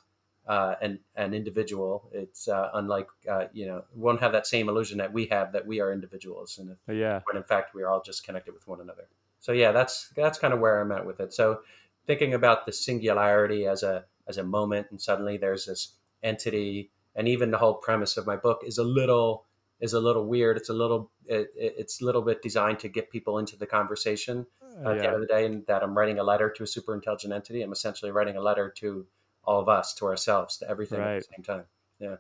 uh, 0.48 0.76
an, 0.82 1.00
an 1.16 1.34
individual. 1.34 2.10
It's 2.12 2.48
uh, 2.48 2.70
unlike, 2.74 3.08
uh, 3.30 3.46
you 3.54 3.66
know, 3.66 3.84
won't 3.96 4.20
have 4.20 4.32
that 4.34 4.46
same 4.46 4.70
illusion 4.70 4.98
that 5.00 5.12
we 5.12 5.26
have 5.28 5.54
that 5.54 5.66
we 5.66 5.80
are 5.80 5.92
individuals. 5.92 6.60
And 6.60 6.76
yeah. 6.88 7.22
when 7.26 7.38
in 7.38 7.44
fact 7.44 7.74
we 7.74 7.84
are 7.84 7.90
all 7.90 8.02
just 8.02 8.24
connected 8.24 8.54
with 8.54 8.68
one 8.68 8.82
another. 8.82 9.08
So 9.40 9.52
yeah, 9.52 9.72
that's 9.72 10.10
that's 10.16 10.40
kind 10.40 10.54
of 10.54 10.60
where 10.60 10.82
I'm 10.82 10.92
at 10.92 11.06
with 11.06 11.20
it. 11.20 11.34
So 11.34 11.62
thinking 12.08 12.34
about 12.34 12.66
the 12.66 12.72
singularity 12.72 13.66
as 13.68 13.84
a 13.84 14.06
as 14.28 14.38
a 14.38 14.44
moment, 14.44 14.88
and 14.90 15.00
suddenly 15.02 15.38
there's 15.38 15.66
this 15.66 15.94
entity, 16.24 16.90
and 17.16 17.28
even 17.28 17.52
the 17.52 17.58
whole 17.58 17.76
premise 17.76 18.18
of 18.18 18.26
my 18.26 18.36
book 18.36 18.62
is 18.66 18.78
a 18.78 18.84
little 18.84 19.46
is 19.80 19.94
a 19.94 20.00
little 20.00 20.26
weird. 20.26 20.58
It's 20.58 20.70
a 20.70 20.74
little 20.74 21.12
it, 21.28 21.52
it- 21.56 21.76
it's 21.78 22.02
a 22.02 22.06
little 22.06 22.22
bit 22.22 22.42
designed 22.42 22.80
to 22.80 22.90
get 22.90 23.12
people 23.12 23.38
into 23.40 23.58
the 23.58 23.66
conversation 23.68 24.46
at 24.78 24.98
the 24.98 25.06
end 25.06 25.16
of 25.16 25.22
the 25.22 25.28
day, 25.28 25.46
and 25.46 25.66
that 25.68 25.84
I'm 25.84 25.98
writing 25.98 26.20
a 26.20 26.24
letter 26.24 26.50
to 26.50 26.64
a 26.64 26.68
super 26.68 26.94
intelligent 26.94 27.34
entity. 27.34 27.62
I'm 27.62 27.72
essentially 27.72 28.12
writing 28.12 28.38
a 28.38 28.42
letter 28.42 28.70
to 28.78 29.06
all 29.44 29.60
of 29.60 29.70
us, 29.70 29.94
to 29.96 30.06
ourselves, 30.06 30.58
to 30.58 30.70
everything 30.70 31.00
at 31.00 31.22
the 31.22 31.28
same 31.36 31.44
time. 31.44 31.64
Yeah. 32.00 32.16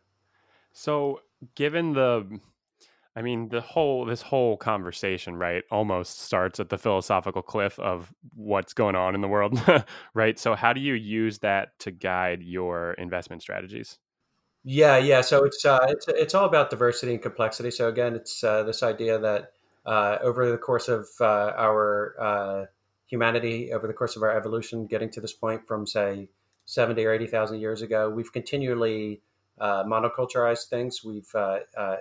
So, 0.74 1.22
given 1.56 1.94
the, 1.94 2.40
I 3.16 3.22
mean, 3.22 3.50
the 3.50 3.62
whole 3.62 4.06
this 4.06 4.22
whole 4.22 4.58
conversation, 4.58 5.36
right, 5.38 5.64
almost 5.72 6.22
starts 6.22 6.60
at 6.60 6.70
the 6.70 6.78
philosophical 6.78 7.42
cliff 7.42 7.80
of 7.80 8.14
what's 8.36 8.74
going 8.74 8.96
on 8.96 9.16
in 9.16 9.22
the 9.22 9.28
world, 9.28 9.60
right? 10.14 10.38
So, 10.38 10.56
how 10.56 10.74
do 10.74 10.82
you 10.82 10.94
use 10.94 11.40
that 11.40 11.78
to 11.80 11.92
guide 11.92 12.44
your 12.44 12.94
investment 12.94 13.42
strategies? 13.42 13.98
Yeah, 14.68 14.98
yeah. 14.98 15.22
So 15.22 15.44
it's 15.44 15.64
uh, 15.64 15.86
it's 15.90 16.08
it's 16.08 16.34
all 16.34 16.46
about 16.46 16.72
diversity 16.72 17.14
and 17.14 17.22
complexity. 17.22 17.70
So 17.70 17.88
again, 17.88 18.16
it's 18.16 18.44
uh, 18.44 18.64
this 18.64 18.82
idea 18.82 19.20
that 19.20 19.52
uh, 19.86 20.18
over 20.22 20.50
the 20.50 20.58
course 20.58 20.88
of 20.88 21.08
uh, 21.20 21.54
our 21.58 22.16
uh, 22.20 22.66
humanity, 23.06 23.72
over 23.74 23.88
the 23.88 23.94
course 23.94 24.16
of 24.16 24.24
our 24.24 24.36
evolution, 24.36 24.86
getting 24.88 25.10
to 25.12 25.22
this 25.22 25.34
point 25.34 25.68
from 25.68 25.86
say 25.86 26.30
seventy 26.66 27.06
or 27.06 27.12
eighty 27.12 27.28
thousand 27.28 27.60
years 27.60 27.82
ago, 27.82 28.10
we've 28.10 28.32
continually 28.32 29.22
uh, 29.60 29.84
monoculturized 29.84 30.68
things. 30.68 31.04
We've 31.04 31.30
uh, 31.36 31.60
uh, 31.78 31.98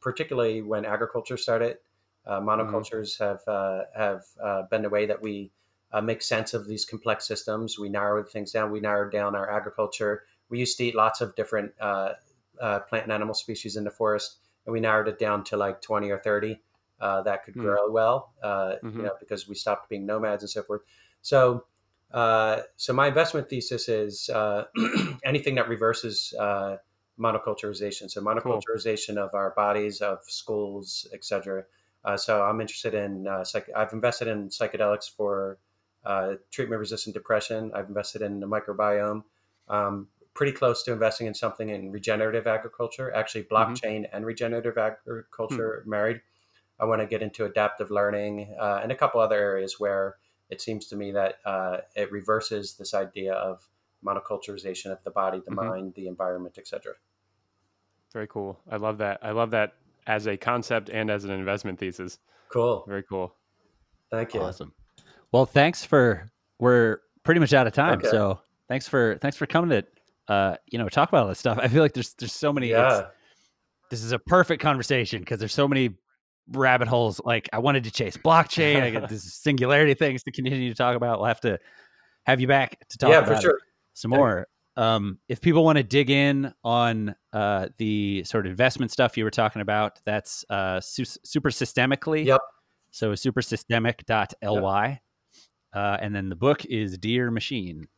particularly 0.00 0.62
when 0.62 0.84
agriculture 0.84 1.36
started, 1.36 1.78
uh, 2.26 2.40
monocultures 2.40 3.18
have 3.18 3.40
uh, 3.46 3.82
have 3.96 4.24
uh, 4.42 4.62
been 4.70 4.82
the 4.82 4.90
way 4.90 5.06
that 5.06 5.20
we 5.20 5.50
uh, 5.92 6.00
make 6.00 6.22
sense 6.22 6.54
of 6.54 6.66
these 6.66 6.84
complex 6.84 7.26
systems. 7.26 7.78
We 7.78 7.88
narrowed 7.88 8.28
things 8.28 8.52
down. 8.52 8.70
We 8.70 8.80
narrowed 8.80 9.12
down 9.12 9.34
our 9.34 9.50
agriculture 9.50 10.24
we 10.48 10.58
used 10.58 10.76
to 10.78 10.84
eat 10.84 10.94
lots 10.94 11.20
of 11.20 11.34
different 11.34 11.72
uh, 11.80 12.12
uh, 12.60 12.80
plant 12.80 13.04
and 13.04 13.12
animal 13.12 13.34
species 13.34 13.76
in 13.76 13.84
the 13.84 13.90
forest, 13.90 14.38
and 14.64 14.72
we 14.72 14.80
narrowed 14.80 15.08
it 15.08 15.18
down 15.18 15.44
to 15.44 15.56
like 15.56 15.82
20 15.82 16.10
or 16.10 16.18
30 16.18 16.60
uh, 17.00 17.22
that 17.22 17.44
could 17.44 17.54
Hmm. 17.54 17.62
grow 17.62 17.90
well, 17.90 18.32
uh, 18.42 18.76
Mhm. 18.82 18.96
you 18.96 19.02
know, 19.02 19.14
because 19.20 19.48
we 19.48 19.54
stopped 19.54 19.88
being 19.88 20.06
nomads 20.06 20.42
and 20.42 20.50
so 20.50 20.62
forth. 20.62 20.82
So, 21.22 21.66
uh, 22.12 22.62
so 22.76 22.92
my 22.92 23.08
investment 23.08 23.48
thesis 23.48 23.88
is 23.88 24.30
uh, 24.30 24.64
anything 25.24 25.54
that 25.56 25.68
reverses 25.68 26.34
uh, 26.38 26.76
monoculturization. 27.18 28.10
So 28.10 28.20
monoculturization 28.22 29.16
of 29.16 29.34
our 29.34 29.50
bodies, 29.50 30.00
of 30.00 30.22
schools, 30.24 31.06
etc. 31.12 31.64
Uh, 32.04 32.16
so 32.16 32.42
I'm 32.42 32.60
interested 32.60 32.94
in. 32.94 33.26
Uh, 33.26 33.42
psych- 33.44 33.70
I've 33.74 33.92
invested 33.92 34.28
in 34.28 34.48
psychedelics 34.48 35.10
for 35.10 35.58
uh, 36.04 36.34
treatment-resistant 36.52 37.14
depression. 37.14 37.72
I've 37.74 37.88
invested 37.88 38.22
in 38.22 38.38
the 38.38 38.46
microbiome. 38.46 39.24
Um, 39.68 40.08
pretty 40.34 40.52
close 40.52 40.82
to 40.84 40.92
investing 40.92 41.26
in 41.26 41.34
something 41.34 41.70
in 41.70 41.90
regenerative 41.90 42.46
agriculture, 42.46 43.12
actually 43.12 43.42
blockchain 43.44 44.06
and 44.12 44.24
regenerative 44.24 44.78
agriculture 44.78 45.82
married. 45.86 46.20
I 46.78 46.84
want 46.84 47.00
to 47.00 47.06
get 47.06 47.22
into 47.22 47.44
adaptive 47.44 47.90
learning 47.90 48.54
uh, 48.60 48.80
and 48.82 48.92
a 48.92 48.94
couple 48.96 49.20
other 49.20 49.36
areas 49.36 49.76
where 49.80 50.16
it 50.50 50.60
seems 50.60 50.86
to 50.88 50.96
me 50.96 51.10
that 51.12 51.36
uh, 51.44 51.78
it 51.94 52.12
reverses 52.12 52.74
this 52.76 52.94
idea 52.94 53.32
of 53.34 53.66
monoculturization 54.04 54.92
of 54.92 55.02
the 55.04 55.10
body, 55.10 55.40
the 55.44 55.50
Mhm. 55.50 55.54
mind, 55.68 55.94
the 55.94 56.06
environment, 56.06 56.58
etc. 56.58 56.94
Very 58.12 58.28
cool. 58.28 58.60
I 58.70 58.76
love 58.76 58.98
that. 58.98 59.18
I 59.22 59.30
love 59.32 59.50
that 59.50 59.74
as 60.06 60.26
a 60.26 60.36
concept 60.36 60.88
and 60.90 61.10
as 61.10 61.24
an 61.24 61.30
investment 61.30 61.78
thesis. 61.78 62.18
Cool. 62.48 62.84
Very 62.86 63.02
cool. 63.02 63.34
Thank 64.10 64.34
you. 64.34 64.40
Awesome. 64.40 64.72
Well, 65.32 65.46
thanks 65.46 65.84
for 65.84 66.30
we're 66.58 66.98
pretty 67.24 67.40
much 67.40 67.52
out 67.52 67.66
of 67.66 67.72
time. 67.72 67.98
Okay. 67.98 68.08
So 68.08 68.40
thanks 68.68 68.86
for 68.86 69.18
thanks 69.20 69.36
for 69.36 69.46
coming 69.46 69.70
to 69.70 70.32
uh 70.32 70.56
you 70.70 70.78
know 70.78 70.88
talk 70.88 71.08
about 71.08 71.22
all 71.22 71.28
this 71.28 71.38
stuff. 71.40 71.58
I 71.60 71.68
feel 71.68 71.82
like 71.82 71.92
there's 71.94 72.14
there's 72.14 72.32
so 72.32 72.52
many. 72.52 72.68
Yeah. 72.70 73.08
this 73.90 74.02
is 74.02 74.12
a 74.12 74.18
perfect 74.18 74.62
conversation 74.62 75.20
because 75.20 75.38
there's 75.40 75.54
so 75.54 75.66
many 75.68 75.96
rabbit 76.52 76.88
holes. 76.88 77.20
Like 77.24 77.48
I 77.52 77.58
wanted 77.58 77.84
to 77.84 77.90
chase 77.90 78.16
blockchain. 78.16 78.82
I 78.82 78.90
get 78.90 79.08
this 79.08 79.34
singularity 79.34 79.94
things 79.94 80.22
to 80.24 80.32
continue 80.32 80.68
to 80.70 80.74
talk 80.76 80.96
about. 80.96 81.18
We'll 81.18 81.28
have 81.28 81.40
to 81.42 81.58
have 82.24 82.40
you 82.40 82.46
back 82.46 82.86
to 82.88 82.98
talk 82.98 83.10
Yeah, 83.10 83.18
about 83.18 83.36
for 83.36 83.40
sure. 83.42 83.58
some 83.94 84.12
Yeah. 84.12 84.18
more. 84.18 84.46
Um, 84.78 85.18
if 85.28 85.40
people 85.40 85.64
want 85.64 85.78
to 85.78 85.82
dig 85.82 86.10
in 86.10 86.52
on 86.62 87.14
uh, 87.32 87.68
the 87.78 88.24
sort 88.24 88.44
of 88.46 88.50
investment 88.50 88.92
stuff 88.92 89.16
you 89.16 89.24
were 89.24 89.30
talking 89.30 89.62
about, 89.62 90.00
that's 90.04 90.44
uh, 90.50 90.80
su- 90.80 91.04
super 91.24 91.48
systemically. 91.48 92.26
Yep. 92.26 92.40
So 92.90 93.12
supersystemic.ly. 93.12 95.00
Uh, 95.74 95.96
and 96.00 96.14
then 96.14 96.28
the 96.28 96.36
book 96.36 96.64
is 96.66 96.96
Dear 96.98 97.30
Machine. 97.30 97.88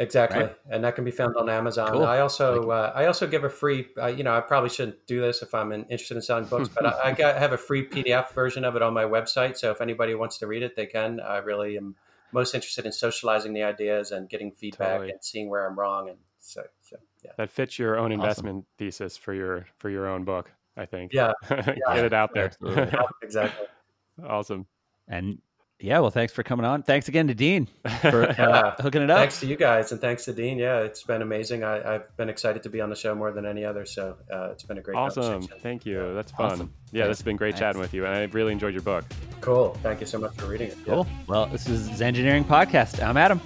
Exactly, 0.00 0.44
Right. 0.44 0.56
and 0.70 0.84
that 0.84 0.94
can 0.94 1.04
be 1.04 1.10
found 1.10 1.36
on 1.36 1.50
Amazon. 1.50 1.90
Cool. 1.92 2.04
I 2.04 2.20
also 2.20 2.70
uh, 2.70 2.92
I 2.94 3.06
also 3.06 3.26
give 3.26 3.42
a 3.44 3.50
free. 3.50 3.88
Uh, 4.00 4.06
you 4.06 4.22
know, 4.22 4.32
I 4.32 4.40
probably 4.40 4.70
shouldn't 4.70 5.06
do 5.06 5.20
this 5.20 5.42
if 5.42 5.52
I'm 5.54 5.72
interested 5.72 6.14
in 6.16 6.22
selling 6.22 6.44
books, 6.44 6.68
but 6.68 6.86
I, 6.86 7.08
I 7.08 7.12
got, 7.12 7.36
have 7.36 7.52
a 7.52 7.58
free 7.58 7.84
PDF 7.86 8.32
version 8.32 8.64
of 8.64 8.76
it 8.76 8.82
on 8.82 8.94
my 8.94 9.02
website. 9.04 9.56
So 9.56 9.72
if 9.72 9.80
anybody 9.80 10.14
wants 10.14 10.38
to 10.38 10.46
read 10.46 10.62
it, 10.62 10.76
they 10.76 10.86
can. 10.86 11.18
I 11.20 11.38
really 11.38 11.76
am 11.76 11.96
most 12.32 12.54
interested 12.54 12.86
in 12.86 12.92
socializing 12.92 13.54
the 13.54 13.64
ideas 13.64 14.12
and 14.12 14.28
getting 14.28 14.52
feedback 14.52 14.88
Totally. 14.98 15.10
and 15.10 15.18
seeing 15.24 15.48
where 15.48 15.66
I'm 15.66 15.76
wrong 15.78 16.08
and 16.10 16.18
So, 16.40 16.62
so 16.82 16.96
yeah, 17.24 17.32
That 17.36 17.50
fits 17.50 17.78
your 17.78 17.96
own 17.98 18.12
Awesome. 18.12 18.20
investment 18.20 18.64
thesis 18.78 19.16
for 19.16 19.34
your 19.34 19.66
for 19.78 19.90
your 19.90 20.06
own 20.06 20.24
book. 20.24 20.52
I 20.76 20.86
think. 20.86 21.12
yeah, 21.12 21.32
Get 21.48 22.04
it 22.04 22.12
out 22.12 22.34
there. 22.34 22.52
Yeah, 22.62 23.02
exactly. 23.20 23.66
awesome. 24.24 24.66
And 25.08 25.38
yeah, 25.80 26.00
well, 26.00 26.10
thanks 26.10 26.32
for 26.32 26.42
coming 26.42 26.66
on. 26.66 26.82
Thanks 26.82 27.06
again 27.08 27.28
to 27.28 27.34
Dean 27.34 27.66
for 28.00 28.24
uh, 28.28 28.34
Yeah. 28.36 28.74
hooking 28.80 29.00
it 29.02 29.10
up. 29.10 29.18
Thanks 29.18 29.38
to 29.40 29.46
you 29.46 29.54
guys, 29.56 29.92
and 29.92 30.00
thanks 30.00 30.24
to 30.24 30.32
Dean. 30.32 30.58
Yeah, 30.58 30.80
it's 30.80 31.02
been 31.04 31.22
amazing. 31.22 31.62
I, 31.62 31.94
I've 31.96 32.16
been 32.16 32.28
excited 32.28 32.64
to 32.64 32.68
be 32.68 32.80
on 32.80 32.90
the 32.90 32.96
show 32.96 33.14
more 33.14 33.30
than 33.30 33.46
any 33.46 33.64
other. 33.64 33.84
So 33.86 34.16
uh, 34.32 34.50
it's 34.50 34.64
been 34.64 34.78
a 34.78 34.80
great 34.80 34.96
awesome. 34.96 35.22
conversation. 35.22 35.58
Thank 35.62 35.86
you. 35.86 36.14
That's 36.14 36.32
fun. 36.32 36.50
Awesome. 36.52 36.72
Yeah, 36.90 37.02
Thanks. 37.04 37.10
this 37.10 37.18
has 37.18 37.24
been 37.24 37.36
great 37.36 37.56
chatting 37.56 37.80
with 37.80 37.94
you, 37.94 38.06
and 38.06 38.14
I 38.14 38.22
really 38.24 38.52
enjoyed 38.52 38.74
your 38.74 38.82
book. 38.82 39.04
Cool. 39.40 39.74
Thank 39.82 40.00
you 40.00 40.06
so 40.06 40.18
much 40.18 40.34
for 40.34 40.46
reading 40.46 40.68
it. 40.70 40.78
Yeah. 40.78 40.94
Cool. 40.94 41.06
Well, 41.28 41.46
this 41.46 41.68
is 41.68 41.82
Zen 41.96 42.08
Engineering 42.08 42.44
Podcast. 42.44 43.00
I'm 43.00 43.16
Adam. 43.16 43.40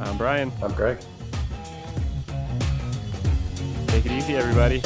I'm 0.00 0.18
Brian. 0.18 0.50
I'm 0.62 0.72
Greg. 0.72 0.98
Take 3.86 4.06
it 4.06 4.12
easy, 4.12 4.34
everybody. 4.34 4.82